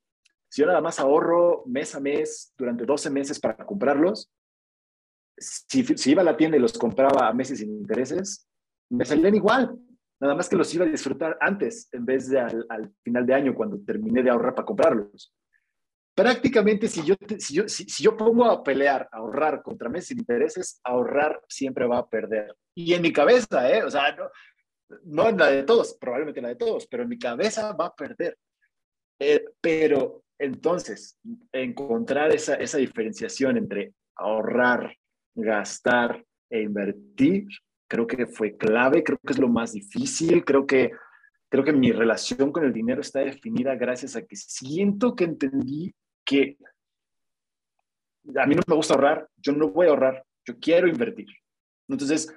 Si 0.49 0.61
yo 0.61 0.67
nada 0.67 0.81
más 0.81 0.99
ahorro 0.99 1.63
mes 1.65 1.95
a 1.95 1.99
mes 1.99 2.53
durante 2.57 2.85
12 2.85 3.09
meses 3.09 3.39
para 3.39 3.65
comprarlos, 3.65 4.31
si, 5.37 5.83
iba 6.11 6.21
a 6.21 6.25
la 6.25 6.37
tienda 6.37 6.57
y 6.57 6.59
los 6.59 6.77
compraba 6.77 7.27
a 7.27 7.33
meses 7.33 7.59
sin 7.59 7.71
intereses, 7.71 8.47
me 8.89 9.05
salían 9.05 9.35
igual. 9.35 9.75
Nada 10.19 10.35
más 10.35 10.47
que 10.47 10.55
los 10.55 10.73
iba 10.73 10.85
a 10.85 10.87
disfrutar 10.87 11.37
antes 11.41 11.89
en 11.91 12.05
vez 12.05 12.29
de 12.29 12.39
al, 12.39 12.93
final 13.03 13.25
de 13.25 13.33
año 13.33 13.55
cuando 13.55 13.79
terminé 13.83 14.23
de 14.23 14.29
ahorrar 14.29 14.55
para 14.55 14.65
comprarlos. 14.65 15.33
Prácticamente 16.15 16.87
si 16.87 17.03
yo, 17.03 17.15
si 17.39 17.55
yo, 17.55 17.67
si, 17.67 17.85
yo 18.03 18.15
pongo 18.15 18.45
a 18.45 18.63
pelear, 18.63 19.09
a 19.11 19.17
ahorrar 19.17 19.63
contra 19.63 19.89
meses 19.89 20.09
sin 20.09 20.19
intereses, 20.19 20.79
ahorrar 20.83 21.41
siempre 21.49 21.87
va 21.87 21.97
a 21.97 22.07
perder. 22.07 22.55
Y 22.75 22.93
en 22.93 23.01
mi 23.01 23.11
cabeza, 23.11 23.69
¿eh? 23.75 23.83
O 23.83 23.89
sea, 23.89 24.15
no, 24.15 24.29
no 25.05 25.29
en 25.29 25.37
la 25.37 25.47
de 25.47 25.63
todos, 25.63 25.97
probablemente 25.99 26.39
en 26.39 26.43
la 26.43 26.49
de 26.49 26.57
todos, 26.57 26.85
pero 26.85 27.03
en 27.03 27.09
mi 27.09 27.17
cabeza 27.17 27.73
va 27.73 27.87
a 27.87 27.95
perder. 27.95 28.37
Eh, 29.19 29.45
pero 29.61 30.23
entonces, 30.39 31.17
encontrar 31.51 32.33
esa, 32.33 32.55
esa 32.55 32.77
diferenciación 32.77 33.57
entre 33.57 33.93
ahorrar, 34.15 34.95
gastar 35.35 36.23
e 36.49 36.61
invertir, 36.61 37.47
creo 37.87 38.07
que 38.07 38.27
fue 38.27 38.57
clave, 38.57 39.03
creo 39.03 39.17
que 39.25 39.33
es 39.33 39.39
lo 39.39 39.47
más 39.47 39.73
difícil, 39.73 40.43
creo 40.43 40.65
que, 40.65 40.91
creo 41.49 41.63
que 41.63 41.73
mi 41.73 41.91
relación 41.91 42.51
con 42.51 42.65
el 42.65 42.73
dinero 42.73 43.01
está 43.01 43.19
definida 43.19 43.75
gracias 43.75 44.15
a 44.15 44.23
que 44.23 44.35
siento 44.35 45.15
que 45.15 45.25
entendí 45.25 45.93
que 46.25 46.57
a 48.35 48.45
mí 48.45 48.55
no 48.55 48.61
me 48.67 48.75
gusta 48.75 48.93
ahorrar, 48.93 49.29
yo 49.37 49.53
no 49.53 49.69
voy 49.69 49.87
a 49.87 49.89
ahorrar, 49.89 50.23
yo 50.45 50.57
quiero 50.59 50.87
invertir. 50.87 51.27
Entonces, 51.87 52.33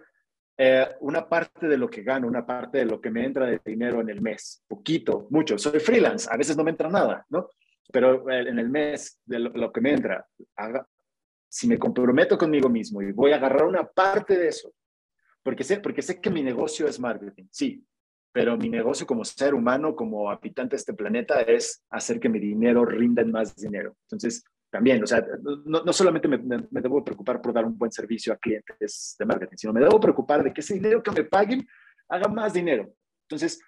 eh, 0.59 0.89
una 1.01 1.29
parte 1.29 1.69
de 1.69 1.77
lo 1.77 1.89
que 1.89 2.03
gano, 2.03 2.27
una 2.27 2.47
parte 2.47 2.79
de 2.79 2.87
lo 2.87 3.01
que 3.01 3.11
me 3.11 3.25
entra 3.25 3.47
de 3.47 3.61
dinero 3.65 4.01
en 4.01 4.09
el 4.09 4.23
mes, 4.23 4.65
poquito, 4.67 5.27
mucho. 5.31 5.59
Soy 5.59 5.81
freelance, 5.81 6.29
a 6.31 6.37
veces 6.37 6.57
no 6.57 6.65
me 6.65 6.71
entra 6.71 6.89
nada, 6.89 7.27
¿no? 7.29 7.51
Pero 7.93 8.31
eh, 8.31 8.49
en 8.49 8.59
el 8.59 8.71
mes 8.71 9.21
de 9.25 9.39
lo, 9.39 9.73
que 9.73 9.81
me 9.81 9.93
entra, 9.93 10.27
si 11.49 11.69
me 11.69 11.79
comprometo 11.79 12.39
conmigo 12.39 12.69
mismo 12.69 13.03
y 13.03 13.13
voy 13.13 13.33
a 13.33 13.37
agarrar 13.37 13.65
una 13.65 13.87
parte 13.87 14.39
de 14.39 14.49
eso, 14.49 14.73
porque 15.43 15.63
sé, 15.63 15.79
porque 15.79 16.03
sé 16.03 16.21
que 16.21 16.31
mi 16.31 16.43
negocio 16.43 16.89
es 16.89 16.99
marketing, 16.99 17.45
sí, 17.51 17.85
pero 18.33 18.57
mi 18.57 18.69
negocio 18.69 19.07
como 19.07 19.25
ser 19.25 19.55
humano, 19.55 19.95
como 19.95 20.31
habitante 20.31 20.77
de 20.77 20.81
este 20.81 20.95
planeta, 20.95 21.41
es 21.41 21.85
hacer 21.91 22.19
que 22.19 22.29
mi 22.29 22.39
dinero 22.39 22.85
rinda 22.85 23.23
en 23.23 23.31
más 23.31 23.57
dinero. 23.57 23.97
Entonces, 24.03 24.45
también, 24.71 25.03
o 25.03 25.07
sea, 25.07 25.25
no, 25.65 25.83
no 25.85 25.93
solamente 25.93 26.29
me, 26.29 26.39
me, 26.39 26.81
debo 26.81 27.05
preocupar 27.05 27.41
por 27.41 27.53
dar 27.53 27.65
un 27.65 27.79
buen 27.79 27.93
servicio 27.93 28.33
a 28.33 28.37
clientes 28.37 29.15
de 29.19 29.25
marketing, 29.25 29.57
sino 29.57 29.73
me 29.73 29.81
debo 29.81 30.01
preocupar 30.01 30.43
de 30.43 30.53
que 30.53 30.61
ese 30.61 30.75
dinero 30.75 31.03
que 31.03 31.13
me 31.13 31.25
paguen 31.25 31.67
haga 32.09 32.29
más 32.29 32.53
dinero. 32.53 32.93
Entonces, 33.23 33.61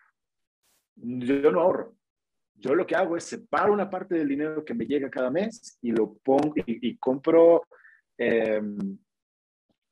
yo 0.96 1.52
no 1.52 1.60
ahorro. 1.60 1.96
Yo 2.54 2.74
lo 2.74 2.86
que 2.86 2.96
hago 2.96 3.16
es 3.16 3.24
separo 3.24 3.72
una 3.72 3.88
parte 3.88 4.16
del 4.16 4.28
dinero 4.28 4.64
que 4.64 4.74
me 4.74 4.84
llega 4.84 5.08
cada 5.08 5.30
mes 5.30 5.78
y 5.80 5.92
lo 5.92 6.14
pongo 6.18 6.54
y, 6.56 6.96
compro, 6.98 7.62
em, 8.16 8.98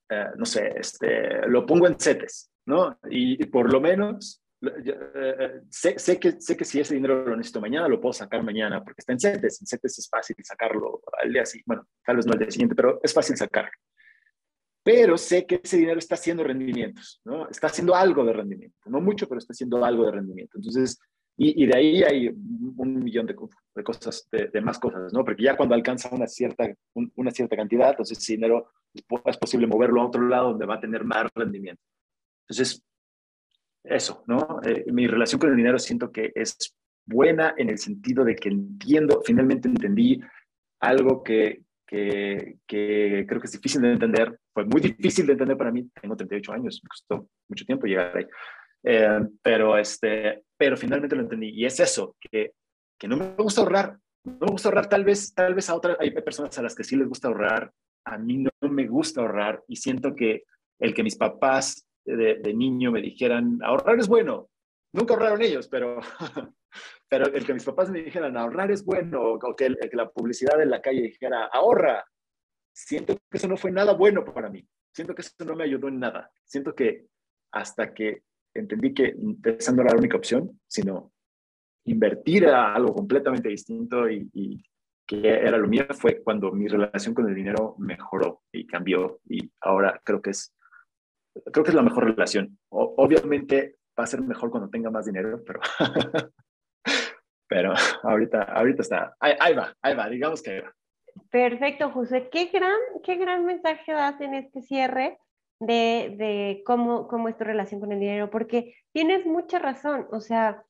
eh, 0.09 0.27
no 0.37 0.45
sé, 0.45 0.75
este, 0.77 1.47
lo 1.47 1.65
pongo 1.65 1.87
en 1.87 1.99
CETES, 1.99 2.51
¿no? 2.67 2.99
y 3.09 3.45
por 3.47 3.73
lo 3.73 3.81
menos 3.81 4.43
eh, 4.63 5.61
sé, 5.71 5.99
sé, 5.99 6.19
que, 6.19 6.41
sé 6.41 6.57
que 6.57 6.65
si 6.65 6.81
ese 6.81 6.95
dinero 6.95 7.25
lo 7.25 7.37
necesito 7.37 7.61
mañana, 7.61 7.89
lo 7.89 8.01
puedo 8.01 8.13
sacar 8.13 8.43
mañana, 8.43 8.83
porque 8.83 9.01
está 9.01 9.13
en 9.13 9.21
CETES. 9.21 9.61
En 9.61 9.67
CETES 9.67 9.99
es 9.99 10.09
fácil 10.09 10.37
sacarlo 10.43 11.03
al 11.23 11.33
día 11.33 11.45
siguiente, 11.45 11.67
bueno, 11.67 11.89
tal 12.05 12.17
vez 12.17 12.27
no 12.27 12.33
al 12.33 12.39
día 12.39 12.51
siguiente, 12.51 12.75
pero 12.75 13.01
es 13.03 13.13
fácil 13.13 13.37
sacar. 13.37 13.71
Pero 14.83 15.19
sé 15.19 15.47
que 15.47 15.61
ese 15.63 15.79
dinero 15.79 15.99
está 15.99 16.15
haciendo 16.15 16.45
rendimientos, 16.45 17.21
¿no? 17.25 17.49
Está 17.49 17.67
haciendo 17.67 17.95
algo 17.95 18.25
de 18.25 18.33
rendimiento, 18.33 18.79
no 18.87 19.01
mucho, 19.01 19.29
pero 19.29 19.39
está 19.39 19.53
haciendo 19.53 19.85
algo 19.85 20.07
de 20.07 20.13
rendimiento. 20.13 20.59
Entonces, 20.59 20.99
y, 21.37 21.65
y 21.65 21.67
de 21.67 21.77
ahí 21.77 22.03
hay 22.03 22.29
un, 22.29 23.03
millón 23.03 23.27
de, 23.27 23.37
de 23.75 23.85
cosas, 23.85 24.29
de, 24.31 24.61
más 24.61 24.79
cosas, 24.79 25.13
¿no? 25.13 25.25
Porque 25.25 25.43
ya 25.43 25.57
cuando 25.57 25.75
alcanza 25.75 26.09
una 26.15 26.27
cierta, 26.27 26.73
una 26.95 27.31
cierta 27.31 27.57
cantidad, 27.57 27.91
entonces 27.91 28.19
ese 28.19 28.35
dinero 28.35 28.71
es 28.95 29.37
posible 29.37 29.67
moverlo 29.67 30.01
a 30.01 30.07
otro 30.07 30.27
lado 30.27 30.51
donde 30.51 30.67
va 30.67 30.77
a 30.77 30.81
tener 30.81 31.05
más 31.05 31.27
rendimiento. 31.35 31.83
Entonces, 32.49 32.83
eso, 33.89 34.25
¿no? 34.27 34.61
Eh, 34.65 34.85
mi 34.93 35.07
relación 35.07 35.41
con 35.41 35.51
el 35.51 35.57
dinero 35.57 35.79
siento 35.79 36.11
que 36.11 36.33
es 36.35 36.57
buena 37.05 37.55
en 37.57 37.71
el 37.71 37.79
sentido 37.79 38.25
de 38.25 38.35
que 38.35 38.49
entiendo, 38.49 39.23
finalmente 39.25 39.69
entendí 39.69 40.21
algo 40.81 41.23
que, 41.23 41.63
que, 41.87 42.59
creo 42.67 43.41
que 43.41 43.47
es 43.47 43.53
difícil 43.53 43.83
de 43.83 43.93
entender, 43.93 44.39
fue 44.53 44.65
muy 44.65 44.81
difícil 44.81 45.27
de 45.27 45.33
entender 45.33 45.57
para 45.57 45.71
mí, 45.71 45.89
tengo 46.01 46.17
38 46.17 46.53
años, 46.53 46.81
me 46.83 46.89
costó 46.89 47.29
mucho 47.49 47.65
tiempo 47.65 47.87
llegar 47.87 48.17
ahí, 48.17 48.27
eh, 48.83 49.21
pero, 49.43 49.79
este, 49.79 50.45
pero 50.57 50.77
finalmente 50.77 51.17
lo 51.17 51.23
entendí 51.23 51.51
y 51.51 51.65
es 51.65 51.79
eso, 51.81 52.17
que, 52.21 52.53
que 52.99 53.09
no 53.09 53.17
me 53.17 53.35
gusta 53.37 53.61
ahorrar, 53.61 53.99
no 54.25 54.39
me 54.41 54.53
gusta 54.53 54.69
ahorrar, 54.69 54.89
tal 54.89 55.05
vez, 55.05 55.33
tal 55.33 55.55
vez 55.55 55.71
a 55.71 55.75
otras, 55.77 55.97
hay 56.01 56.11
personas 56.11 56.59
a 56.59 56.63
las 56.63 56.75
que 56.75 56.85
sí 56.85 56.97
les 56.97 57.09
gusta 57.09 57.29
ahorrar, 57.29 57.73
a 58.05 58.19
mí 58.19 58.39
no 58.39 58.51
me 58.69 58.87
gusta 58.87 59.21
ahorrar 59.21 59.63
y 59.69 59.77
siento 59.77 60.15
que 60.15 60.45
el 60.79 60.95
que 60.95 61.03
mis 61.03 61.17
papás 61.17 61.86
de, 62.07 62.55
niño 62.55 62.93
me 62.93 63.03
dijeran, 63.03 63.59
ahorrar 63.63 63.99
es 63.99 64.09
bueno. 64.09 64.49
Nunca 64.93 65.15
ahorraron 65.15 65.43
ellos, 65.43 65.69
pero, 65.69 66.01
pero 67.09 67.27
el 67.27 67.45
que 67.45 67.55
mis 67.55 67.65
papás 67.65 67.91
me 67.91 68.03
dijeran, 68.03 68.37
ahorrar 68.37 68.71
es 68.71 68.85
bueno, 68.85 69.23
o 69.23 69.57
que, 69.57 69.75
la 69.93 70.11
publicidad 70.11 70.61
en 70.63 70.71
la 70.71 70.81
calle 70.81 71.03
dijera, 71.03 71.47
ahorra, 71.47 72.05
siento 72.73 73.15
que 73.15 73.37
eso 73.37 73.49
no 73.49 73.57
fue 73.57 73.71
nada 73.71 73.93
bueno 73.93 74.25
para 74.25 74.49
mí. 74.49 74.67
Siento 74.95 75.15
que 75.15 75.23
eso 75.23 75.33
no 75.45 75.57
me 75.57 75.65
ayudó 75.65 75.89
en 75.89 75.99
nada. 75.99 76.31
Siento 76.45 76.75
que 76.75 77.07
hasta 77.53 77.93
que 77.93 78.23
entendí 78.55 78.95
que 78.95 79.15
no 79.15 79.37
era 79.83 79.93
la 79.93 79.99
única 79.99 80.17
opción, 80.17 80.59
sino 80.67 81.13
invertir 81.85 82.47
a 82.47 82.75
algo 82.75 82.95
completamente 82.95 83.49
distinto 83.49 84.09
y, 84.09 84.29
y, 84.33 84.65
que 85.07 85.29
era 85.29 85.57
lo 85.57 85.69
mío, 85.69 85.87
fue 85.93 86.21
cuando 86.23 86.51
mi 86.51 86.67
relación 86.67 87.15
con 87.15 87.29
el 87.29 87.35
dinero 87.35 87.77
mejoró 87.79 88.43
y 88.51 88.67
cambió. 88.67 89.21
Y 89.29 89.53
ahora 89.61 90.01
creo 90.05 90.21
que 90.21 90.31
es, 90.31 90.56
creo 91.53 91.65
que 91.65 91.71
es 91.71 91.75
la 91.75 91.83
mejor 91.83 92.05
relación. 92.05 92.59
obviamente 92.71 93.77
va 93.99 94.05
a 94.05 94.07
ser 94.07 94.21
mejor 94.23 94.51
cuando 94.51 94.69
tenga 94.69 94.91
más 94.91 95.07
dinero, 95.07 95.43
pero, 95.45 95.61
pero 97.49 97.75
ahorita, 98.03 98.43
ahorita 98.43 98.83
está. 98.83 99.17
Ahí, 99.21 99.55
va, 99.55 99.75
ahí 99.83 99.95
va, 99.95 100.09
digamos 100.09 100.43
que 100.43 100.51
ahí 100.51 100.61
va. 100.61 100.73
Perfecto, 101.31 101.91
José. 101.91 102.29
Qué 102.31 102.47
gran, 102.47 102.79
qué 103.03 103.17
gran 103.17 103.47
mensaje 103.47 103.93
das 103.93 104.21
en 104.21 104.35
este 104.35 104.61
cierre 104.63 105.19
de, 105.61 106.15
de 106.19 106.63
cómo, 106.67 107.09
cómo 107.09 107.29
es 107.29 107.37
tu 107.39 107.45
relación 107.45 107.81
con 107.81 107.93
el 107.93 108.01
dinero, 108.01 108.31
porque 108.31 108.75
tienes 108.93 109.25
mucha 109.25 109.59
razón. 109.59 110.07
O 110.11 110.21
sea, 110.21 110.63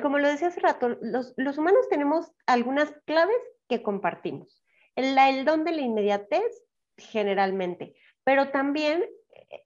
como 0.00 0.18
lo 0.18 0.28
decía 0.28 0.48
hace 0.48 0.60
rato, 0.60 0.96
los, 1.02 1.34
los 1.36 1.58
humanos 1.58 1.88
tenemos 1.90 2.32
algunas 2.46 2.90
claves 3.04 3.36
que 3.68 3.82
compartimos. 3.82 4.62
El, 4.94 5.16
el 5.18 5.44
don 5.44 5.64
de 5.64 5.72
la 5.72 5.82
inmediatez, 5.82 6.64
generalmente, 6.96 7.94
pero 8.24 8.48
también 8.48 9.04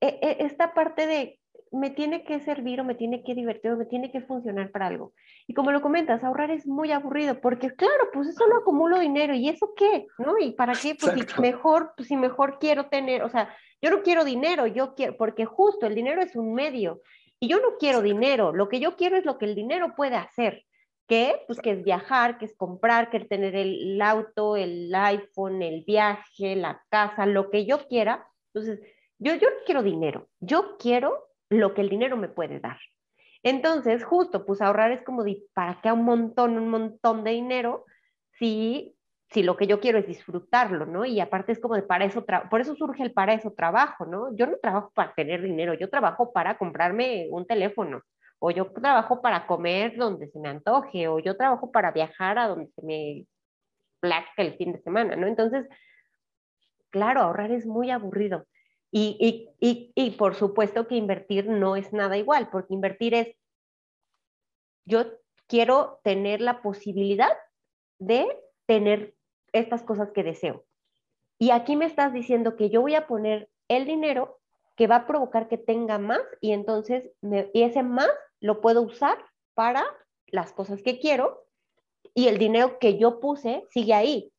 esta 0.01 0.74
parte 0.74 1.07
de 1.07 1.41
me 1.72 1.91
tiene 1.91 2.24
que 2.24 2.41
servir 2.41 2.81
o 2.81 2.85
me 2.85 2.95
tiene 2.95 3.22
que 3.22 3.35
divertir 3.35 3.72
o 3.72 3.76
me 3.76 3.87
tiene 3.87 4.11
que 4.11 4.20
funcionar 4.20 4.70
para 4.70 4.89
algo. 4.89 5.12
Y 5.47 5.55
como 5.55 5.70
lo 5.70 5.81
comentas, 5.81 6.24
ahorrar 6.24 6.51
es 6.51 6.66
muy 6.66 6.91
aburrido 6.91 7.41
porque 7.41 7.70
claro, 7.70 8.09
pues 8.12 8.28
eso 8.28 8.47
no 8.49 8.57
acumulo 8.57 8.99
dinero 8.99 9.35
y 9.35 9.49
eso 9.49 9.72
qué, 9.76 10.07
¿no? 10.18 10.39
Y 10.39 10.53
para 10.53 10.72
qué, 10.72 10.97
pues 11.01 11.14
si 11.14 11.41
mejor, 11.41 11.93
pues 11.97 12.09
si 12.09 12.16
mejor 12.16 12.59
quiero 12.59 12.87
tener, 12.87 13.22
o 13.22 13.28
sea, 13.28 13.55
yo 13.81 13.91
no 13.91 14.03
quiero 14.03 14.24
dinero, 14.24 14.66
yo 14.66 14.95
quiero, 14.95 15.16
porque 15.16 15.45
justo 15.45 15.87
el 15.87 15.95
dinero 15.95 16.20
es 16.20 16.35
un 16.35 16.55
medio 16.55 17.03
y 17.39 17.49
yo 17.49 17.59
no 17.59 17.76
quiero 17.78 18.03
dinero, 18.03 18.53
lo 18.53 18.68
que 18.68 18.81
yo 18.81 18.97
quiero 18.97 19.16
es 19.16 19.24
lo 19.24 19.39
que 19.39 19.47
el 19.47 19.55
dinero 19.55 19.95
puede 19.97 20.16
hacer. 20.16 20.64
¿Qué? 21.07 21.43
Pues 21.49 21.59
que 21.61 21.72
es 21.72 21.83
viajar, 21.83 22.39
que 22.39 22.45
es 22.45 22.57
comprar, 22.57 23.11
que 23.11 23.16
es 23.16 23.28
tener 23.28 23.57
el 23.57 24.01
auto, 24.01 24.57
el 24.57 24.95
iPhone, 24.95 25.61
el 25.61 25.83
viaje, 25.85 26.55
la 26.55 26.85
casa, 26.89 27.26
lo 27.26 27.51
que 27.51 27.66
yo 27.66 27.89
quiera. 27.89 28.28
Entonces, 28.55 28.78
yo, 29.21 29.35
yo 29.35 29.51
no 29.51 29.57
quiero 29.66 29.83
dinero, 29.83 30.29
yo 30.41 30.77
quiero 30.79 31.29
lo 31.51 31.75
que 31.75 31.83
el 31.83 31.91
dinero 31.91 32.16
me 32.16 32.29
puede 32.29 32.59
dar. 32.59 32.79
Entonces, 33.43 34.05
justo, 34.05 34.45
pues 34.45 34.61
ahorrar 34.61 34.93
es 34.93 35.03
como 35.03 35.25
de, 35.25 35.43
¿para 35.55 35.81
qué 35.83 35.93
un 35.93 36.05
montón, 36.05 36.59
un 36.59 36.68
montón 36.68 37.23
de 37.25 37.33
dinero 37.33 37.85
si, 38.39 38.97
si 39.31 39.43
lo 39.43 39.57
que 39.57 39.66
yo 39.66 39.79
quiero 39.81 39.99
es 39.99 40.07
disfrutarlo, 40.07 40.87
¿no? 40.87 41.05
Y 41.05 41.21
aparte 41.21 41.53
es 41.53 41.61
como 41.61 41.75
de, 41.75 41.83
para 41.83 42.05
eso, 42.05 42.25
por 42.51 42.61
eso 42.61 42.75
surge 42.75 43.03
el 43.03 43.12
para 43.12 43.35
eso 43.35 43.53
trabajo, 43.53 44.07
¿no? 44.07 44.35
Yo 44.37 44.47
no 44.47 44.57
trabajo 44.59 44.91
para 44.95 45.14
tener 45.14 45.43
dinero, 45.43 45.75
yo 45.75 45.91
trabajo 45.91 46.33
para 46.33 46.57
comprarme 46.59 47.29
un 47.31 47.47
teléfono, 47.47 48.03
o 48.39 48.51
yo 48.51 48.73
trabajo 48.73 49.21
para 49.21 49.47
comer 49.47 49.97
donde 49.97 50.29
se 50.29 50.39
me 50.39 50.49
antoje, 50.49 51.09
o 51.09 51.18
yo 51.18 51.37
trabajo 51.37 51.71
para 51.71 51.93
viajar 51.93 52.39
a 52.39 52.49
donde 52.49 52.68
se 52.68 52.83
me 52.83 53.27
plazca 54.01 54.43
el 54.43 54.57
fin 54.57 54.73
de 54.73 54.81
semana, 54.81 55.14
¿no? 55.16 55.27
Entonces, 55.27 55.66
claro, 56.91 57.21
ahorrar 57.21 57.53
es 57.53 57.66
muy 57.66 57.91
aburrido. 57.91 58.47
Y, 58.93 59.49
y, 59.61 59.93
y, 59.95 60.11
por 60.12 60.34
supuesto 60.34 60.88
que 60.88 60.97
invertir 60.97 61.47
no 61.47 61.76
es 61.76 61.93
nada 61.93 62.16
igual, 62.16 62.51
porque 62.51 62.74
invertir 62.74 63.14
es, 63.14 63.36
yo 64.84 65.05
quiero 65.47 66.01
tener 66.03 66.41
la 66.41 66.61
posibilidad 66.61 67.30
de 67.99 68.26
tener 68.66 69.14
estas 69.53 69.82
cosas 69.82 70.11
que 70.11 70.24
deseo. 70.24 70.64
Y 71.38 71.51
aquí 71.51 71.76
me 71.76 71.86
estás 71.86 72.12
diciendo 72.12 72.57
que 72.57 72.68
yo 72.68 72.80
voy 72.80 72.95
a 72.95 73.07
poner 73.07 73.49
el 73.68 73.86
dinero 73.86 74.41
que 74.76 74.86
va 74.86 74.97
a 74.97 75.07
provocar 75.07 75.49
que 75.49 75.59
tenga 75.59 75.99
más 75.99 76.22
y 76.41 76.53
entonces 76.53 77.11
y 77.53 77.62
ese 77.62 77.82
más 77.82 78.09
lo 78.41 78.61
puedo 78.61 78.82
usar 78.82 79.18
para 79.55 79.84
las 80.26 80.53
cosas 80.53 80.82
que 80.82 80.99
quiero 80.99 81.45
y 82.14 82.28
el 82.28 82.38
dinero 82.38 82.78
que 82.78 82.99
yo 82.99 83.20
puse 83.20 83.66
sigue 83.70 83.95
ahí. 83.95 84.32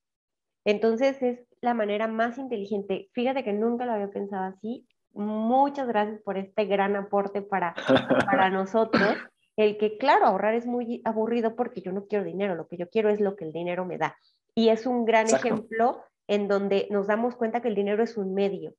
Entonces 0.66 1.22
es 1.22 1.39
la 1.62 1.74
manera 1.74 2.07
más 2.07 2.38
inteligente. 2.38 3.09
Fíjate 3.14 3.43
que 3.43 3.53
nunca 3.53 3.86
lo 3.86 3.93
había 3.93 4.09
pensado 4.09 4.43
así. 4.45 4.88
Muchas 5.14 5.88
gracias 5.88 6.22
por 6.22 6.38
este 6.38 6.66
gran 6.66 6.95
aporte 6.95 7.41
para, 7.41 7.76
para 8.26 8.49
nosotros. 8.49 9.18
El 9.57 9.78
que, 9.78 9.97
claro, 9.97 10.26
ahorrar 10.26 10.55
es 10.55 10.66
muy 10.66 11.01
aburrido 11.05 11.55
porque 11.55 11.82
yo 11.82 11.91
no 11.91 12.07
quiero 12.07 12.24
dinero, 12.24 12.55
lo 12.55 12.68
que 12.68 12.78
yo 12.78 12.89
quiero 12.89 13.09
es 13.09 13.20
lo 13.20 13.36
que 13.36 13.45
el 13.45 13.53
dinero 13.53 13.86
me 13.86 13.97
da. 13.97 14.18
Y 14.55 14.70
es 14.70 14.86
un 14.86 15.05
gran 15.05 15.28
ejemplo 15.28 16.03
en 16.28 16.47
donde 16.47 16.88
nos 16.89 17.07
damos 17.07 17.36
cuenta 17.36 17.62
que 17.62 17.68
el 17.68 17.76
dinero 17.76 18.03
es 18.03 18.18
un 18.18 18.34
medio. 18.34 18.74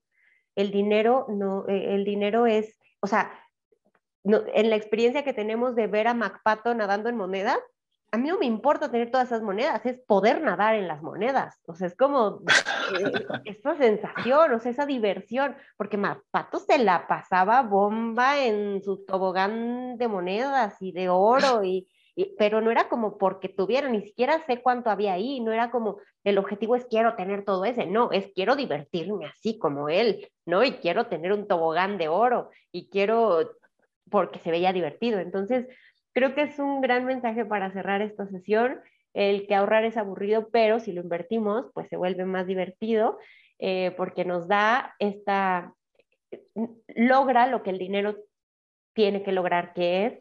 El 0.56 0.70
dinero 0.70 1.26
no, 1.28 1.66
eh, 1.68 1.94
el 1.94 2.04
dinero 2.04 2.46
es, 2.46 2.76
o 3.00 3.06
sea, 3.06 3.30
en 4.24 4.70
la 4.70 4.76
experiencia 4.76 5.24
que 5.24 5.32
tenemos 5.32 5.74
de 5.74 5.86
ver 5.86 6.06
a 6.08 6.14
MacPato 6.14 6.74
nadando 6.74 7.08
en 7.08 7.16
moneda, 7.16 7.58
a 8.14 8.18
mí 8.18 8.28
no 8.28 8.38
me 8.38 8.44
importa 8.44 8.90
tener 8.90 9.10
todas 9.10 9.28
esas 9.28 9.40
monedas, 9.40 9.84
es 9.86 9.98
poder 10.00 10.42
nadar 10.42 10.74
en 10.74 10.86
las 10.86 11.02
monedas. 11.02 11.58
O 11.66 11.74
sea, 11.74 11.86
es 11.86 11.96
como 11.96 12.42
eh, 12.98 13.12
esa 13.46 13.74
sensación, 13.78 14.52
o 14.52 14.60
sea, 14.60 14.70
esa 14.70 14.84
diversión, 14.84 15.56
porque 15.78 15.98
Pato 16.30 16.58
se 16.58 16.78
la 16.78 17.06
pasaba 17.06 17.62
bomba 17.62 18.44
en 18.44 18.82
su 18.82 19.02
tobogán 19.06 19.96
de 19.96 20.08
monedas 20.08 20.76
y 20.82 20.92
de 20.92 21.08
oro, 21.08 21.64
y, 21.64 21.88
pero 22.38 22.60
no 22.60 22.70
era 22.70 22.90
como 22.90 23.16
porque 23.16 23.48
tuviera, 23.48 23.88
ni 23.88 24.02
siquiera 24.02 24.44
sé 24.44 24.60
cuánto 24.60 24.90
había 24.90 25.14
ahí, 25.14 25.40
no 25.40 25.50
era 25.50 25.70
como 25.70 25.96
el 26.22 26.36
objetivo 26.36 26.76
es 26.76 26.84
quiero 26.84 27.16
tener 27.16 27.46
todo 27.46 27.64
ese, 27.64 27.86
no, 27.86 28.12
es 28.12 28.30
quiero 28.34 28.56
divertirme 28.56 29.24
así 29.24 29.58
como 29.58 29.88
él, 29.88 30.28
¿no? 30.44 30.62
Y 30.62 30.72
quiero 30.72 31.06
tener 31.06 31.32
un 31.32 31.48
tobogán 31.48 31.96
de 31.96 32.08
oro, 32.08 32.50
y 32.70 32.90
quiero 32.90 33.52
porque 34.10 34.38
se 34.40 34.50
veía 34.50 34.74
divertido. 34.74 35.18
Entonces, 35.18 35.66
creo 36.12 36.34
que 36.34 36.42
es 36.42 36.58
un 36.58 36.80
gran 36.80 37.04
mensaje 37.04 37.44
para 37.44 37.72
cerrar 37.72 38.02
esta 38.02 38.26
sesión, 38.28 38.80
el 39.14 39.46
que 39.46 39.54
ahorrar 39.54 39.84
es 39.84 39.96
aburrido, 39.96 40.48
pero 40.50 40.80
si 40.80 40.92
lo 40.92 41.02
invertimos, 41.02 41.66
pues 41.74 41.88
se 41.88 41.96
vuelve 41.96 42.24
más 42.24 42.46
divertido 42.46 43.18
eh, 43.58 43.92
porque 43.96 44.24
nos 44.24 44.48
da 44.48 44.94
esta, 44.98 45.74
logra 46.88 47.46
lo 47.46 47.62
que 47.62 47.70
el 47.70 47.78
dinero 47.78 48.16
tiene 48.94 49.22
que 49.22 49.32
lograr, 49.32 49.72
que 49.74 50.06
es 50.06 50.12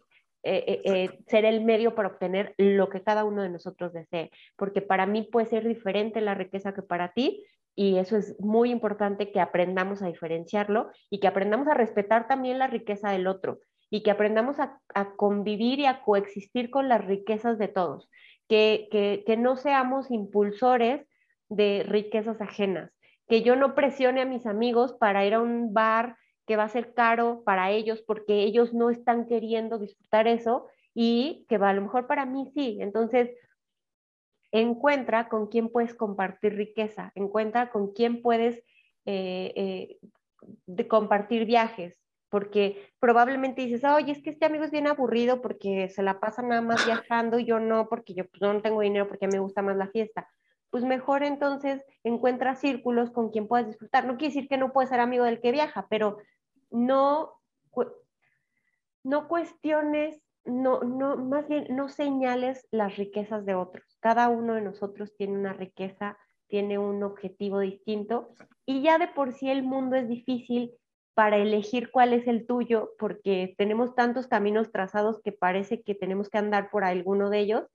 eh, 0.44 0.82
eh, 0.86 1.20
ser 1.28 1.46
el 1.46 1.64
medio 1.64 1.96
para 1.96 2.10
obtener 2.10 2.54
lo 2.58 2.90
que 2.90 3.04
cada 3.04 3.24
uno 3.24 3.44
de 3.44 3.50
nosotros 3.50 3.94
desee, 3.94 4.32
porque 4.56 4.82
para 4.82 5.06
mí 5.06 5.24
puede 5.24 5.48
ser 5.48 5.68
diferente 5.68 6.20
la 6.20 6.36
riqueza 6.36 6.74
que 6.74 6.82
para 6.82 7.14
ti 7.14 7.46
y 7.76 7.98
eso 7.98 8.18
es 8.18 8.38
muy 8.40 8.72
importante 8.72 9.32
que 9.32 9.40
aprendamos 9.40 10.02
a 10.02 10.08
diferenciarlo 10.08 10.92
y 11.10 11.20
que 11.20 11.28
aprendamos 11.28 11.68
a 11.68 11.74
respetar 11.74 12.28
también 12.28 12.60
la 12.60 12.68
riqueza 12.68 13.12
del 13.12 13.28
otro 13.28 13.60
y 13.92 14.02
que 14.04 14.10
aprendamos 14.10 14.56
a, 14.60 14.80
convivir 15.18 15.80
y 15.80 15.86
a 15.86 16.02
coexistir 16.02 16.72
con 16.72 16.88
las 16.88 17.06
riquezas 17.06 17.60
de 17.60 17.68
todos, 17.68 18.10
que, 18.48 18.88
que, 19.26 19.38
no 19.38 19.58
seamos 19.58 20.10
impulsores 20.10 21.06
de 21.50 21.84
riquezas 21.86 22.40
ajenas, 22.40 22.92
que 23.28 23.42
yo 23.44 23.58
no 23.58 23.76
presione 23.76 24.22
a 24.22 24.26
mis 24.26 24.46
amigos 24.46 24.94
para 24.94 25.26
ir 25.26 25.34
a 25.34 25.42
un 25.42 25.74
bar 25.74 26.16
que 26.48 26.56
va 26.56 26.64
a 26.64 26.70
ser 26.70 26.94
caro 26.94 27.44
para 27.46 27.72
ellos 27.72 28.02
porque 28.08 28.44
ellos 28.44 28.74
no 28.74 28.90
están 28.90 29.28
queriendo 29.28 29.78
disfrutar 29.78 30.26
eso 30.26 30.68
y 30.94 31.46
que 31.50 31.56
a 31.56 31.74
lo 31.74 31.82
mejor 31.82 32.08
para 32.08 32.26
mí 32.26 32.50
sí. 32.56 32.78
Entonces, 32.80 33.30
encuentra 34.52 35.28
con 35.28 35.48
quién 35.48 35.70
puedes 35.70 35.94
compartir 35.94 36.56
riqueza, 36.56 37.12
encuentra 37.16 37.72
con 37.72 37.94
quién 37.94 38.22
puedes 38.22 38.64
eh, 39.06 39.98
eh, 40.76 40.88
compartir 40.88 41.46
viajes, 41.46 42.01
porque 42.32 42.94
probablemente 43.00 43.62
dices, 43.62 43.84
oye, 43.84 44.14
es 44.14 44.24
que 44.24 44.30
este 44.30 44.46
amigo 44.46 44.64
es 44.64 44.72
bien 44.72 44.88
aburrido 44.88 45.42
porque 45.42 45.90
se 45.90 46.02
la 46.02 46.22
pasa 46.22 46.42
nada 46.42 46.62
más 46.62 46.86
viajando 46.86 47.38
y 47.38 47.46
yo 47.46 47.60
no, 47.60 47.90
porque 47.90 48.14
yo 48.14 48.24
pues, 48.26 48.42
no 48.42 48.62
tengo 48.62 48.80
dinero, 48.80 49.10
porque 49.10 49.28
me 49.28 49.40
gusta 49.40 49.62
más 49.62 49.76
la 49.76 49.90
fiesta. 49.90 50.30
Pues 50.70 50.86
mejor 50.86 51.24
entonces 51.24 51.84
encuentra 52.06 52.56
círculos 52.56 53.12
con 53.12 53.32
quien 53.32 53.50
puedas 53.50 53.68
disfrutar. 53.68 54.06
No 54.06 54.16
quiere 54.16 54.34
decir 54.34 54.48
que 54.48 54.58
no 54.58 54.72
puedes 54.72 54.90
ser 54.90 55.02
amigo 55.02 55.26
del 55.26 55.42
que 55.42 55.52
viaja, 55.52 55.88
pero 55.90 56.20
no, 56.70 57.34
no 59.04 59.28
cuestiones, 59.28 60.22
no, 60.46 60.80
no, 60.84 61.18
más 61.18 61.50
bien 61.50 61.68
no 61.70 61.90
señales 61.90 62.66
las 62.72 62.96
riquezas 62.96 63.46
de 63.46 63.56
otros. 63.56 63.98
Cada 64.00 64.30
uno 64.30 64.54
de 64.54 64.62
nosotros 64.62 65.14
tiene 65.18 65.38
una 65.38 65.52
riqueza, 65.52 66.18
tiene 66.48 66.78
un 66.78 67.04
objetivo 67.04 67.60
distinto 67.60 68.30
y 68.66 68.82
ya 68.82 68.98
de 68.98 69.10
por 69.10 69.34
sí 69.34 69.50
el 69.50 69.64
mundo 69.64 69.98
es 69.98 70.08
difícil 70.08 70.72
para 71.14 71.38
elegir 71.38 71.92
cuál 71.92 72.14
es 72.14 72.28
el 72.28 72.46
tuyo, 72.46 72.92
porque 72.98 73.54
tenemos 73.58 73.96
tantos 73.96 74.28
caminos 74.28 74.72
trazados 74.72 75.22
que 75.22 75.32
parece 75.32 75.82
que 75.82 75.96
tenemos 75.96 76.30
que 76.30 76.38
andar 76.38 76.70
por 76.70 76.84
alguno 76.84 77.30
de 77.30 77.40
ellos, 77.40 77.68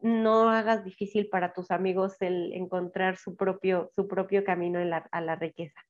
no 0.00 0.50
hagas 0.50 0.84
difícil 0.84 1.28
para 1.28 1.52
tus 1.52 1.70
amigos 1.70 2.16
el 2.20 2.52
encontrar 2.52 3.16
su 3.16 3.34
propio, 3.34 3.90
su 3.94 4.06
propio 4.06 4.44
camino 4.44 4.78
a 5.10 5.20
la 5.20 5.36
riqueza. 5.36 5.80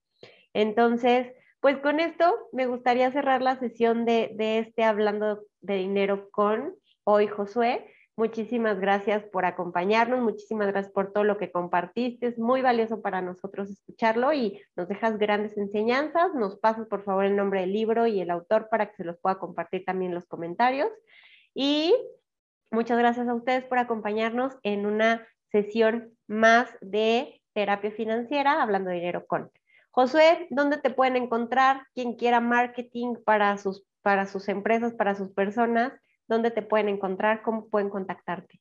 Entonces, 0.55 1.33
pues 1.61 1.79
con 1.79 2.01
esto 2.01 2.49
me 2.53 2.67
gustaría 2.67 3.11
cerrar 3.11 3.43
la 3.43 3.59
sesión 3.59 4.05
de, 4.05 4.31
de 4.35 4.59
este 4.61 4.85
hablando 4.85 5.43
de 5.61 5.77
dinero 5.77 6.31
con 6.31 6.75
hoy 7.05 7.27
Josué. 7.27 7.93
Muchísimas 8.19 8.81
gracias 8.81 9.25
por 9.25 9.45
acompañarnos, 9.45 10.23
muchísimas 10.23 10.69
gracias 10.69 10.91
por 10.91 11.13
todo 11.13 11.23
lo 11.23 11.37
que 11.37 11.53
compartiste. 11.53 12.29
Es 12.29 12.39
muy 12.39 12.63
valioso 12.63 13.03
para 13.03 13.21
nosotros 13.21 13.69
escucharlo 13.69 14.33
y 14.33 14.63
nos 14.75 14.89
dejas 14.89 15.19
grandes 15.19 15.59
enseñanzas. 15.59 16.35
Nos 16.35 16.57
pasas 16.57 16.87
por 16.87 17.05
favor 17.05 17.27
el 17.27 17.37
nombre 17.37 17.61
del 17.61 17.75
libro 17.75 18.07
y 18.07 18.23
el 18.23 18.31
autor 18.31 18.71
para 18.71 18.89
que 18.89 18.97
se 18.97 19.05
los 19.05 19.19
pueda 19.19 19.39
compartir 19.39 19.85
también 19.85 20.13
en 20.13 20.15
los 20.15 20.25
comentarios. 20.25 20.89
Y 21.53 21.95
muchas 22.71 22.97
gracias 22.97 23.29
a 23.29 23.35
ustedes 23.35 23.65
por 23.65 23.77
acompañarnos 23.77 24.55
en 24.63 24.87
una 24.87 25.27
sesión 25.53 26.17
más 26.27 26.71
de 26.81 27.43
terapia 27.53 27.91
financiera, 27.91 28.63
hablando 28.63 28.89
de 28.89 28.97
dinero 28.97 29.27
con. 29.27 29.51
Josué, 29.91 30.47
¿dónde 30.49 30.79
te 30.79 30.89
pueden 30.89 31.17
encontrar? 31.17 31.83
Quien 31.95 32.15
quiera 32.15 32.41
marketing 32.41 33.17
para 33.27 33.59
sus, 33.59 33.85
para 34.01 34.27
sus 34.27 34.49
empresas, 34.49 34.95
para 34.95 35.15
sus 35.15 35.33
personas, 35.33 35.93
¿dónde 36.29 36.51
te 36.51 36.63
pueden 36.63 36.89
encontrar? 36.89 37.43
¿Cómo 37.43 37.69
pueden 37.69 37.91
contactarte? 37.91 38.61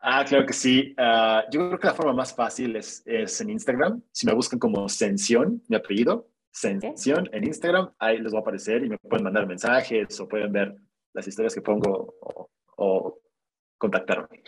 Ah, 0.00 0.24
claro 0.26 0.46
que 0.46 0.52
sí. 0.52 0.94
Ah, 0.96 1.44
yo 1.50 1.68
creo 1.68 1.78
que 1.78 1.86
la 1.86 1.94
forma 1.94 2.12
más 2.14 2.34
fácil 2.34 2.76
es, 2.76 3.02
es, 3.04 3.40
en 3.40 3.50
Instagram. 3.50 4.02
Si 4.12 4.26
me 4.26 4.34
buscan 4.34 4.58
como 4.58 4.88
Sensión, 4.88 5.62
mi 5.68 5.76
apellido, 5.76 6.28
Sensión 6.50 7.28
en 7.32 7.44
Instagram, 7.44 7.92
ahí 7.98 8.18
les 8.18 8.32
va 8.32 8.38
a 8.38 8.40
aparecer 8.40 8.82
y 8.82 8.88
me 8.88 8.98
pueden 8.98 9.24
mandar 9.24 9.46
mensajes 9.46 10.18
o 10.20 10.26
pueden 10.26 10.52
ver 10.52 10.74
las 11.12 11.28
historias 11.28 11.54
que 11.54 11.60
pongo 11.60 12.16
o, 12.20 12.50
o 12.76 13.20
contactarme. 13.78 14.42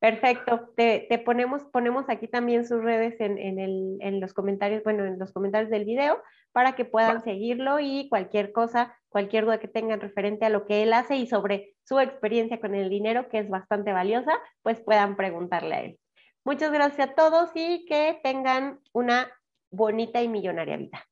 Perfecto, 0.00 0.70
te, 0.76 1.06
ponemos, 1.26 1.64
ponemos 1.64 2.06
aquí 2.08 2.26
también 2.26 2.66
sus 2.66 2.82
redes 2.82 3.20
en, 3.20 3.38
en, 3.38 4.20
los 4.20 4.32
comentarios, 4.32 4.82
bueno, 4.82 5.04
en 5.04 5.18
los 5.18 5.30
comentarios 5.30 5.70
del 5.70 5.84
video 5.84 6.22
para 6.52 6.74
que 6.74 6.86
puedan 6.86 7.22
seguirlo 7.22 7.80
y 7.80 8.08
cualquier 8.08 8.50
cosa, 8.52 8.98
cualquier 9.10 9.44
duda 9.44 9.60
que 9.60 9.68
tengan 9.68 10.00
referente 10.00 10.46
a 10.46 10.48
lo 10.48 10.64
que 10.64 10.82
él 10.82 10.94
hace 10.94 11.16
y 11.16 11.26
sobre 11.26 11.74
su 11.84 12.00
experiencia 12.00 12.60
con 12.60 12.74
el 12.74 12.88
dinero, 12.88 13.28
que 13.28 13.40
es 13.40 13.50
bastante 13.50 13.92
valiosa, 13.92 14.32
pues 14.62 14.80
puedan 14.80 15.16
preguntarle 15.16 15.74
a 15.74 15.82
él. 15.82 15.98
Muchas 16.44 16.72
gracias 16.72 17.10
a 17.10 17.14
todos 17.14 17.50
y 17.54 17.84
que 17.84 18.18
tengan 18.22 18.80
una 18.94 19.30
bonita 19.70 20.22
y 20.22 20.28
millonaria 20.28 20.78
vida. 20.78 21.06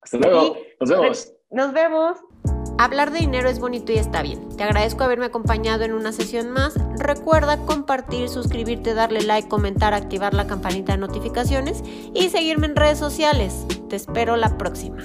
Hasta 0.00 0.16
luego, 0.16 0.56
nos 0.80 0.90
vemos. 0.90 1.34
Nos 1.50 1.72
vemos. 1.74 2.18
Hablar 2.76 3.12
de 3.12 3.20
dinero 3.20 3.48
es 3.48 3.60
bonito 3.60 3.92
y 3.92 3.96
está 3.96 4.22
bien. 4.22 4.48
Te 4.56 4.64
agradezco 4.64 5.04
haberme 5.04 5.26
acompañado 5.26 5.84
en 5.84 5.92
una 5.92 6.12
sesión 6.12 6.50
más. 6.50 6.74
Recuerda 6.98 7.64
compartir, 7.64 8.28
suscribirte, 8.28 8.94
darle 8.94 9.22
like, 9.22 9.48
comentar, 9.48 9.94
activar 9.94 10.34
la 10.34 10.46
campanita 10.46 10.92
de 10.92 10.98
notificaciones 10.98 11.82
y 12.14 12.30
seguirme 12.30 12.66
en 12.66 12.76
redes 12.76 12.98
sociales. 12.98 13.64
Te 13.88 13.96
espero 13.96 14.36
la 14.36 14.58
próxima. 14.58 14.98